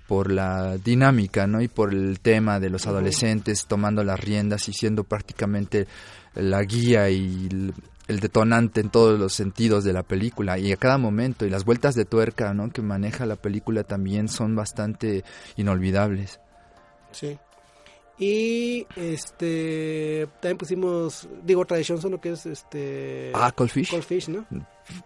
por 0.09 0.31
la 0.31 0.79
dinámica, 0.79 1.47
¿no? 1.47 1.61
Y 1.61 1.69
por 1.69 1.93
el 1.93 2.21
tema 2.21 2.61
de 2.61 2.71
los 2.71 2.87
adolescentes 2.87 3.67
tomando 3.67 4.05
las 4.05 4.19
riendas 4.21 4.69
y 4.69 4.73
siendo 4.73 5.05
prácticamente 5.05 5.87
la 6.35 6.63
guía 6.63 7.11
y 7.11 7.73
el 8.09 8.21
detonante 8.21 8.81
en 8.81 8.91
todos 8.91 9.19
los 9.19 9.33
sentidos 9.33 9.85
de 9.85 9.93
la 9.93 10.03
película 10.03 10.59
y 10.59 10.73
a 10.73 10.77
cada 10.77 10.99
momento 10.99 11.45
y 11.45 11.51
las 11.51 11.65
vueltas 11.65 11.95
de 11.95 12.05
tuerca 12.05 12.55
¿no? 12.55 12.71
que 12.71 12.83
maneja 12.83 13.27
la 13.27 13.37
película 13.37 13.85
también 13.85 14.29
son 14.29 14.55
bastante 14.55 15.25
inolvidables. 15.57 16.41
Sí. 17.13 17.39
Y 18.19 18.87
este 18.97 20.27
también 20.41 20.57
pusimos, 20.57 21.29
digo, 21.45 21.67
Tradition 21.67 22.01
Johnson, 22.01 22.19
que 22.19 22.31
es 22.31 22.47
este. 22.47 23.31
Ah, 23.35 23.53
Cold 23.55 23.71
Fish. 23.71 23.91
Cold 23.91 24.05
Fish, 24.05 24.29
¿no? 24.31 24.47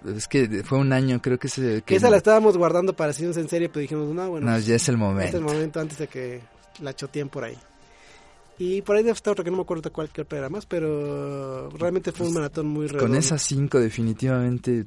Es 0.06 0.28
que 0.28 0.62
fue 0.62 0.78
un 0.78 0.92
año, 0.92 1.20
creo 1.20 1.36
que 1.36 1.48
se. 1.48 1.82
Que, 1.82 1.96
esa 1.96 2.06
no. 2.06 2.12
la 2.12 2.18
estábamos 2.18 2.56
guardando 2.56 2.94
para 2.94 3.10
hacernos 3.10 3.36
en 3.36 3.48
serie, 3.48 3.68
pero 3.68 3.80
dijimos, 3.80 4.14
no, 4.14 4.30
bueno. 4.30 4.48
No, 4.48 4.58
ya 4.60 4.76
es 4.76 4.88
el 4.88 4.96
momento. 4.96 5.28
Es 5.28 5.34
el 5.34 5.40
momento 5.40 5.80
antes 5.80 5.98
de 5.98 6.06
que 6.06 6.40
la 6.80 6.94
choteen 6.94 7.28
por 7.28 7.42
ahí. 7.42 7.58
Y 8.60 8.82
por 8.82 8.94
ahí 8.94 9.02
debe 9.02 9.14
estar 9.14 9.32
otra 9.32 9.42
que 9.42 9.50
no 9.50 9.56
me 9.56 9.62
acuerdo 9.62 9.90
cuál 9.90 10.10
que 10.10 10.26
era 10.30 10.50
más, 10.50 10.66
pero 10.66 11.70
realmente 11.70 12.12
fue 12.12 12.26
un 12.26 12.34
maratón 12.34 12.68
muy 12.68 12.86
redondo. 12.86 13.06
Con 13.06 13.16
esas 13.16 13.40
cinco 13.42 13.80
definitivamente 13.80 14.86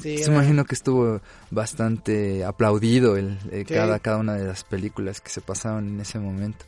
Sí, 0.00 0.18
se 0.18 0.30
imagino 0.30 0.64
que 0.64 0.74
estuvo 0.74 1.20
bastante 1.50 2.44
aplaudido 2.44 3.16
el, 3.16 3.38
el 3.50 3.66
sí. 3.66 3.74
cada, 3.74 3.98
cada 3.98 4.18
una 4.18 4.34
de 4.34 4.46
las 4.46 4.64
películas 4.64 5.20
que 5.20 5.30
se 5.30 5.40
pasaron 5.40 5.88
en 5.88 6.00
ese 6.00 6.20
momento. 6.20 6.64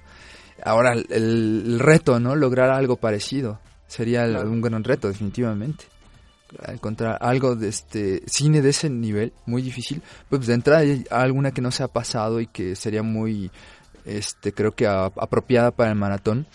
Ahora, 0.62 0.92
el, 0.92 1.06
el 1.10 1.78
reto, 1.78 2.18
¿no? 2.20 2.36
Lograr 2.36 2.70
algo 2.70 2.96
parecido. 2.96 3.60
Sería 3.86 4.26
claro. 4.26 4.50
un 4.50 4.60
gran 4.60 4.84
reto, 4.84 5.08
definitivamente. 5.08 5.84
Claro. 6.48 6.72
Encontrar 6.72 7.18
algo 7.20 7.56
de 7.56 7.68
este 7.68 8.22
cine 8.26 8.60
de 8.60 8.70
ese 8.70 8.90
nivel, 8.90 9.32
muy 9.46 9.62
difícil. 9.62 10.02
Pues 10.28 10.46
de 10.46 10.54
entrada 10.54 10.80
hay 10.80 11.04
alguna 11.10 11.52
que 11.52 11.62
no 11.62 11.70
se 11.70 11.82
ha 11.82 11.88
pasado 11.88 12.40
y 12.40 12.46
que 12.46 12.76
sería 12.76 13.02
muy, 13.02 13.50
este 14.04 14.52
creo 14.52 14.74
que 14.74 14.86
a, 14.86 15.06
apropiada 15.06 15.70
para 15.70 15.90
el 15.90 15.96
maratón. 15.96 16.46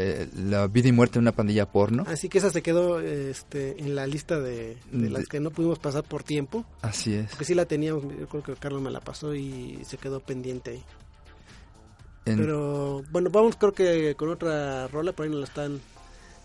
Eh, 0.00 0.28
la 0.36 0.68
vida 0.68 0.88
y 0.88 0.92
muerte 0.92 1.14
de 1.14 1.20
una 1.20 1.32
pandilla 1.32 1.66
porno. 1.66 2.04
Así 2.06 2.28
que 2.28 2.38
esa 2.38 2.50
se 2.50 2.62
quedó 2.62 3.00
este, 3.00 3.80
en 3.80 3.96
la 3.96 4.06
lista 4.06 4.38
de, 4.38 4.76
de 4.92 5.10
las 5.10 5.26
que 5.26 5.40
no 5.40 5.50
pudimos 5.50 5.80
pasar 5.80 6.04
por 6.04 6.22
tiempo. 6.22 6.64
Así 6.82 7.14
es. 7.14 7.30
Porque 7.30 7.44
sí 7.44 7.54
la 7.54 7.64
teníamos, 7.64 8.04
yo 8.04 8.28
creo 8.28 8.42
que 8.44 8.54
Carlos 8.54 8.80
me 8.80 8.92
la 8.92 9.00
pasó 9.00 9.34
y 9.34 9.80
se 9.84 9.96
quedó 9.96 10.20
pendiente 10.20 10.70
ahí. 10.70 10.84
En... 12.26 12.36
Pero 12.38 13.02
bueno, 13.10 13.28
vamos 13.30 13.56
creo 13.56 13.72
que 13.72 14.14
con 14.14 14.28
otra 14.28 14.86
rola, 14.86 15.12
por 15.12 15.24
ahí 15.24 15.30
nos 15.30 15.40
la 15.40 15.46
están 15.46 15.80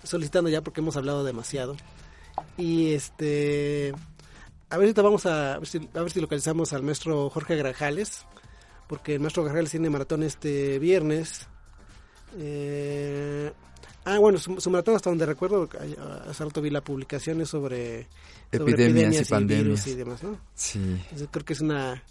solicitando 0.04 0.49
ya 0.49 0.62
porque 0.62 0.82
hemos 0.82 0.97
hablado 0.97 1.23
demasiado. 1.23 1.76
Y 2.58 2.93
este, 2.93 3.93
a 4.69 4.78
ver 4.78 4.88
si 4.88 4.99
vamos 4.99 5.26
a, 5.26 5.56
a, 5.56 5.60
ver 5.60 5.67
si, 5.67 5.89
a 5.93 6.02
ver 6.02 6.12
si 6.12 6.21
localizamos 6.21 6.73
al 6.73 6.82
maestro 6.82 7.30
Jorge 7.30 7.56
Grajales, 7.56 8.26
porque 8.94 9.16
el 9.16 9.22
maestro 9.22 9.44
Grajales 9.44 9.72
tiene 9.72 9.90
maratón 9.90 10.22
este 10.22 10.78
viernes 10.78 11.48
eh, 12.38 13.52
ah, 14.06 14.20
bueno, 14.20 14.38
su, 14.38 14.62
su, 14.62 14.70
maratón 14.70 14.96
hasta 14.96 15.10
donde 15.10 15.26
recuerdo, 15.26 15.68
hace 16.30 16.44
rato 16.44 16.62
vi 16.62 16.70
la 16.70 16.82
publicación 16.82 17.42
es 17.42 17.50
sobre, 17.50 18.08
sobre 18.52 18.72
epidemias, 18.72 18.90
epidemias, 18.92 19.28
y, 19.28 19.32
pandemias 19.32 19.88
y 19.88 19.96
demás, 19.96 20.22
¿no? 20.22 20.40
Sí. 20.54 20.78
Entonces, 20.78 21.28
creo 21.32 21.44
que 21.44 21.54
es 21.54 21.62
una 21.62 22.04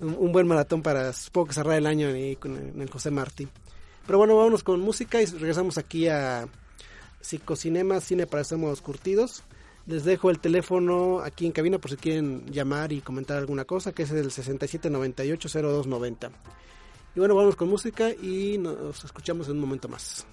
un, 0.00 0.14
un, 0.18 0.30
buen 0.30 0.46
maratón 0.46 0.82
para, 0.82 1.10
supongo 1.14 1.46
que 1.46 1.54
cerrar 1.54 1.78
el 1.78 1.86
año 1.86 2.10
en, 2.10 2.34
con 2.34 2.54
el, 2.54 2.68
en 2.68 2.82
el 2.82 2.90
José 2.90 3.10
Martí. 3.10 3.48
Pero 4.04 4.18
bueno, 4.18 4.36
vámonos 4.36 4.62
con 4.62 4.78
música 4.80 5.22
y 5.22 5.24
regresamos 5.24 5.78
aquí 5.78 6.06
a 6.06 6.48
Psicocinema, 7.22 7.98
Cine 8.00 8.26
para 8.26 8.42
Estamos 8.42 8.82
Curtidos. 8.82 9.42
Les 9.86 10.04
dejo 10.04 10.30
el 10.30 10.38
teléfono 10.38 11.20
aquí 11.20 11.46
en 11.46 11.52
cabina 11.52 11.78
por 11.78 11.90
si 11.90 11.96
quieren 11.96 12.44
llamar 12.46 12.92
y 12.92 13.00
comentar 13.00 13.38
alguna 13.38 13.64
cosa, 13.64 13.92
que 13.92 14.04
es 14.04 14.10
el 14.10 14.30
6798-0290. 14.30 16.30
Y 17.14 17.18
bueno, 17.18 17.34
vamos 17.34 17.56
con 17.56 17.68
música 17.68 18.10
y 18.10 18.58
nos 18.58 19.04
escuchamos 19.04 19.48
en 19.48 19.54
un 19.54 19.60
momento 19.60 19.88
más. 19.88 20.26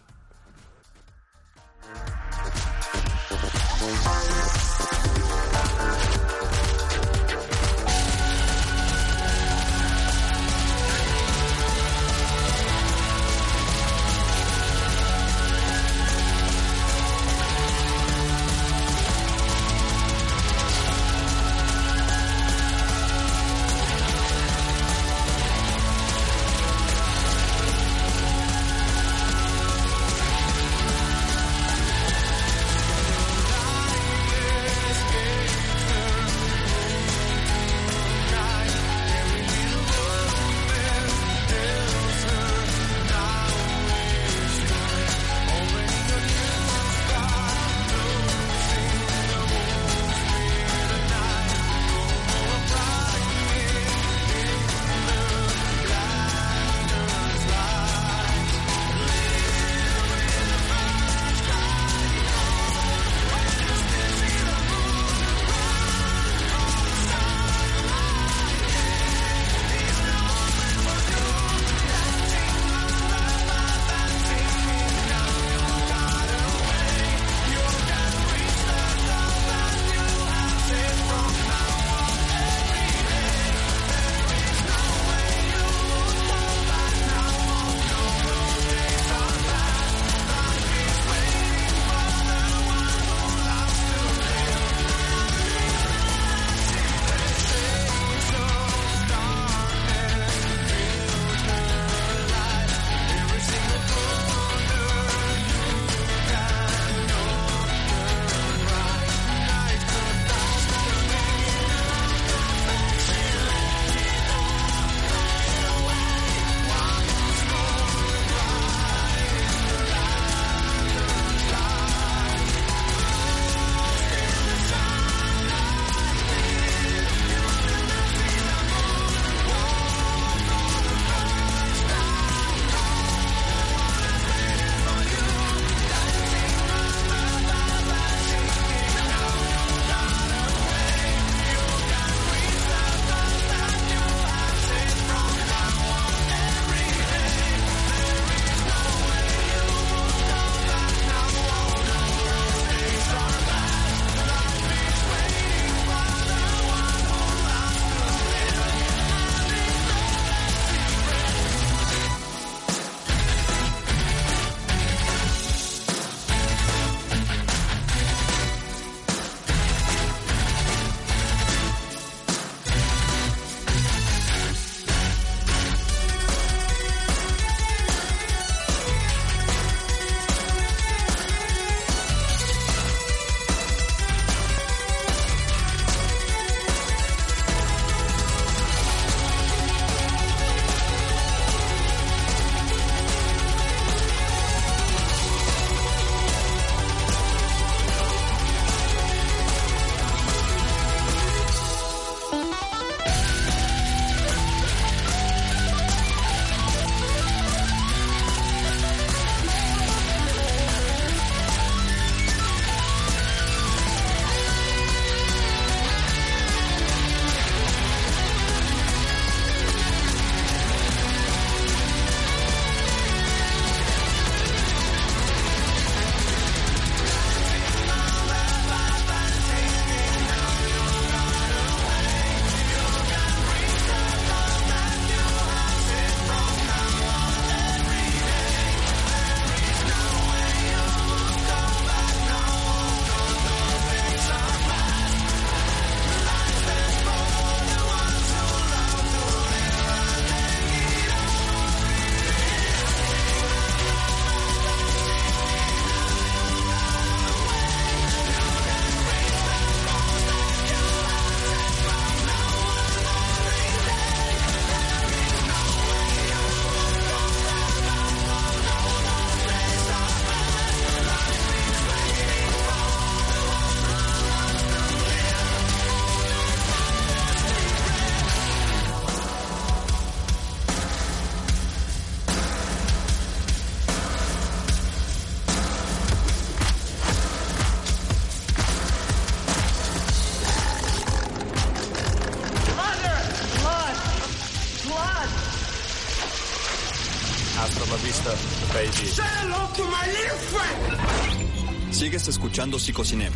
Escuchando 302.58 302.80
Psicocinema. 302.80 303.36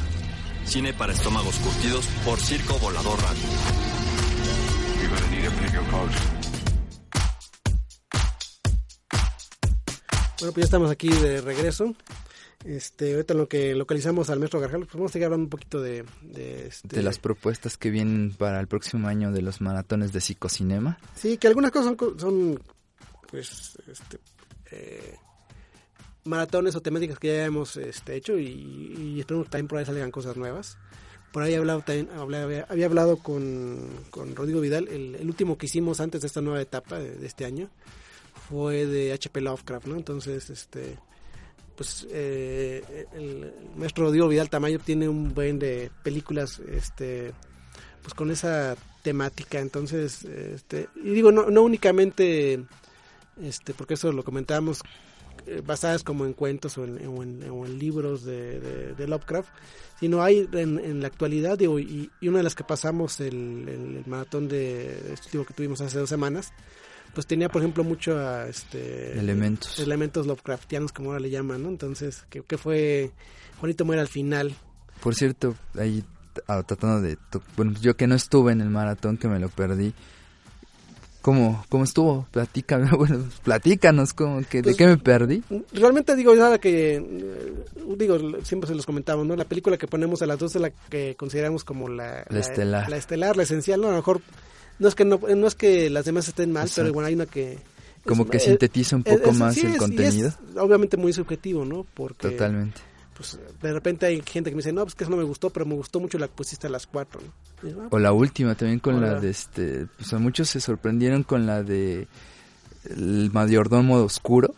Cine 0.65 0.93
para 0.95 1.13
estómagos 1.13 1.55
curtidos 1.57 2.07
por 2.25 2.39
Circo 2.39 2.79
Volador 2.79 3.21
Radio. 3.21 3.43
Bueno, 10.39 10.53
pues 10.53 10.55
ya 10.55 10.63
estamos 10.63 10.89
aquí 10.89 11.07
de 11.09 11.39
regreso. 11.41 11.93
Este, 12.65 13.13
ahorita 13.13 13.33
en 13.33 13.37
lo 13.37 13.47
que 13.47 13.75
localizamos 13.75 14.31
al 14.31 14.39
maestro 14.39 14.59
Garjal, 14.59 14.85
pues 14.85 14.95
vamos 14.95 15.11
a 15.11 15.13
seguir 15.13 15.25
hablando 15.25 15.43
un 15.43 15.49
poquito 15.51 15.79
de... 15.79 16.03
De, 16.23 16.65
este... 16.65 16.95
de 16.95 17.03
las 17.03 17.19
propuestas 17.19 17.77
que 17.77 17.91
vienen 17.91 18.33
para 18.35 18.59
el 18.59 18.65
próximo 18.65 19.07
año 19.07 19.31
de 19.31 19.43
los 19.43 19.61
maratones 19.61 20.13
de 20.13 20.21
psicocinema. 20.21 20.97
Sí, 21.13 21.37
que 21.37 21.45
algunas 21.45 21.69
cosas 21.69 21.95
son, 21.95 22.19
son 22.19 22.59
pues, 23.29 23.77
este, 23.87 24.17
eh, 24.71 25.15
maratones 26.23 26.75
o 26.75 26.81
temáticas 26.81 27.19
que 27.19 27.27
ya 27.27 27.45
hemos 27.45 27.77
este, 27.77 28.15
hecho 28.15 28.37
y, 28.37 28.45
y 28.97 29.15
que 29.17 29.25
también 29.25 29.67
por 29.67 29.79
ahí 29.79 29.85
salgan 29.85 30.11
cosas 30.11 30.37
nuevas. 30.37 30.77
Por 31.31 31.43
ahí 31.43 31.55
hablado, 31.55 31.81
también, 31.81 32.09
había, 32.13 32.65
había 32.69 32.85
hablado 32.85 33.17
con, 33.17 33.87
con 34.09 34.35
Rodrigo 34.35 34.59
Vidal, 34.59 34.89
el, 34.89 35.15
el, 35.15 35.27
último 35.27 35.57
que 35.57 35.67
hicimos 35.67 36.01
antes 36.01 36.21
de 36.21 36.27
esta 36.27 36.41
nueva 36.41 36.61
etapa 36.61 36.99
de, 36.99 37.15
de 37.15 37.25
este 37.25 37.45
año 37.45 37.69
fue 38.49 38.85
de 38.85 39.13
H.P. 39.13 39.39
Lovecraft, 39.39 39.87
¿no? 39.87 39.95
Entonces, 39.95 40.49
este 40.49 40.97
pues 41.75 42.05
eh, 42.11 43.07
el 43.13 43.53
maestro 43.75 44.05
Rodrigo 44.05 44.27
Vidal 44.27 44.49
Tamayo 44.49 44.77
tiene 44.77 45.09
un 45.09 45.33
buen 45.33 45.57
de 45.57 45.89
películas 46.03 46.59
este 46.59 47.33
pues 48.03 48.13
con 48.13 48.29
esa 48.29 48.75
temática 49.01 49.59
entonces 49.59 50.23
este 50.23 50.89
y 50.95 51.09
digo 51.09 51.31
no, 51.31 51.49
no 51.49 51.63
únicamente 51.63 52.63
este 53.41 53.73
porque 53.73 53.95
eso 53.95 54.11
lo 54.11 54.23
comentábamos 54.23 54.83
eh, 55.45 55.61
basadas 55.65 56.03
como 56.03 56.25
en 56.25 56.33
cuentos 56.33 56.77
o 56.77 56.83
en, 56.83 57.07
o 57.07 57.23
en, 57.23 57.49
o 57.49 57.65
en 57.65 57.79
libros 57.79 58.23
de, 58.23 58.59
de, 58.59 58.93
de, 58.93 59.07
Lovecraft 59.07 59.49
sino 59.99 60.21
hay 60.23 60.47
en, 60.53 60.79
en 60.79 61.01
la 61.01 61.07
actualidad 61.07 61.57
digo, 61.57 61.79
y, 61.79 62.11
y, 62.19 62.27
una 62.27 62.37
de 62.37 62.43
las 62.43 62.55
que 62.55 62.63
pasamos 62.63 63.19
el, 63.19 63.67
el, 63.67 63.97
el 63.97 64.03
maratón 64.07 64.47
de 64.47 65.13
este 65.13 65.27
último 65.27 65.45
que 65.45 65.53
tuvimos 65.53 65.81
hace 65.81 65.99
dos 65.99 66.09
semanas 66.09 66.53
pues 67.13 67.27
tenía 67.27 67.49
por 67.49 67.61
ejemplo 67.61 67.83
mucho 67.83 68.17
a, 68.17 68.47
este 68.47 69.17
elementos. 69.19 69.79
elementos 69.79 70.27
Lovecraftianos 70.27 70.91
como 70.91 71.09
ahora 71.09 71.19
le 71.19 71.29
llaman 71.29 71.63
no 71.63 71.69
entonces 71.69 72.25
que, 72.29 72.41
que 72.43 72.57
fue 72.57 73.11
Juanito 73.59 73.85
muere 73.85 74.01
al 74.01 74.07
final. 74.07 74.55
Por 75.01 75.13
cierto 75.15 75.55
ahí 75.77 76.03
ah, 76.47 76.63
tratando 76.63 77.01
de 77.01 77.17
bueno 77.57 77.73
yo 77.79 77.95
que 77.95 78.07
no 78.07 78.15
estuve 78.15 78.51
en 78.51 78.61
el 78.61 78.69
maratón 78.69 79.17
que 79.17 79.27
me 79.27 79.39
lo 79.39 79.49
perdí 79.49 79.93
¿Cómo, 81.21 81.63
¿Cómo 81.69 81.83
estuvo? 81.83 82.25
Platícame, 82.31 82.89
bueno, 82.97 83.25
platícanos, 83.43 84.13
¿cómo, 84.13 84.39
que, 84.41 84.63
pues, 84.63 84.75
¿de 84.75 84.75
qué 84.75 84.87
me 84.87 84.97
perdí? 84.97 85.43
Realmente 85.73 86.15
digo, 86.15 86.33
nada 86.35 86.57
que, 86.57 86.95
eh, 86.95 87.53
digo, 87.97 88.17
siempre 88.43 88.67
se 88.67 88.75
los 88.75 88.85
comentamos, 88.85 89.25
¿no? 89.25 89.35
La 89.35 89.45
película 89.45 89.77
que 89.77 89.87
ponemos 89.87 90.21
a 90.21 90.25
las 90.25 90.39
dos 90.39 90.55
es 90.55 90.61
la 90.61 90.71
que 90.71 91.15
consideramos 91.15 91.63
como 91.63 91.89
la, 91.89 92.17
la, 92.17 92.25
la 92.29 92.39
estelar. 92.39 92.89
La 92.89 92.97
estelar, 92.97 93.37
la 93.37 93.43
esencial, 93.43 93.81
¿no? 93.81 93.87
A 93.87 93.91
lo 93.91 93.97
mejor 93.97 94.21
no 94.79 94.87
es 94.87 94.95
que 94.95 95.05
no, 95.05 95.19
no 95.19 95.47
es 95.47 95.55
que 95.55 95.89
las 95.91 96.05
demás 96.05 96.27
estén 96.27 96.51
mal, 96.51 96.63
Exacto. 96.63 96.81
pero 96.81 96.93
bueno, 96.93 97.07
hay 97.07 97.13
una 97.13 97.27
que 97.27 97.59
como 98.05 98.23
es, 98.23 98.29
que 98.31 98.39
sintetiza 98.39 98.95
un 98.95 99.03
poco 99.03 99.29
es, 99.29 99.37
más 99.37 99.55
sí, 99.55 99.67
el 99.67 99.77
contenido. 99.77 100.29
Es, 100.29 100.57
obviamente 100.57 100.97
muy 100.97 101.13
subjetivo, 101.13 101.65
¿no? 101.65 101.85
Porque 101.93 102.29
Totalmente. 102.29 102.81
Pues 103.21 103.39
de 103.61 103.73
repente 103.73 104.05
hay 104.07 104.21
gente 104.21 104.49
que 104.49 104.55
me 104.55 104.61
dice, 104.61 104.73
"No, 104.73 104.83
pues 104.83 104.95
que 104.95 105.03
eso 105.03 105.11
no 105.11 105.17
me 105.17 105.23
gustó, 105.23 105.49
pero 105.49 105.65
me 105.65 105.75
gustó 105.75 105.99
mucho 105.99 106.17
la 106.17 106.27
que 106.27 106.33
pusiste 106.33 106.67
a 106.67 106.69
las 106.69 106.87
cuatro, 106.87 107.21
¿no? 107.21 107.31
Digo, 107.67 107.81
ah, 107.83 107.87
o 107.91 107.99
la 107.99 108.11
última 108.11 108.55
también 108.55 108.79
con 108.79 108.99
la 108.99 109.19
de 109.19 109.29
este, 109.29 109.87
pues 109.97 110.13
muchos 110.13 110.49
se 110.49 110.59
sorprendieron 110.59 111.23
con 111.23 111.45
la 111.45 111.61
de 111.61 112.07
el 112.89 113.29
mayordomo 113.31 113.95
oscuro. 113.97 114.53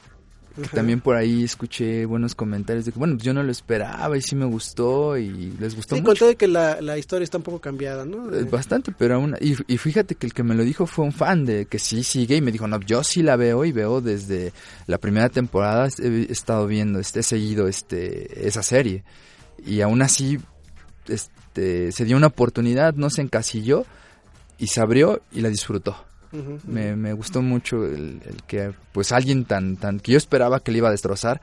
Que 0.56 0.68
también 0.68 1.01
por 1.01 1.16
ahí 1.16 1.43
escuché 1.43 2.06
buenos 2.06 2.36
comentarios 2.36 2.86
de 2.86 2.91
que, 2.91 2.99
bueno, 2.99 3.18
yo 3.18 3.34
no 3.34 3.41
lo 3.41 3.51
esperaba 3.51 4.16
y 4.16 4.22
sí 4.22 4.36
me 4.36 4.45
gustó 4.45 5.18
y 5.18 5.51
les 5.60 5.76
gustó 5.76 5.95
sí, 5.95 6.01
mucho. 6.01 6.20
con 6.20 6.28
de 6.30 6.36
que 6.36 6.47
la, 6.47 6.80
la, 6.80 6.97
historia 6.99 7.24
está 7.24 7.38
un 7.38 7.43
poco 7.43 7.60
cambiada, 7.60 8.06
¿no? 8.06 8.32
Eh, 8.32 8.43
Bastante, 8.43 8.93
pero 8.95 9.16
aún... 9.16 9.36
Y, 9.41 9.56
y, 9.68 9.78
fíjate 9.80 10.14
que 10.14 10.28
el 10.28 10.34
que 10.34 10.43
me 10.43 10.54
lo 10.54 10.64
dijo 10.64 10.86
fue 10.86 11.06
un 11.06 11.12
fan 11.12 11.43
de 11.45 11.66
que 11.66 11.80
sí 11.80 12.04
sigue 12.04 12.36
y 12.36 12.41
me 12.41 12.51
dijo, 12.51 12.68
no, 12.68 12.80
yo 12.82 13.04
sí 13.04 13.24
la 13.24 13.36
veo 13.36 13.66
y 13.66 13.72
veo 13.72 13.99
desde 13.99 14.54
la 14.86 14.99
primera 14.99 15.30
temporada, 15.30 15.89
he 15.99 16.32
estado 16.32 16.68
viendo, 16.68 16.99
este, 16.99 17.22
he 17.22 17.24
seguido 17.24 17.68
este, 17.68 18.47
esa 18.47 18.62
serie. 18.62 19.04
Y 19.66 19.82
aún 19.82 20.04
así, 20.04 20.39
este, 21.08 21.91
se 21.91 22.06
dio 22.06 22.16
una 22.16 22.28
oportunidad, 22.28 22.93
no 22.93 23.10
se 23.10 23.24
encasilló 23.24 23.86
y 24.60 24.68
se 24.68 24.82
abrió 24.82 25.22
y 25.32 25.41
la 25.41 25.49
disfrutó. 25.49 26.06
Uh 26.34 26.38
-huh. 26.38 26.60
me, 26.66 26.96
me, 26.96 27.14
gustó 27.14 27.42
mucho 27.42 27.86
el, 27.86 28.20
el, 28.26 28.44
que 28.48 28.74
pues 28.92 29.12
alguien 29.12 29.46
tan 29.46 29.78
tan 29.78 30.00
que 30.00 30.14
yo 30.14 30.18
esperaba 30.18 30.60
que 30.62 30.72
le 30.72 30.80
iba 30.80 30.88
a 30.88 30.92
destrozar 30.92 31.42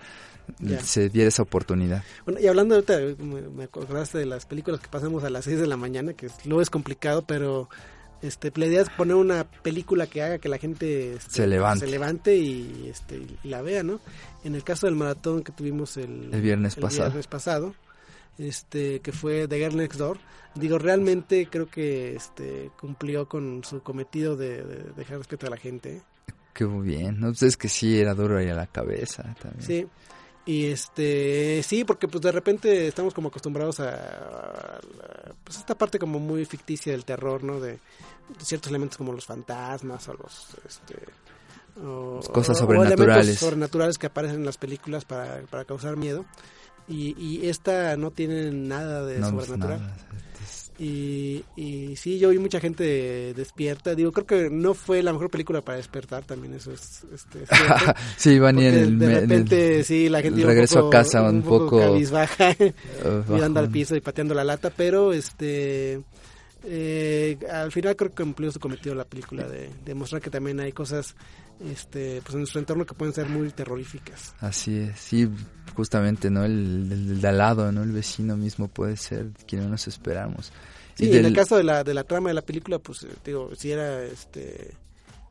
se 0.82 1.08
diera 1.08 1.28
esa 1.28 1.42
oportunidad. 1.42 2.02
Bueno, 2.24 2.40
y 2.40 2.46
hablando 2.46 2.74
ahorita, 2.74 2.98
me, 3.18 3.42
me 3.42 3.64
acordaste 3.64 4.18
de 4.18 4.26
las 4.26 4.46
películas 4.46 4.80
que 4.80 4.88
pasamos 4.88 5.24
a 5.24 5.30
las 5.30 5.44
6 5.44 5.60
de 5.60 5.66
la 5.66 5.76
mañana, 5.76 6.12
que 6.12 6.28
luego 6.44 6.60
es 6.60 6.70
complicado, 6.70 7.22
pero 7.26 7.68
este, 8.22 8.52
la 8.56 8.66
idea 8.66 8.82
es 8.82 8.90
poner 8.90 9.16
una 9.16 9.44
película 9.44 10.06
que 10.06 10.22
haga 10.22 10.38
que 10.38 10.48
la 10.48 10.58
gente 10.58 11.14
este, 11.14 11.30
se 11.30 11.46
levante, 11.46 11.86
se 11.86 11.90
levante 11.90 12.36
y, 12.36 12.88
este, 12.90 13.22
y 13.42 13.48
la 13.48 13.62
vea, 13.62 13.82
¿no? 13.82 14.00
En 14.44 14.54
el 14.54 14.64
caso 14.64 14.86
del 14.86 14.96
maratón 14.96 15.42
que 15.42 15.52
tuvimos 15.52 15.96
el, 15.96 16.30
el 16.32 16.42
viernes 16.42 16.76
el 16.76 16.82
pasado, 16.82 17.04
viernes 17.04 17.26
pasado 17.26 17.74
este 18.38 19.00
que 19.00 19.12
fue 19.12 19.46
The 19.48 19.58
Girl 19.58 19.76
Next 19.76 19.98
Door 19.98 20.18
digo 20.54 20.78
realmente 20.78 21.48
creo 21.50 21.68
que 21.68 22.14
este 22.16 22.70
cumplió 22.78 23.28
con 23.28 23.62
su 23.64 23.82
cometido 23.82 24.36
de, 24.36 24.62
de 24.62 24.92
dejar 24.96 25.18
respeto 25.18 25.46
a 25.46 25.50
la 25.50 25.56
gente. 25.56 26.02
Qué 26.52 26.64
bien. 26.64 27.20
No 27.20 27.28
pues 27.28 27.42
es 27.42 27.56
que 27.56 27.68
sí 27.68 27.98
era 28.00 28.14
duro 28.14 28.38
ahí 28.38 28.48
a 28.48 28.54
la 28.54 28.66
cabeza 28.66 29.34
también. 29.40 29.62
Sí. 29.62 29.86
Y 30.46 30.66
este 30.66 31.62
sí 31.62 31.84
porque 31.84 32.08
pues 32.08 32.22
de 32.22 32.32
repente 32.32 32.88
estamos 32.88 33.14
como 33.14 33.28
acostumbrados 33.28 33.78
a, 33.80 33.90
a, 33.90 34.76
a 34.76 34.80
pues 35.44 35.58
esta 35.58 35.76
parte 35.76 35.98
como 35.98 36.18
muy 36.18 36.44
ficticia 36.44 36.92
del 36.92 37.04
terror 37.04 37.44
no 37.44 37.60
de, 37.60 37.72
de 37.72 38.44
ciertos 38.44 38.70
elementos 38.70 38.96
como 38.96 39.12
los 39.12 39.26
fantasmas 39.26 40.08
o 40.08 40.14
los 40.14 40.56
este 40.66 40.96
o, 41.84 42.20
cosas 42.32 42.58
sobrenaturales. 42.58 43.36
o 43.36 43.46
sobrenaturales 43.46 43.98
que 43.98 44.06
aparecen 44.06 44.38
en 44.38 44.46
las 44.46 44.56
películas 44.56 45.04
para, 45.04 45.42
para 45.42 45.64
causar 45.64 45.96
miedo 45.96 46.24
y, 46.90 47.14
y 47.18 47.48
esta 47.48 47.96
no 47.96 48.10
tiene 48.10 48.50
nada 48.50 49.06
de 49.06 49.18
no, 49.20 49.30
sobrenatural. 49.30 49.80
Nada. 49.80 49.96
Y, 50.80 51.44
y 51.56 51.94
sí, 51.96 52.18
yo 52.18 52.30
vi 52.30 52.38
mucha 52.38 52.58
gente 52.58 53.34
despierta. 53.34 53.94
Digo, 53.94 54.12
creo 54.12 54.26
que 54.26 54.48
no 54.50 54.72
fue 54.72 55.02
la 55.02 55.12
mejor 55.12 55.28
película 55.28 55.60
para 55.60 55.76
despertar, 55.76 56.24
también 56.24 56.54
eso 56.54 56.72
es. 56.72 57.02
Este, 57.12 57.40
sí, 58.16 58.38
van 58.38 58.58
y 58.58 58.64
en 58.64 58.74
el. 58.74 58.98
De 58.98 59.20
repente, 59.20 59.78
el, 59.80 59.84
sí, 59.84 60.08
la 60.08 60.22
gente. 60.22 60.40
El 60.40 60.46
regreso 60.46 60.76
un 60.76 60.84
poco, 60.86 60.96
a 60.96 61.00
casa, 61.00 61.22
un, 61.22 61.36
un 61.36 61.42
poco. 61.42 61.64
poco 61.66 61.78
cabizbaja, 61.80 62.56
uh, 62.58 63.22
mirando 63.32 63.60
al 63.60 63.68
piso 63.68 63.94
y 63.94 64.00
pateando 64.00 64.32
la 64.32 64.42
lata, 64.42 64.70
pero 64.74 65.12
este. 65.12 66.00
Eh, 66.64 67.38
al 67.50 67.72
final 67.72 67.96
creo 67.96 68.10
que 68.10 68.22
cumplió 68.22 68.52
su 68.52 68.60
cometido 68.60 68.94
la 68.94 69.04
película 69.04 69.48
de, 69.48 69.70
de 69.84 69.94
mostrar 69.94 70.20
que 70.20 70.30
también 70.30 70.60
hay 70.60 70.72
cosas 70.72 71.14
este 71.64 72.20
pues 72.22 72.34
en 72.34 72.40
nuestro 72.40 72.60
entorno 72.60 72.84
que 72.86 72.94
pueden 72.94 73.14
ser 73.14 73.28
muy 73.28 73.50
terroríficas. 73.50 74.34
Así 74.40 74.76
es 74.78 74.98
sí 74.98 75.28
justamente 75.74 76.30
no 76.30 76.44
el, 76.44 76.90
el, 76.92 77.10
el 77.12 77.20
de 77.20 77.28
al 77.28 77.38
lado 77.38 77.72
no 77.72 77.82
el 77.82 77.92
vecino 77.92 78.36
mismo 78.36 78.68
puede 78.68 78.96
ser 78.96 79.30
quien 79.46 79.62
no 79.62 79.70
nos 79.70 79.88
esperamos. 79.88 80.52
Sí, 80.96 81.04
y 81.04 81.08
del... 81.08 81.20
en 81.20 81.26
el 81.26 81.34
caso 81.34 81.56
de 81.56 81.64
la 81.64 81.82
de 81.82 81.94
la 81.94 82.04
trama 82.04 82.28
de 82.28 82.34
la 82.34 82.42
película 82.42 82.78
pues 82.78 83.06
digo 83.24 83.50
si 83.56 83.72
era 83.72 84.02
este 84.04 84.74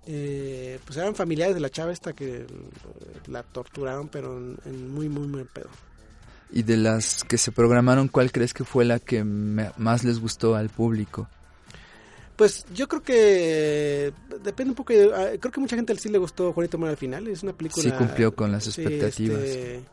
eh, 0.08 0.80
pues 0.86 0.98
eran 0.98 1.14
familiares 1.14 1.54
de 1.54 1.62
la 1.62 1.70
chava 1.70 1.92
esta 1.92 2.14
que 2.14 2.48
la 3.28 3.44
torturaron 3.44 4.08
pero 4.08 4.38
en, 4.38 4.58
en 4.66 4.92
muy 4.92 5.10
muy 5.10 5.28
muy 5.28 5.44
pedo 5.44 5.70
y 6.52 6.64
de 6.64 6.78
las 6.78 7.24
que 7.24 7.38
se 7.38 7.52
programaron, 7.52 8.08
¿cuál 8.08 8.32
crees 8.32 8.54
que 8.54 8.64
fue 8.64 8.86
la 8.86 9.00
que 9.00 9.24
me, 9.24 9.72
más 9.78 10.04
les 10.04 10.20
gustó 10.20 10.56
al 10.56 10.70
público? 10.70 11.28
Pues 12.36 12.66
yo 12.74 12.88
creo 12.88 13.04
que 13.04 14.14
depende 14.42 14.72
un 14.72 14.76
poco. 14.76 14.94
De, 14.94 15.12
ah, 15.14 15.38
creo 15.40 15.52
que 15.52 15.60
mucha 15.60 15.76
gente 15.76 15.94
sí 15.98 16.08
le 16.08 16.18
gustó 16.18 16.54
Juanito 16.54 16.78
Mora 16.78 16.92
al 16.92 16.98
final. 16.98 17.28
Es 17.28 17.44
una 17.44 17.52
película. 17.52 17.84
Sí, 17.84 17.92
cumplió 17.92 18.34
con 18.34 18.52
las 18.52 18.66
expectativas. 18.66 19.42
Este, 19.42 19.84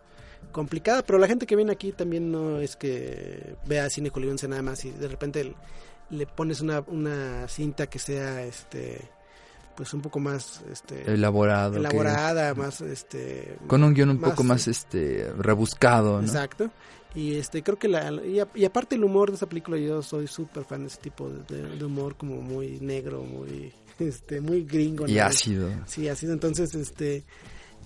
complicada, 0.53 1.03
pero 1.03 1.19
la 1.19 1.27
gente 1.27 1.45
que 1.45 1.57
viene 1.57 1.73
aquí 1.73 1.93
también 1.93 2.31
no 2.31 2.61
es 2.61 2.77
que 2.77 3.57
vea 3.67 3.91
cine 3.91 4.11
colimense 4.11 4.47
nada 4.47 4.63
más 4.63 4.85
y 4.85 4.93
de 4.93 5.09
repente 5.09 5.55
le 6.11 6.27
pones 6.27 6.61
una, 6.61 6.85
una 6.87 7.49
cinta 7.49 7.89
que 7.89 7.99
sea 7.99 8.45
este 8.45 9.11
pues 9.77 9.93
un 9.95 10.01
poco 10.01 10.19
más 10.19 10.63
este 10.73 11.11
elaborado 11.11 11.77
elaborada 11.77 12.55
que... 12.55 12.61
más 12.61 12.81
este 12.81 13.59
con 13.67 13.85
un 13.85 13.95
guion 13.95 14.11
un 14.11 14.21
más, 14.21 14.31
poco 14.31 14.43
más 14.45 14.67
este 14.69 15.33
rebuscado 15.37 16.21
¿no? 16.21 16.27
exacto. 16.27 16.71
Y 17.15 17.37
este 17.37 17.63
creo 17.63 17.79
que 17.79 17.89
la 17.89 18.13
y, 18.13 18.43
y 18.55 18.65
aparte 18.67 18.95
el 18.95 19.05
humor 19.05 19.31
de 19.31 19.37
esa 19.37 19.49
película 19.49 19.79
yo 19.79 20.03
soy 20.03 20.27
súper 20.27 20.65
fan 20.65 20.83
de 20.83 20.89
ese 20.89 20.99
tipo 20.99 21.31
de, 21.31 21.63
de, 21.63 21.85
humor 21.85 22.15
como 22.17 22.43
muy 22.43 22.79
negro 22.81 23.23
muy 23.23 23.73
este 23.99 24.41
muy 24.41 24.65
gringo 24.65 25.07
y 25.09 25.19
ácido. 25.19 25.71
Sí 25.87 26.09
ácido. 26.09 26.35
Entonces 26.35 26.75
este 26.75 27.25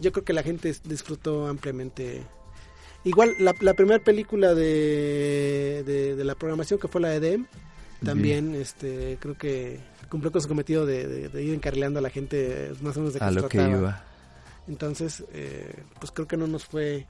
yo 0.01 0.11
creo 0.11 0.25
que 0.25 0.33
la 0.33 0.43
gente 0.43 0.75
disfrutó 0.85 1.47
ampliamente. 1.47 2.27
Igual 3.05 3.37
la, 3.39 3.55
la 3.61 3.75
primera 3.75 4.03
película 4.03 4.53
de, 4.53 5.85
de, 5.87 6.17
de 6.17 6.25
la 6.25 6.35
programación 6.35 6.81
que 6.81 6.89
fue 6.89 7.01
la 7.01 7.11
de 7.11 7.21
Dem 7.21 7.47
también 8.05 8.55
este 8.55 9.19
creo 9.21 9.37
que 9.37 9.79
cumplió 10.11 10.31
con 10.31 10.43
su 10.43 10.49
cometido 10.49 10.85
de, 10.85 11.07
de, 11.07 11.29
de, 11.29 11.43
ir 11.43 11.55
encarrilando 11.55 12.01
a 12.01 12.03
la 12.03 12.11
gente 12.11 12.73
más 12.83 12.97
o 12.97 13.01
menos 13.01 13.15
de 13.15 13.21
a 13.21 13.31
lo 13.31 13.49
que 13.49 13.59
iba 13.59 14.03
Entonces, 14.69 15.25
eh, 15.33 15.85
pues 15.99 16.11
creo 16.11 16.29
que 16.29 16.37
no 16.37 16.47
nos 16.47 16.67
fue 16.67 17.07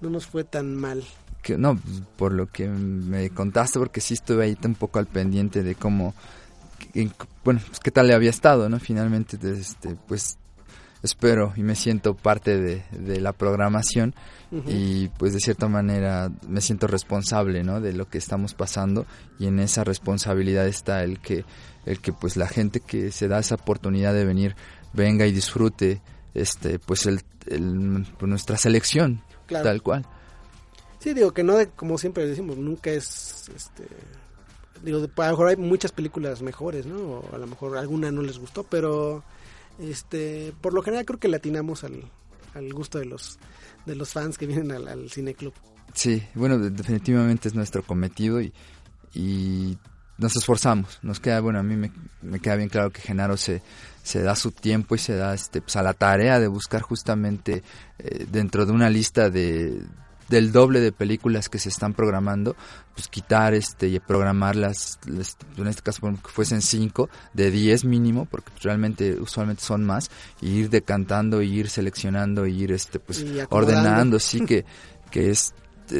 no 0.00 0.10
nos 0.10 0.26
fue 0.26 0.44
tan 0.44 0.76
mal. 0.76 1.02
Que, 1.42 1.56
no, 1.58 1.78
por 2.16 2.32
lo 2.32 2.46
que 2.46 2.68
me 2.68 3.30
contaste, 3.30 3.78
porque 3.78 4.00
sí 4.00 4.14
estuve 4.14 4.44
ahí 4.44 4.58
un 4.64 4.74
poco 4.74 4.98
al 4.98 5.06
pendiente 5.06 5.62
de 5.62 5.74
cómo, 5.74 6.14
bueno, 7.44 7.60
pues 7.66 7.80
qué 7.80 7.90
tal 7.90 8.06
le 8.06 8.14
había 8.14 8.30
estado, 8.30 8.68
¿no? 8.68 8.78
Finalmente, 8.80 9.38
este, 9.42 9.96
pues 10.06 10.38
espero 11.04 11.52
y 11.54 11.62
me 11.62 11.76
siento 11.76 12.14
parte 12.14 12.58
de, 12.58 13.20
la 13.20 13.32
programación 13.32 14.14
y 14.66 15.08
pues 15.08 15.32
de 15.32 15.40
cierta 15.40 15.68
manera 15.68 16.30
me 16.48 16.60
siento 16.60 16.86
responsable, 16.86 17.62
¿no? 17.62 17.80
De 17.80 17.92
lo 17.92 18.08
que 18.08 18.18
estamos 18.18 18.54
pasando 18.54 19.04
y 19.38 19.46
en 19.46 19.58
esa 19.58 19.84
responsabilidad 19.84 20.66
está 20.66 21.02
el 21.02 21.20
que, 21.20 21.44
el 21.86 22.00
que 22.00 22.12
pues 22.12 22.36
la 22.36 22.46
gente 22.46 22.80
que 22.80 23.10
se 23.12 23.28
da 23.28 23.38
esa 23.38 23.56
oportunidad 23.56 24.14
de 24.14 24.24
venir 24.24 24.56
venga 24.92 25.26
y 25.26 25.32
disfrute 25.32 26.00
este 26.34 26.78
pues 26.78 27.06
el, 27.06 27.20
pues, 27.44 28.28
nuestra 28.28 28.56
selección 28.56 29.22
tal 29.46 29.82
cual. 29.82 30.06
Sí, 31.00 31.12
digo 31.12 31.32
que 31.32 31.44
no, 31.44 31.56
como 31.76 31.98
siempre 31.98 32.26
decimos, 32.26 32.56
nunca 32.56 32.90
es, 32.90 33.50
este, 33.54 33.84
digo, 34.82 34.98
a 34.98 35.24
lo 35.26 35.30
mejor 35.32 35.48
hay 35.48 35.56
muchas 35.56 35.92
películas 35.92 36.40
mejores, 36.40 36.86
¿no? 36.86 36.96
O 36.96 37.34
a 37.34 37.36
lo 37.36 37.46
mejor 37.46 37.76
alguna 37.76 38.10
no 38.10 38.22
les 38.22 38.38
gustó, 38.38 38.62
pero, 38.62 39.22
este, 39.78 40.52
por 40.60 40.74
lo 40.74 40.82
general 40.82 41.04
creo 41.04 41.18
que 41.18 41.28
latinamos 41.28 41.84
al, 41.84 42.10
al 42.54 42.72
gusto 42.72 42.98
de 42.98 43.06
los, 43.06 43.38
de 43.86 43.94
los 43.94 44.12
fans 44.12 44.38
que 44.38 44.46
vienen 44.46 44.72
al, 44.72 44.88
al 44.88 45.10
cine 45.10 45.34
club. 45.34 45.54
Sí, 45.92 46.22
bueno, 46.34 46.58
definitivamente 46.58 47.48
es 47.48 47.54
nuestro 47.54 47.82
cometido 47.82 48.40
y, 48.40 48.52
y 49.14 49.78
nos 50.18 50.36
esforzamos. 50.36 50.98
Nos 51.02 51.20
queda, 51.20 51.40
bueno, 51.40 51.60
a 51.60 51.62
mí 51.62 51.76
me, 51.76 51.92
me 52.22 52.40
queda 52.40 52.56
bien 52.56 52.68
claro 52.68 52.90
que 52.90 53.00
Genaro 53.00 53.36
se, 53.36 53.62
se 54.02 54.22
da 54.22 54.34
su 54.34 54.50
tiempo 54.50 54.94
y 54.94 54.98
se 54.98 55.14
da 55.14 55.34
este, 55.34 55.60
pues, 55.60 55.76
a 55.76 55.82
la 55.82 55.94
tarea 55.94 56.40
de 56.40 56.48
buscar 56.48 56.82
justamente 56.82 57.62
eh, 57.98 58.26
dentro 58.30 58.66
de 58.66 58.72
una 58.72 58.90
lista 58.90 59.30
de 59.30 59.82
del 60.34 60.50
doble 60.50 60.80
de 60.80 60.90
películas 60.90 61.48
que 61.48 61.60
se 61.60 61.68
están 61.68 61.94
programando, 61.94 62.56
pues 62.92 63.06
quitar 63.06 63.54
este 63.54 63.86
y 63.86 64.00
programarlas, 64.00 64.98
en 65.06 65.68
este 65.68 65.82
caso 65.82 66.00
que 66.00 66.28
fuesen 66.28 66.60
cinco, 66.60 67.08
de 67.32 67.52
10 67.52 67.84
mínimo, 67.84 68.24
porque 68.26 68.50
realmente 68.60 69.14
usualmente 69.20 69.62
son 69.62 69.84
más, 69.84 70.10
y 70.40 70.50
ir 70.50 70.70
decantando, 70.70 71.40
y 71.40 71.54
ir 71.54 71.70
seleccionando, 71.70 72.48
y 72.48 72.64
ir 72.64 72.72
este 72.72 72.98
pues 72.98 73.24
ordenando, 73.48 74.18
sí 74.18 74.44
que, 74.44 74.64
que 75.12 75.30
es, 75.30 75.54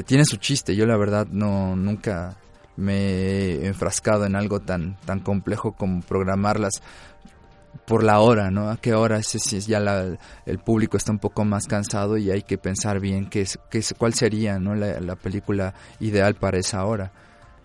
tiene 0.05 0.25
su 0.25 0.37
chiste, 0.39 0.75
yo 0.75 0.85
la 0.85 0.97
verdad 0.97 1.29
no, 1.31 1.77
nunca 1.77 2.37
me 2.77 2.97
he 2.97 3.67
enfrascado 3.67 4.27
en 4.27 4.35
algo 4.35 4.59
tan, 4.59 4.97
tan 5.05 5.21
complejo 5.21 5.73
como 5.77 6.03
programarlas 6.03 6.83
por 7.87 8.03
la 8.03 8.21
hora, 8.21 8.51
¿no? 8.51 8.71
A 8.71 8.77
qué 8.77 8.95
hora 8.95 9.19
es, 9.19 9.27
si 9.27 9.61
ya 9.61 9.79
el 10.47 10.59
público 10.59 10.97
está 10.97 11.13
un 11.13 11.19
poco 11.19 11.45
más 11.45 11.67
cansado 11.67 12.17
y 12.17 12.31
hay 12.31 12.43
que 12.43 12.59
pensar 12.59 13.01
bien 13.01 13.29
qué 13.29 13.43
es, 13.43 13.59
qué 13.71 13.79
es, 13.79 13.95
cuál 13.97 14.15
sería, 14.15 14.59
¿no? 14.59 14.75
La, 14.75 15.17
película 15.17 15.75
ideal 16.01 16.35
para 16.35 16.59
esa 16.59 16.85
hora. 16.85 17.13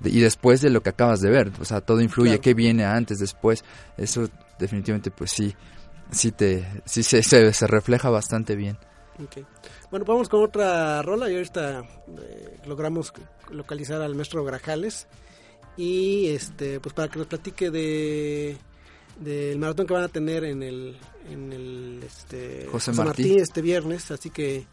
y 0.04 0.20
después 0.20 0.62
de 0.62 0.70
lo 0.70 0.82
que 0.82 0.90
acabas 0.90 1.22
de 1.22 1.30
ver, 1.30 1.52
o 1.60 1.66
sea, 1.66 1.82
todo 1.82 2.02
influye, 2.02 2.40
qué 2.40 2.54
viene 2.54 2.86
antes, 2.86 3.20
después, 3.20 3.64
eso 3.98 4.30
definitivamente 4.58 5.12
pues 5.12 5.32
sí, 5.32 5.56
sí 6.12 6.32
te, 6.32 6.66
sí 6.86 7.04
se, 7.04 7.24
se, 7.24 7.68
refleja 7.68 8.10
bastante 8.10 8.56
bien. 8.56 8.78
Okay. 9.26 9.46
Bueno, 9.92 10.06
vamos 10.06 10.30
con 10.30 10.44
otra 10.44 11.02
rola 11.02 11.30
y 11.30 11.36
ahorita 11.36 11.84
eh, 12.22 12.58
logramos 12.66 13.12
localizar 13.52 14.02
al 14.02 14.16
maestro 14.16 14.46
Grajales 14.46 15.08
y 15.76 16.28
este 16.28 16.80
pues 16.80 16.94
para 16.94 17.10
que 17.10 17.20
nos 17.20 17.28
platique 17.28 17.70
de 17.70 18.58
del 19.20 19.60
maratón 19.60 19.86
que 19.86 19.94
van 19.94 20.04
a 20.04 20.08
tener 20.08 20.44
en 20.44 20.64
el, 20.64 20.98
en 21.30 21.52
el 21.52 22.02
este, 22.06 22.68
José, 22.72 22.92
Martí. 22.94 23.38
este 23.38 23.62
viernes. 23.62 24.12
Así 24.12 24.30
que, 24.30 24.66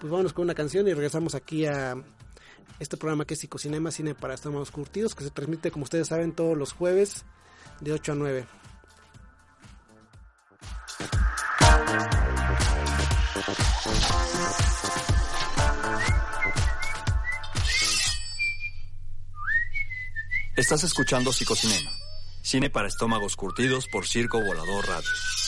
pues 0.00 0.10
vámonos 0.10 0.32
con 0.32 0.44
una 0.44 0.54
canción 0.54 0.88
y 0.88 0.94
regresamos 0.94 1.34
aquí 1.34 1.66
a 1.66 1.96
este 2.78 2.96
programa 2.96 3.24
que 3.24 3.34
es 3.34 3.40
Psicocinema, 3.40 3.90
Cine 3.90 4.14
para 4.14 4.34
Estómagos 4.34 4.70
Curtidos, 4.70 5.14
que 5.14 5.24
se 5.24 5.30
transmite, 5.30 5.70
como 5.70 5.84
ustedes 5.84 6.08
saben, 6.08 6.32
todos 6.32 6.56
los 6.56 6.72
jueves 6.72 7.24
de 7.80 7.92
8 7.92 8.12
a 8.12 8.14
9. 8.14 8.46
Estás 20.54 20.84
escuchando 20.84 21.32
Psicocinema 21.32 22.01
Cine 22.42 22.70
para 22.70 22.88
estómagos 22.88 23.36
curtidos 23.36 23.86
por 23.88 24.06
Circo 24.06 24.40
Volador 24.40 24.86
Radio. 24.86 25.41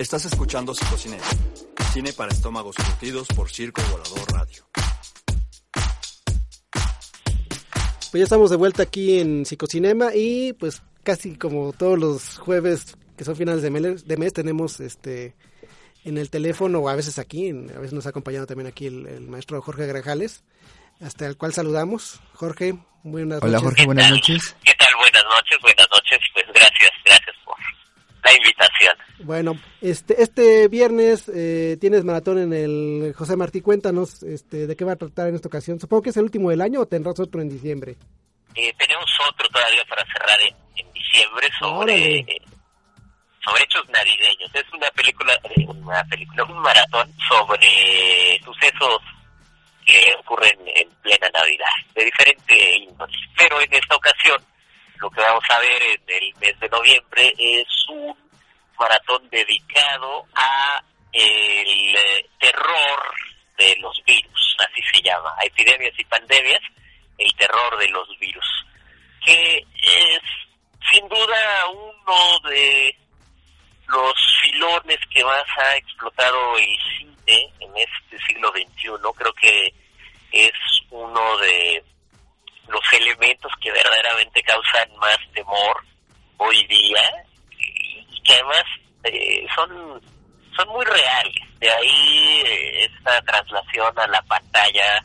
Estás 0.00 0.24
escuchando 0.24 0.72
Psicocine, 0.72 1.18
cine 1.92 2.14
para 2.14 2.32
estómagos 2.32 2.74
curtidos 2.74 3.28
por 3.36 3.50
Circo 3.50 3.82
Volador 3.82 4.32
Radio. 4.32 4.64
Pues 8.10 8.12
ya 8.14 8.22
estamos 8.22 8.48
de 8.48 8.56
vuelta 8.56 8.82
aquí 8.82 9.18
en 9.18 9.44
Psicocinema 9.44 10.14
y 10.14 10.54
pues 10.54 10.82
casi 11.02 11.36
como 11.36 11.74
todos 11.74 11.98
los 11.98 12.38
jueves 12.38 12.96
que 13.18 13.24
son 13.24 13.36
finales 13.36 13.60
de 13.60 13.68
mes, 13.68 14.08
de 14.08 14.16
mes 14.16 14.32
tenemos 14.32 14.80
este 14.80 15.36
en 16.06 16.16
el 16.16 16.30
teléfono 16.30 16.78
o 16.78 16.88
a 16.88 16.96
veces 16.96 17.18
aquí, 17.18 17.50
a 17.50 17.78
veces 17.78 17.92
nos 17.92 18.06
ha 18.06 18.08
acompañado 18.08 18.46
también 18.46 18.68
aquí 18.68 18.86
el, 18.86 19.28
maestro 19.28 19.60
Jorge 19.60 19.86
Grajales, 19.86 20.44
hasta 21.02 21.26
el 21.26 21.36
cual 21.36 21.52
saludamos. 21.52 22.22
Jorge, 22.32 22.78
buenas 23.02 23.42
Hola, 23.42 23.58
noches. 23.58 23.64
Jorge, 23.64 23.84
buenas 23.84 24.10
noches. 24.10 24.56
¿Qué 24.64 24.72
tal? 24.78 24.88
Buenas 24.96 25.24
noches, 25.24 25.58
buenas 25.60 25.86
noches. 25.90 26.18
Pues 26.32 26.46
gracias, 26.46 26.90
gracias 27.04 27.39
la 28.24 28.32
invitación. 28.32 28.96
Bueno, 29.24 29.58
este 29.80 30.22
este 30.22 30.68
viernes 30.68 31.30
eh, 31.34 31.76
tienes 31.80 32.04
maratón 32.04 32.38
en 32.38 32.52
el 32.52 33.12
José 33.14 33.36
Martí. 33.36 33.60
Cuéntanos 33.60 34.22
este, 34.22 34.66
de 34.66 34.76
qué 34.76 34.84
va 34.84 34.92
a 34.92 34.96
tratar 34.96 35.28
en 35.28 35.34
esta 35.34 35.48
ocasión. 35.48 35.78
Supongo 35.80 36.02
que 36.02 36.10
es 36.10 36.16
el 36.16 36.24
último 36.24 36.50
del 36.50 36.60
año 36.60 36.80
o 36.80 36.86
tendrás 36.86 37.18
otro 37.20 37.40
en 37.40 37.48
diciembre. 37.48 37.96
Eh, 38.54 38.72
tenemos 38.78 39.06
otro 39.28 39.48
todavía 39.48 39.84
para 39.88 40.04
cerrar 40.06 40.40
en, 40.40 40.54
en 40.76 40.92
diciembre 40.92 41.48
sobre 41.58 41.94
Órale. 41.94 42.42
sobre 43.44 43.62
hechos 43.64 43.88
navideños. 43.90 44.54
Es 44.54 44.72
una 44.72 44.90
película, 44.90 45.32
eh, 45.44 45.66
una 45.66 46.04
película, 46.04 46.44
un 46.44 46.58
maratón 46.58 47.12
sobre 47.28 48.40
sucesos 48.44 49.00
que 49.86 50.14
ocurren 50.20 50.58
en 50.66 50.88
plena 51.02 51.28
Navidad, 51.32 51.66
de 51.94 52.04
diferente 52.04 52.76
índole. 52.78 53.12
Pero 53.36 53.60
en 53.60 53.72
esta 53.72 53.96
ocasión, 53.96 54.42
lo 55.00 55.10
que 55.10 55.20
vamos 55.20 55.44
a 55.48 55.58
ver 55.58 55.82
en 55.82 56.22
el 56.22 56.34
mes 56.36 56.60
de 56.60 56.68
noviembre 56.68 57.34
es 57.38 57.66
un 57.88 58.16
maratón 58.78 59.28
dedicado 59.30 60.26
a 60.34 60.82
el 61.12 61.96
eh, 61.96 62.26
terror 62.38 63.14
de 63.58 63.76
los 63.80 64.00
virus, 64.06 64.56
así 64.58 64.82
se 64.92 65.02
llama, 65.02 65.34
a 65.38 65.44
epidemias 65.44 65.92
y 65.98 66.04
pandemias, 66.04 66.60
el 67.18 67.34
terror 67.34 67.78
de 67.78 67.88
los 67.88 68.08
virus, 68.18 68.66
que 69.24 69.66
es 69.82 70.20
sin 70.92 71.08
duda 71.08 71.66
uno 71.68 72.40
de 72.48 72.96
los 73.88 74.14
filones 74.42 74.98
que 75.12 75.24
más 75.24 75.44
ha 75.58 75.76
explotado 75.76 76.56
el 76.56 76.78
cine 76.98 77.52
en 77.60 77.76
este 77.76 78.18
siglo 78.26 78.50
XXI. 78.50 78.90
Creo 79.16 79.32
que 79.34 79.74
es 80.32 80.52
uno 80.90 81.38
de 81.38 81.84
los 82.70 82.92
elementos 82.92 83.52
que 83.60 83.70
verdaderamente 83.72 84.42
causan 84.42 84.96
más 84.96 85.18
temor 85.34 85.84
hoy 86.38 86.64
día 86.66 87.02
y, 87.58 88.22
que 88.22 88.34
además 88.34 88.64
eh, 89.04 89.46
son 89.54 90.00
son 90.56 90.68
muy 90.68 90.84
reales. 90.84 91.58
De 91.58 91.70
ahí 91.70 92.42
eh, 92.46 92.84
esta 92.84 93.20
traslación 93.22 93.98
a 93.98 94.06
la 94.06 94.22
pantalla 94.22 95.02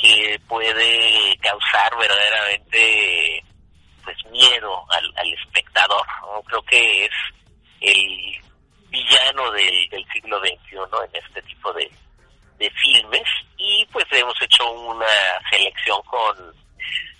que 0.00 0.40
puede 0.48 1.36
causar 1.40 1.96
verdaderamente 1.98 3.44
pues 4.02 4.16
miedo 4.30 4.84
al, 4.90 5.12
al 5.16 5.32
espectador. 5.34 6.06
Creo 6.46 6.62
que 6.62 7.04
es 7.04 7.12
el 7.80 8.40
villano 8.88 9.50
del, 9.52 9.88
del 9.90 10.04
siglo 10.12 10.38
XXI 10.40 10.76
en 11.12 11.24
este 11.24 11.42
tipo 11.42 11.72
de, 11.72 11.90
de 12.60 12.70
filmes 12.70 13.24
y 13.56 13.86
pues 13.90 14.04
hemos 14.10 14.40
hecho 14.42 14.70
una 14.70 15.06
selección 15.50 16.00
con 16.02 16.54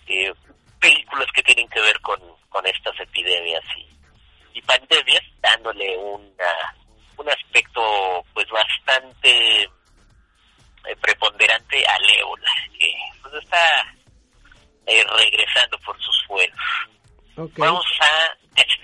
eh, 0.07 0.32
películas 0.78 1.26
que 1.34 1.43
tienen 1.43 1.68
que 1.68 1.80
ver 1.80 1.99
con, 2.01 2.20
con 2.51 2.64
estas 2.66 2.99
epidemias 3.01 3.64
y, 3.76 4.59
y 4.59 4.62
pandemias, 4.62 5.22
dándole 5.41 5.97
una, 5.97 6.76
un 7.16 7.28
aspecto 7.30 8.24
pues 8.34 8.47
bastante 8.51 9.62
eh, 9.62 10.97
preponderante 11.01 11.86
al 11.86 12.11
ébola, 12.11 12.53
que 12.78 12.93
pues 13.22 13.34
está 13.43 13.95
eh, 14.86 15.05
regresando 15.18 15.78
por 15.78 15.99
sus 16.03 16.26
fueros. 16.26 16.59
Vamos 17.57 17.86
a 18.01 18.36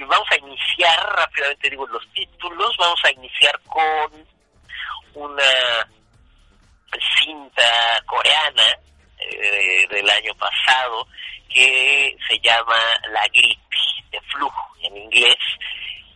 vamos 0.07 0.29
a 0.31 0.37
iniciar 0.37 1.17
rápidamente 1.17 1.69
digo 1.69 1.87
los 1.89 2.07
títulos, 2.13 2.75
vamos 2.79 3.01
a 3.05 3.11
iniciar 3.11 3.61
con 3.67 4.27
una 5.15 5.87
cinta 7.17 8.03
coreana 8.07 8.79
eh, 9.19 9.87
del 9.91 10.09
año 10.09 10.35
pasado 10.35 11.07
que 11.53 12.17
se 12.29 12.39
llama 12.41 12.77
La 13.13 13.27
gripe 13.29 13.77
de 14.11 14.21
flujo 14.33 14.77
en 14.83 14.97
inglés 14.97 15.37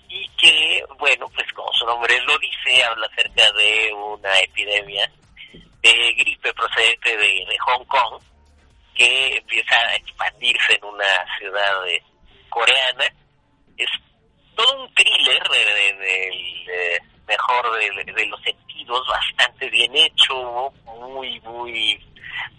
y 0.09 0.28
que 0.37 0.85
bueno 0.99 1.28
pues 1.35 1.51
como 1.53 1.72
su 1.72 1.87
nombre 1.87 2.20
lo 2.22 2.39
dice 2.39 2.85
habla 2.85 3.07
acerca 3.07 3.51
de 3.53 3.93
una 3.93 4.39
epidemia 4.41 5.11
de 5.83 6.12
gripe 6.12 6.53
procedente 6.53 7.16
de, 7.16 7.57
Hong 7.61 7.85
Kong 7.87 8.22
que 8.95 9.37
empieza 9.37 9.74
a 9.76 9.95
expandirse 9.97 10.74
en 10.74 10.85
una 10.85 11.39
ciudad 11.39 11.72
coreana. 12.51 13.07
Es 13.78 13.89
todo 14.55 14.85
un 14.85 14.95
thriller 14.95 15.43
del, 15.49 16.03
eh, 16.03 16.99
mejor 17.26 17.78
de, 17.78 18.12
de 18.12 18.26
los 18.26 18.43
sentidos 18.43 18.70
bastante 19.07 19.68
bien 19.70 19.95
hecho 19.97 20.72
muy 20.84 21.41
muy 21.41 21.99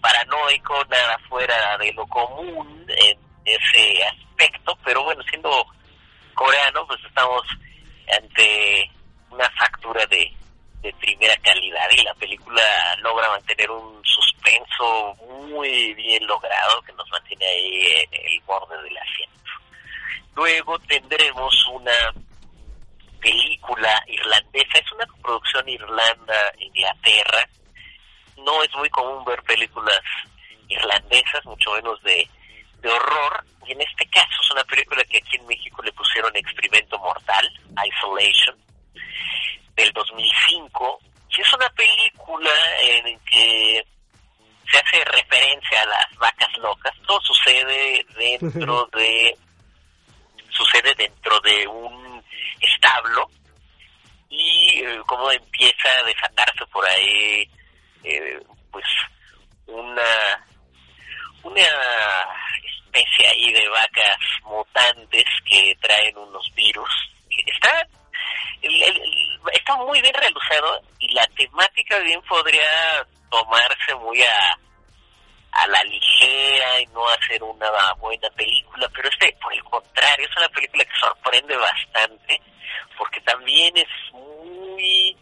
paranoico 0.00 0.84
nada 0.90 1.18
fuera 1.28 1.76
de 1.78 1.92
lo 1.92 2.06
común 2.06 2.86
en 2.88 3.18
ese 3.44 4.04
aspecto 4.04 4.76
pero 4.84 5.04
bueno 5.04 5.22
siendo 5.24 5.66
coreano 6.34 6.86
pues 6.86 7.00
estamos 7.04 7.42
ante 8.10 8.90
una 9.30 9.48
factura 9.50 10.04
de, 10.06 10.30
primera 11.00 11.36
calidad 11.36 11.88
y 11.92 12.02
la 12.02 12.14
película 12.14 12.62
logra 13.02 13.28
mantener 13.28 13.70
un 13.70 14.04
suspenso 14.04 15.14
muy 15.28 15.94
bien 15.94 16.26
logrado 16.26 16.82
que 16.82 16.92
nos 16.94 17.08
mantiene 17.08 17.46
ahí 17.46 17.86
en 18.02 18.14
el 18.14 18.40
borde 18.44 18.82
del 18.82 18.98
asiento. 18.98 19.50
Luego 20.34 20.76
tendremos 20.80 21.66
una 21.68 22.12
película 23.22 24.02
irlandesa, 24.08 24.78
es 24.78 24.92
una 24.92 25.06
producción 25.22 25.68
Irlanda-Inglaterra. 25.68 27.48
No 28.36 28.62
es 28.62 28.74
muy 28.74 28.90
común 28.90 29.24
ver 29.24 29.40
películas 29.44 30.00
irlandesas, 30.68 31.44
mucho 31.44 31.72
menos 31.72 32.02
de, 32.02 32.28
de 32.80 32.90
horror. 32.90 33.44
Y 33.66 33.72
en 33.72 33.80
este 33.80 34.04
caso 34.06 34.42
es 34.42 34.50
una 34.50 34.64
película 34.64 35.04
que 35.04 35.18
aquí 35.18 35.36
en 35.36 35.46
México 35.46 35.82
le 35.82 35.92
pusieron 35.92 36.34
Experimento 36.36 36.98
Mortal, 36.98 37.48
Isolation, 37.86 38.56
del 39.76 39.92
2005. 39.92 40.98
Y 41.30 41.40
es 41.40 41.54
una 41.54 41.68
película 41.70 42.50
en 42.82 43.18
que 43.20 43.86
se 44.70 44.78
hace 44.78 45.04
referencia 45.04 45.82
a 45.82 45.86
las 45.86 46.18
vacas 46.18 46.58
locas. 46.58 46.92
Todo 47.06 47.20
sucede 47.20 48.04
dentro 48.18 48.88
de 48.92 49.36
sucede 50.52 50.94
dentro 50.94 51.38
de 51.40 51.66
un 51.66 52.24
establo 52.60 53.28
y 54.28 54.82
eh, 54.84 55.00
cómo 55.06 55.30
empieza 55.30 55.88
a 55.98 56.04
desatarse 56.04 56.64
por 56.66 56.86
ahí 56.86 57.48
eh, 58.04 58.40
pues 58.70 58.84
una 59.66 60.46
una 61.42 61.60
especie 62.86 63.26
ahí 63.28 63.52
de 63.52 63.68
vacas 63.68 64.16
mutantes 64.44 65.24
que 65.48 65.76
traen 65.80 66.16
unos 66.16 66.50
virus 66.54 66.90
está 67.46 67.86
el- 68.62 69.40
está 69.52 69.76
muy 69.76 70.00
bien 70.00 70.14
realizado 70.14 70.80
y 70.98 71.12
la 71.12 71.26
temática 71.28 71.98
bien 72.00 72.22
podría 72.22 73.04
tomarse 73.30 73.94
muy 73.96 74.22
a 74.22 74.58
a 75.52 75.66
la 75.66 75.78
ligera 75.84 76.80
y 76.80 76.86
no 76.86 77.06
hacer 77.08 77.42
una 77.42 77.70
buena 77.94 78.28
película, 78.30 78.88
pero 78.94 79.08
este, 79.08 79.36
por 79.40 79.52
el 79.52 79.62
contrario, 79.64 80.26
es 80.28 80.36
una 80.36 80.48
película 80.48 80.84
que 80.84 80.98
sorprende 80.98 81.56
bastante, 81.56 82.40
porque 82.96 83.20
también 83.20 83.76
es 83.76 83.88
muy 84.12 85.16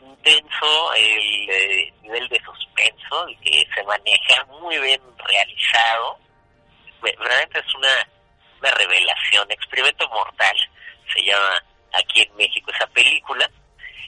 intenso 0.00 0.94
el 0.94 1.50
eh, 1.50 1.92
nivel 2.02 2.28
de 2.28 2.40
suspenso, 2.44 3.26
el 3.26 3.38
que 3.40 3.66
se 3.74 3.82
maneja 3.82 4.44
muy 4.60 4.78
bien 4.78 5.00
realizado, 5.18 6.18
verdaderamente 7.02 7.58
es 7.58 7.74
una, 7.74 8.08
una 8.60 8.70
revelación, 8.70 9.50
Experimento 9.50 10.08
Mortal 10.10 10.56
se 11.12 11.22
llama 11.24 11.62
aquí 11.92 12.22
en 12.22 12.36
México 12.36 12.70
esa 12.70 12.86
película, 12.86 13.50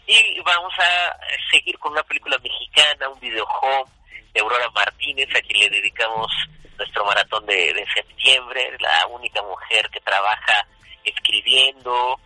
y 0.07 0.39
vamos 0.41 0.73
a 0.79 1.19
seguir 1.51 1.77
con 1.79 1.93
una 1.93 2.03
película 2.05 2.39
mexicana, 2.39 3.09
un 3.09 3.19
video 3.19 3.45
home 3.45 3.91
de 4.35 4.41
Aurora 4.41 4.69
Martínez, 4.71 5.29
a 5.35 5.41
quien 5.41 5.61
le 5.61 5.71
dedicamos 5.71 6.31
nuestro 6.77 7.05
maratón 7.05 7.47
de, 7.47 7.87
septiembre, 7.95 8.77
la 8.81 9.07
única 9.07 9.41
mujer 9.43 9.89
que 9.91 10.01
trabaja 10.01 10.67
escribiendo 11.05 12.19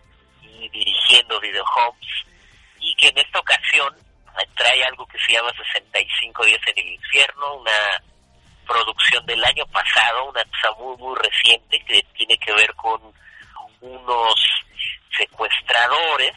y 0.43 0.69
dirigiendo 0.71 1.39
video 1.41 1.65
homes, 1.77 2.09
y 2.81 2.95
que 2.95 3.09
en 3.09 3.19
esta 3.19 3.39
ocasión 3.39 3.95
trae 4.57 4.85
algo 4.85 5.07
que 5.07 5.19
se 5.19 5.33
llama 5.33 5.53
65 5.53 6.45
días 6.45 6.61
en 6.67 6.79
el 6.79 6.93
infierno, 6.95 7.57
una 7.57 8.03
producción 8.67 9.25
del 9.27 9.45
año 9.45 9.67
pasado, 9.67 10.31
una 10.31 10.45
cosa 10.45 10.73
muy, 10.79 10.97
muy 10.97 11.17
reciente 11.17 11.79
que 11.85 12.03
tiene 12.15 12.39
que 12.39 12.53
ver 12.53 12.73
con 12.75 13.01
unos 13.81 14.35
secuestradores 15.17 16.33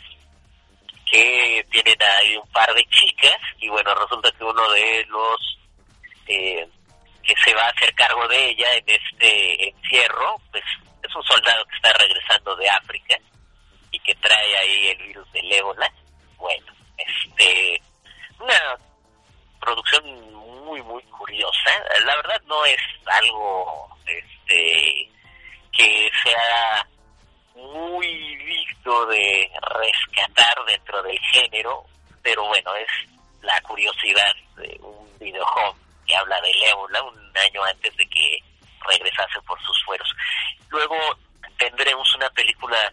que 1.06 1.66
tienen 1.70 1.98
ahí 2.02 2.38
un 2.38 2.48
par 2.52 2.74
de 2.74 2.86
chicas 2.86 3.38
y 3.60 3.68
bueno, 3.68 3.94
resulta 3.96 4.32
que 4.32 4.44
uno 4.44 4.72
de 4.72 5.06
los 5.10 5.60
eh, 6.28 6.68
que 7.24 7.36
se 7.44 7.54
va 7.54 7.64
a 7.64 7.70
hacer 7.70 7.94
cargo 7.96 8.28
de 8.28 8.50
ella 8.50 8.74
en 8.76 8.84
este 8.88 9.70
encierro, 9.70 10.36
pues 10.52 10.64
es 11.04 11.16
un 11.16 11.24
soldado 11.24 11.66
que 11.66 11.76
está 11.76 11.94
regresando 11.94 12.56
de 12.56 12.70
África 12.70 13.18
y 13.92 14.00
que 14.00 14.16
trae 14.16 14.58
ahí 14.58 14.88
el 14.88 15.08
virus 15.08 15.32
del 15.32 15.52
ébola. 15.52 15.92
Bueno, 16.38 16.74
este, 16.98 17.82
una 18.40 18.78
producción 19.60 20.04
muy, 20.66 20.82
muy 20.82 21.04
curiosa. 21.04 21.72
La 22.06 22.16
verdad 22.16 22.42
no 22.46 22.66
es 22.66 22.82
algo 23.06 23.98
este 24.06 25.10
que 25.72 26.12
sea 26.24 26.88
muy 27.56 28.36
visto 28.36 29.06
de 29.06 29.50
rescatar 29.80 30.66
dentro 30.66 31.02
del 31.04 31.20
género, 31.32 31.86
pero 32.22 32.46
bueno, 32.46 32.76
es 32.76 32.88
la 33.42 33.60
curiosidad 33.62 34.34
de 34.58 34.78
un 34.82 35.18
videojuego 35.20 35.76
habla 36.16 36.40
del 36.42 36.64
ébola 36.64 37.04
un 37.04 37.38
año 37.38 37.64
antes 37.64 37.96
de 37.98 38.08
que 38.08 38.40
regresase 38.88 39.42
por 39.46 39.60
sus 39.64 39.84
fueros. 39.84 40.10
Luego 40.70 40.96
tendremos 41.58 42.14
una 42.16 42.30
película 42.32 42.92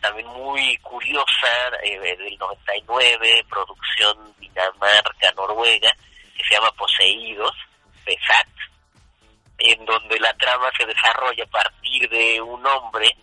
también 0.00 0.26
muy 0.28 0.76
curiosa 0.78 1.48
eh, 1.82 1.98
del 1.98 2.38
99, 2.38 3.44
producción 3.48 4.34
Dinamarca-Noruega, 4.38 5.92
que 6.36 6.44
se 6.44 6.54
llama 6.54 6.70
Poseídos, 6.72 7.56
Besat, 8.04 8.48
en 9.58 9.84
donde 9.84 10.20
la 10.20 10.32
trama 10.34 10.70
se 10.76 10.86
desarrolla 10.86 11.44
a 11.44 11.48
partir 11.48 12.08
de 12.08 12.40
un 12.40 12.64
hombre 12.66 13.16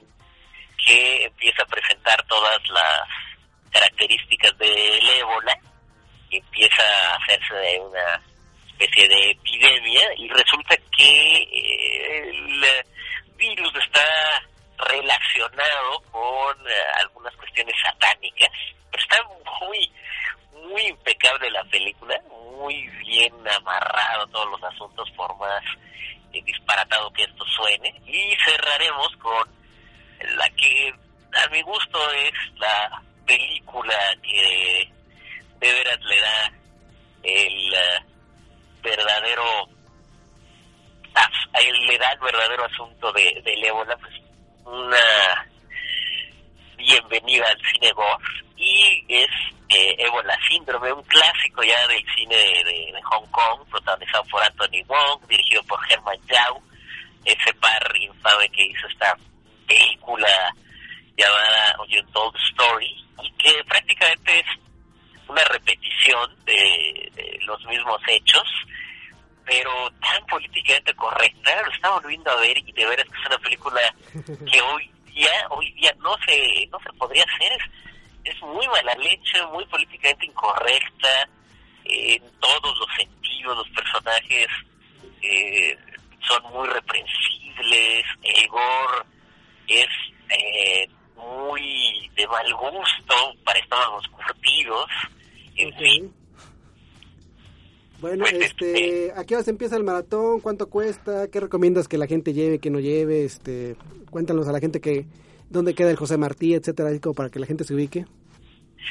que 0.85 1.25
empieza 1.25 1.63
a 1.63 1.67
presentar 1.67 2.21
todas 2.27 2.57
las 2.69 3.01
características 3.71 4.57
del 4.57 5.09
ébola, 5.09 5.57
empieza 6.29 6.83
a 6.83 7.15
hacerse 7.15 7.53
de 7.55 7.79
una 7.79 8.21
especie 8.73 9.07
de 9.07 9.31
epidemia 9.31 10.01
y 10.17 10.27
resulta 10.29 10.75
que 10.97 11.35
eh, 11.37 12.29
el 12.29 12.65
virus 13.37 13.73
está 13.75 14.43
relacionado 14.77 16.01
con 16.11 16.57
eh, 16.67 16.73
algunas 16.99 17.35
cuestiones 17.35 17.75
satánicas, 17.83 18.49
pero 18.91 19.03
está 19.03 19.17
muy 19.61 19.91
muy 20.69 20.81
impecable 20.87 21.51
la 21.51 21.63
película, 21.65 22.19
muy 22.57 22.87
bien 23.05 23.33
amarrado 23.47 24.25
todos 24.27 24.49
los 24.51 24.63
asuntos 24.63 25.09
por 25.11 25.35
más 25.37 25.63
eh, 26.31 26.41
disparatado 26.43 27.11
que 27.11 27.23
esto 27.23 27.45
suene. 27.45 27.93
Y 28.07 28.35
cerraremos 28.45 29.15
con 29.17 29.47
la 30.37 30.49
que 30.51 30.93
a 31.33 31.47
mi 31.49 31.61
gusto 31.63 32.11
es 32.13 32.31
la 32.57 33.01
película 33.25 33.97
que 34.23 34.89
de 35.59 35.73
veras 35.73 35.99
le 36.01 36.19
da 36.19 36.51
verdadero 39.03 39.69
a 41.15 41.59
él 41.59 41.85
le 41.85 41.97
da 41.97 42.11
el 42.11 42.19
verdadero 42.19 42.65
asunto 42.65 43.11
de, 43.11 43.41
del 43.43 43.63
ébola 43.63 43.95
pues 43.97 44.13
una 44.65 45.47
bienvenida 46.77 47.45
al 47.47 47.61
cine 47.71 47.91
gore 47.91 48.25
y 48.57 49.05
es 49.07 49.29
eh, 49.69 49.95
Ébola 49.97 50.37
Síndrome, 50.47 50.93
un 50.93 51.03
clásico 51.03 51.63
ya 51.63 51.87
del 51.87 52.05
cine 52.15 52.35
de, 52.35 52.93
Hong 53.03 53.25
Kong, 53.31 53.67
protagonizado 53.69 54.23
por 54.25 54.41
Anthony 54.43 54.83
Wong, 54.87 55.27
dirigido 55.27 55.63
por 55.63 55.79
Herman 55.89 56.19
Yao, 56.27 56.61
ese 57.25 57.53
par 57.55 57.91
infame 57.99 58.49
que 58.49 58.67
hizo 58.67 58.87
esta 58.87 59.17
película 59.67 60.55
llamada 61.17 61.75
Told 62.13 62.35
Story, 62.51 63.05
y 63.23 63.31
que 63.31 63.63
prácticamente 63.65 64.39
es 64.39 64.45
una 65.27 65.43
repetición 65.45 66.35
de 66.45 67.39
los 67.45 67.65
mismos 67.65 67.99
hechos, 68.07 68.43
pero 69.45 69.91
tan 70.01 70.25
políticamente 70.27 70.93
correcta, 70.95 71.61
lo 71.63 71.71
estamos 71.71 72.01
volviendo 72.03 72.31
a 72.31 72.35
ver 72.37 72.57
y 72.57 72.71
de 72.71 72.85
veras 72.85 73.05
que 73.05 73.19
es 73.19 73.27
una 73.27 73.37
película 73.39 73.95
que 74.51 74.61
hoy 74.61 74.91
día, 75.05 75.47
hoy 75.49 75.71
día 75.73 75.93
no 75.99 76.15
se, 76.25 76.67
no 76.71 76.79
se 76.79 76.93
podría 76.93 77.23
hacer, 77.23 77.51
es, 77.53 78.33
es 78.35 78.41
muy 78.41 78.67
mala 78.67 78.93
leche, 78.95 79.45
muy 79.51 79.65
políticamente 79.65 80.25
incorrecta, 80.25 81.29
eh, 81.85 82.15
en 82.15 82.39
todos 82.39 82.79
los 82.79 82.87
sentidos, 82.97 83.57
los 83.57 83.69
personajes 83.69 84.47
eh, 85.21 85.77
son 86.27 86.43
muy 86.53 86.67
reprensibles, 86.69 88.05
el 88.23 88.47
gore 88.47 89.05
es 89.67 89.89
eh, 90.29 90.87
muy 91.15 92.09
de 92.15 92.27
mal 92.27 92.53
gusto 92.53 93.35
para 93.43 93.59
estómagos 93.59 94.07
curtidos, 94.07 94.89
en 95.55 95.73
okay. 95.73 95.89
fin 95.89 96.22
bueno, 98.03 98.25
este, 98.25 99.13
¿a 99.15 99.23
qué 99.23 99.33
hora 99.35 99.45
se 99.45 99.51
empieza 99.51 99.77
el 99.77 99.85
maratón? 99.85 100.41
¿Cuánto 100.41 100.69
cuesta? 100.69 101.29
¿Qué 101.29 101.39
recomiendas 101.39 101.87
que 101.87 101.97
la 101.97 102.05
gente 102.05 102.33
lleve, 102.33 102.59
que 102.59 102.69
no 102.69 102.81
lleve? 102.81 103.23
Este, 103.23 103.77
cuéntanos 104.09 104.45
a 104.49 104.51
la 104.51 104.59
gente 104.59 104.81
que 104.81 105.05
dónde 105.49 105.73
queda 105.73 105.89
el 105.89 105.95
José 105.95 106.17
Martí, 106.17 106.53
etcétera, 106.53 106.89
como 106.99 107.15
para 107.15 107.29
que 107.29 107.39
la 107.39 107.45
gente 107.45 107.63
se 107.63 107.73
ubique. 107.73 108.05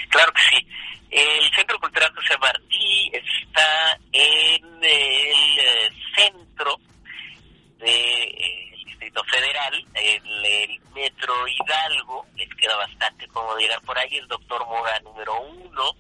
Claro 0.08 0.32
que 0.32 0.40
sí. 0.56 0.66
El 1.10 1.54
Centro 1.54 1.78
Cultural 1.78 2.10
José 2.14 2.38
Martí 2.40 3.12
está 3.12 4.00
en 4.12 4.64
el 4.82 5.92
centro 6.16 6.80
del 7.80 8.61
Federal, 9.24 9.86
el 9.94 10.80
Metro 10.94 11.34
Hidalgo. 11.48 12.26
Les 12.36 12.48
queda 12.54 12.76
bastante 12.76 13.26
cómodo 13.28 13.58
llegar 13.58 13.80
por 13.82 13.98
ahí. 13.98 14.16
El 14.16 14.28
Doctor 14.28 14.66
Mora 14.66 14.98
número 15.00 15.40
uno 15.40 15.94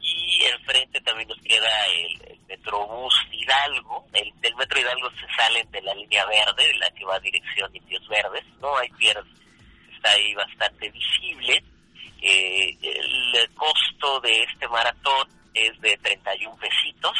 y 0.00 0.44
enfrente 0.44 1.00
también 1.00 1.28
nos 1.28 1.40
queda 1.42 1.86
el, 1.86 2.32
el 2.32 2.40
Metrobús 2.48 3.14
Hidalgo. 3.32 4.06
El, 4.12 4.32
del 4.40 4.54
Metro 4.56 4.80
Hidalgo 4.80 5.10
se 5.10 5.26
salen 5.36 5.70
de 5.70 5.82
la 5.82 5.94
línea 5.94 6.24
verde, 6.26 6.74
la 6.78 6.90
que 6.90 7.04
va 7.04 7.16
a 7.16 7.20
dirección 7.20 7.74
Indios 7.74 8.06
Verdes, 8.08 8.44
no 8.60 8.76
hay 8.76 8.88
pierde, 8.90 9.28
está 9.94 10.10
ahí 10.10 10.34
bastante 10.34 10.90
visible. 10.90 11.62
Eh, 12.20 12.76
el 12.82 13.50
costo 13.54 14.20
de 14.20 14.42
este 14.42 14.66
maratón 14.68 15.28
es 15.54 15.80
de 15.80 15.96
31 15.98 16.56
pesitos, 16.56 17.16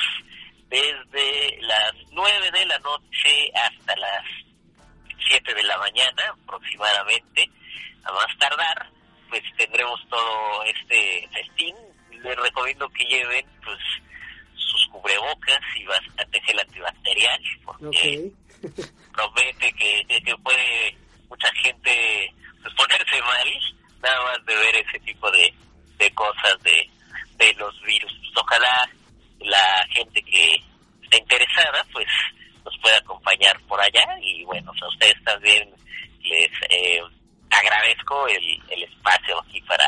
desde 0.69 1.59
las 1.63 1.95
9 2.11 2.51
de 2.51 2.67
la 2.67 2.79
noche 2.81 3.53
hasta 3.55 3.97
las 3.97 4.25
7 5.27 5.55
de 5.55 5.63
la 5.63 5.79
mañana 5.79 6.35
aproximadamente, 6.45 7.51
a 8.05 8.13
más 8.13 8.39
tardar, 8.39 8.91
pues 9.29 9.43
tendremos 9.57 10.01
todo 10.09 10.65
este 10.65 11.29
festín. 11.33 11.77
Les 12.23 12.37
recomiendo 12.37 12.89
que 12.91 13.05
lleven 13.05 13.47
pues 13.65 13.79
sus 14.55 14.87
cubrebocas 14.89 15.61
y 15.77 15.85
bastante 15.85 16.41
gel 16.41 16.59
antibacterial 16.61 17.41
porque 17.65 17.87
okay. 17.87 18.33
promete 19.13 19.73
que, 19.73 20.05
que, 20.25 20.37
puede 20.39 20.97
mucha 21.29 21.49
gente 21.63 22.35
pues, 22.63 22.75
ponerse 22.75 23.21
mal 23.23 23.49
nada 24.03 24.25
más 24.25 24.45
de 24.47 24.57
ver 24.57 24.77
ese 24.77 24.99
tipo 25.01 25.31
de, 25.31 25.53
de 25.99 26.11
cosas 26.13 26.61
de, 26.63 26.91
de 27.37 27.55
los 27.55 27.81
virus. 27.83 28.13
Pues, 28.19 28.45
ojalá 28.45 28.91
la 29.41 29.87
gente 29.91 30.23
que 30.23 30.63
está 31.03 31.17
interesada 31.19 31.87
pues 31.93 32.09
nos 32.69 32.79
pueda 32.83 32.99
acompañar 32.99 33.59
por 33.67 33.81
allá 33.81 34.05
y 34.23 34.45
bueno 34.45 34.71
a 34.71 34.89
ustedes 34.89 35.17
también 35.25 35.69
les 36.23 36.51
eh, 36.71 37.01
agradezco 37.51 38.29
el, 38.29 38.63
el 38.71 38.83
espacio 38.83 39.41
aquí 39.41 39.61
para 39.63 39.85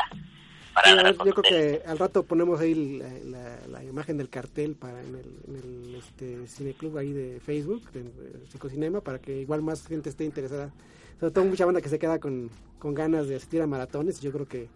Sí, 0.85 0.91
yo 1.25 1.33
creo 1.33 1.43
que 1.43 1.81
al 1.85 1.99
rato 1.99 2.23
ponemos 2.23 2.59
ahí 2.61 2.97
la, 2.97 3.09
la, 3.25 3.67
la 3.67 3.83
imagen 3.83 4.17
del 4.17 4.29
cartel 4.29 4.75
para 4.75 5.01
en 5.01 5.15
el, 5.15 5.35
en 5.47 5.55
el 5.57 5.95
este, 5.95 6.47
cineclub 6.47 6.97
ahí 6.97 7.11
de 7.11 7.41
Facebook, 7.41 7.91
de, 7.91 8.03
de 8.03 8.47
Psicocinema, 8.47 9.01
para 9.01 9.19
que 9.19 9.41
igual 9.41 9.61
más 9.61 9.85
gente 9.85 10.09
esté 10.09 10.23
interesada. 10.23 10.71
Sobre 11.19 11.33
todo 11.33 11.43
mucha 11.43 11.65
banda 11.65 11.81
que 11.81 11.89
se 11.89 11.99
queda 11.99 12.19
con, 12.19 12.49
con 12.79 12.93
ganas 12.93 13.27
de 13.27 13.35
asistir 13.35 13.61
a 13.61 13.67
maratones. 13.67 14.21
Yo 14.21 14.31
creo 14.31 14.47
que 14.47 14.69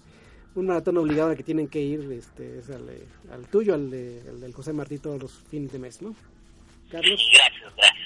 un 0.55 0.67
maratón 0.67 0.97
obligado 0.97 1.29
al 1.29 1.37
que 1.37 1.43
tienen 1.43 1.69
que 1.69 1.81
ir 1.81 2.11
este, 2.11 2.59
es 2.59 2.69
al, 2.69 2.89
al 3.31 3.47
tuyo, 3.47 3.73
al, 3.73 3.89
de, 3.89 4.21
al 4.27 4.41
del 4.41 4.53
José 4.53 4.73
Martí 4.73 4.99
todos 4.99 5.21
los 5.21 5.31
fines 5.49 5.71
de 5.71 5.79
mes, 5.79 6.01
¿no? 6.01 6.13
Carlos. 6.89 7.19
Gracias, 7.33 7.73
gracias. 7.75 8.05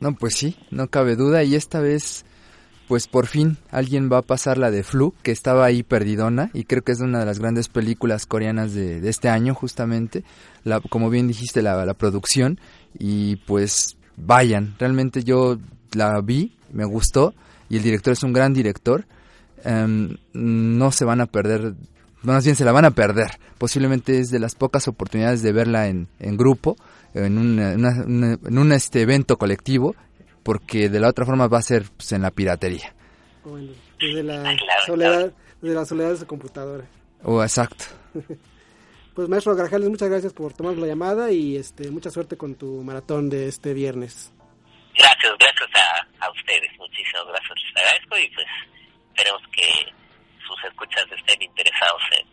No, 0.00 0.14
pues 0.14 0.34
sí, 0.34 0.56
no 0.70 0.88
cabe 0.88 1.16
duda. 1.16 1.44
Y 1.44 1.54
esta 1.54 1.80
vez 1.80 2.24
pues 2.88 3.06
por 3.06 3.26
fin 3.26 3.56
alguien 3.70 4.10
va 4.12 4.18
a 4.18 4.22
pasar 4.22 4.58
la 4.58 4.70
de 4.70 4.82
Flu, 4.82 5.14
que 5.22 5.32
estaba 5.32 5.64
ahí 5.64 5.82
perdidona, 5.82 6.50
y 6.52 6.64
creo 6.64 6.82
que 6.82 6.92
es 6.92 7.00
una 7.00 7.20
de 7.20 7.26
las 7.26 7.38
grandes 7.38 7.68
películas 7.68 8.26
coreanas 8.26 8.74
de, 8.74 9.00
de 9.00 9.10
este 9.10 9.28
año, 9.28 9.54
justamente, 9.54 10.24
la, 10.64 10.80
como 10.80 11.10
bien 11.10 11.28
dijiste, 11.28 11.62
la, 11.62 11.84
la, 11.84 11.94
producción, 11.94 12.60
y 12.98 13.36
pues 13.36 13.96
vayan, 14.16 14.74
realmente 14.78 15.24
yo 15.24 15.58
la 15.92 16.20
vi, 16.20 16.52
me 16.72 16.84
gustó, 16.84 17.34
y 17.68 17.76
el 17.76 17.82
director 17.82 18.12
es 18.12 18.22
un 18.22 18.32
gran 18.32 18.52
director, 18.52 19.06
um, 19.64 20.16
no 20.32 20.92
se 20.92 21.04
van 21.04 21.20
a 21.20 21.26
perder, 21.26 21.74
más 22.22 22.44
bien 22.44 22.56
se 22.56 22.64
la 22.64 22.72
van 22.72 22.84
a 22.84 22.90
perder, 22.90 23.38
posiblemente 23.58 24.18
es 24.18 24.30
de 24.30 24.38
las 24.38 24.54
pocas 24.54 24.88
oportunidades 24.88 25.42
de 25.42 25.52
verla 25.52 25.88
en, 25.88 26.08
en 26.20 26.36
grupo, 26.36 26.76
en, 27.14 27.38
una, 27.38 27.74
una, 27.74 28.04
una, 28.04 28.32
en 28.32 28.58
un 28.58 28.72
este 28.72 29.02
evento 29.02 29.36
colectivo, 29.36 29.94
porque 30.42 30.88
de 30.88 31.00
la 31.00 31.08
otra 31.08 31.24
forma 31.24 31.46
va 31.48 31.58
a 31.58 31.62
ser 31.62 31.84
pues, 31.96 32.12
en 32.12 32.22
la 32.22 32.30
piratería. 32.30 32.94
Bueno, 33.44 33.72
desde 33.98 34.22
la 34.22 34.56
soledad, 34.84 35.32
desde 35.60 35.74
la 35.74 35.84
soledad 35.84 36.10
de 36.10 36.16
su 36.18 36.26
computadora. 36.26 36.84
Oh, 37.22 37.42
exacto. 37.42 37.84
Pues 39.14 39.28
maestro 39.28 39.54
Grajales, 39.54 39.88
muchas 39.88 40.08
gracias 40.08 40.32
por 40.32 40.52
tomar 40.54 40.76
la 40.76 40.88
llamada 40.88 41.30
y 41.30 41.54
este 41.56 41.88
mucha 41.88 42.10
suerte 42.10 42.36
con 42.36 42.56
tu 42.56 42.82
maratón 42.82 43.30
de 43.30 43.46
este 43.46 43.72
viernes. 43.72 44.32
Gracias, 44.92 45.32
gracias 45.38 45.70
a, 45.72 46.26
a 46.26 46.30
ustedes, 46.32 46.76
muchísimas 46.78 47.24
gracias, 47.28 47.50
les 47.64 47.76
agradezco 47.76 48.18
y 48.18 48.28
pues 48.34 48.46
esperemos 49.10 49.42
que 49.52 49.68
sus 50.44 50.64
escuchas 50.64 51.06
estén 51.16 51.42
interesados 51.42 52.02
en, 52.18 52.26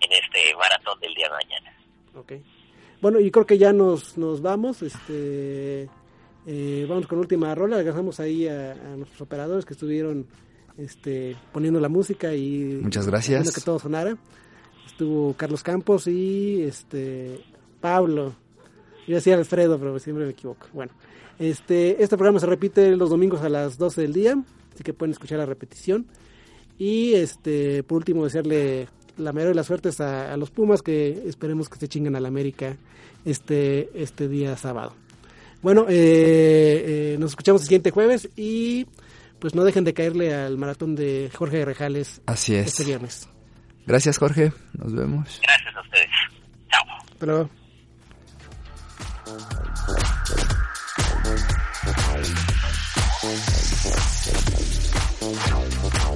en 0.00 0.12
este 0.24 0.56
maratón 0.56 0.98
del 1.00 1.14
día 1.14 1.28
de 1.28 1.34
mañana. 1.34 1.76
Ok. 2.14 2.32
Bueno, 3.04 3.20
y 3.20 3.30
creo 3.30 3.44
que 3.44 3.58
ya 3.58 3.74
nos, 3.74 4.16
nos 4.16 4.40
vamos, 4.40 4.80
este 4.80 5.90
eh, 6.46 6.86
vamos 6.88 7.06
con 7.06 7.18
última 7.18 7.54
rola, 7.54 7.76
agradecemos 7.76 8.18
ahí 8.18 8.48
a, 8.48 8.72
a, 8.72 8.96
nuestros 8.96 9.20
operadores 9.20 9.66
que 9.66 9.74
estuvieron 9.74 10.26
este 10.78 11.36
poniendo 11.52 11.80
la 11.80 11.90
música 11.90 12.34
y 12.34 12.80
muchas 12.82 13.06
gracias 13.06 13.54
que 13.54 13.60
todo 13.60 13.78
sonara 13.78 14.16
estuvo 14.86 15.34
Carlos 15.34 15.62
Campos 15.62 16.06
y 16.06 16.62
este 16.62 17.44
Pablo. 17.78 18.36
Yo 19.06 19.16
decía 19.16 19.34
Alfredo, 19.34 19.78
pero 19.78 19.98
siempre 19.98 20.24
me 20.24 20.30
equivoco. 20.30 20.66
Bueno, 20.72 20.92
este, 21.38 22.02
este 22.02 22.16
programa 22.16 22.40
se 22.40 22.46
repite 22.46 22.96
los 22.96 23.10
domingos 23.10 23.42
a 23.42 23.50
las 23.50 23.76
12 23.76 24.00
del 24.00 24.14
día, 24.14 24.42
así 24.72 24.82
que 24.82 24.94
pueden 24.94 25.12
escuchar 25.12 25.36
la 25.40 25.44
repetición. 25.44 26.06
Y 26.78 27.12
este, 27.12 27.82
por 27.82 27.98
último, 27.98 28.24
desearle 28.24 28.88
la 29.16 29.32
mayor 29.32 29.50
de 29.50 29.54
las 29.54 29.66
suertes 29.66 30.00
a, 30.00 30.32
a, 30.32 30.36
los 30.36 30.50
Pumas, 30.50 30.82
que 30.82 31.22
esperemos 31.26 31.68
que 31.68 31.78
se 31.78 31.88
chinguen 31.88 32.16
a 32.16 32.20
la 32.20 32.28
América 32.28 32.76
este, 33.24 33.90
este 34.00 34.28
día 34.28 34.56
sábado. 34.56 34.94
Bueno, 35.62 35.86
eh, 35.88 37.14
eh, 37.14 37.16
nos 37.18 37.30
escuchamos 37.32 37.62
el 37.62 37.66
siguiente 37.68 37.90
jueves 37.90 38.28
y 38.36 38.86
pues 39.38 39.54
no 39.54 39.64
dejen 39.64 39.84
de 39.84 39.94
caerle 39.94 40.34
al 40.34 40.58
maratón 40.58 40.94
de 40.94 41.30
Jorge 41.34 41.64
Rejales 41.64 42.20
Así 42.26 42.54
es. 42.54 42.66
este 42.68 42.84
viernes. 42.84 43.28
Gracias, 43.86 44.18
Jorge. 44.18 44.52
Nos 44.74 44.94
vemos. 44.94 45.40
Gracias 45.42 45.76
a 45.76 45.80
ustedes. 45.80 46.10
Chao. 46.70 46.82
Hasta 47.12 47.26
luego. 47.26 47.50
Thank 55.24 56.02
you. 56.02 56.13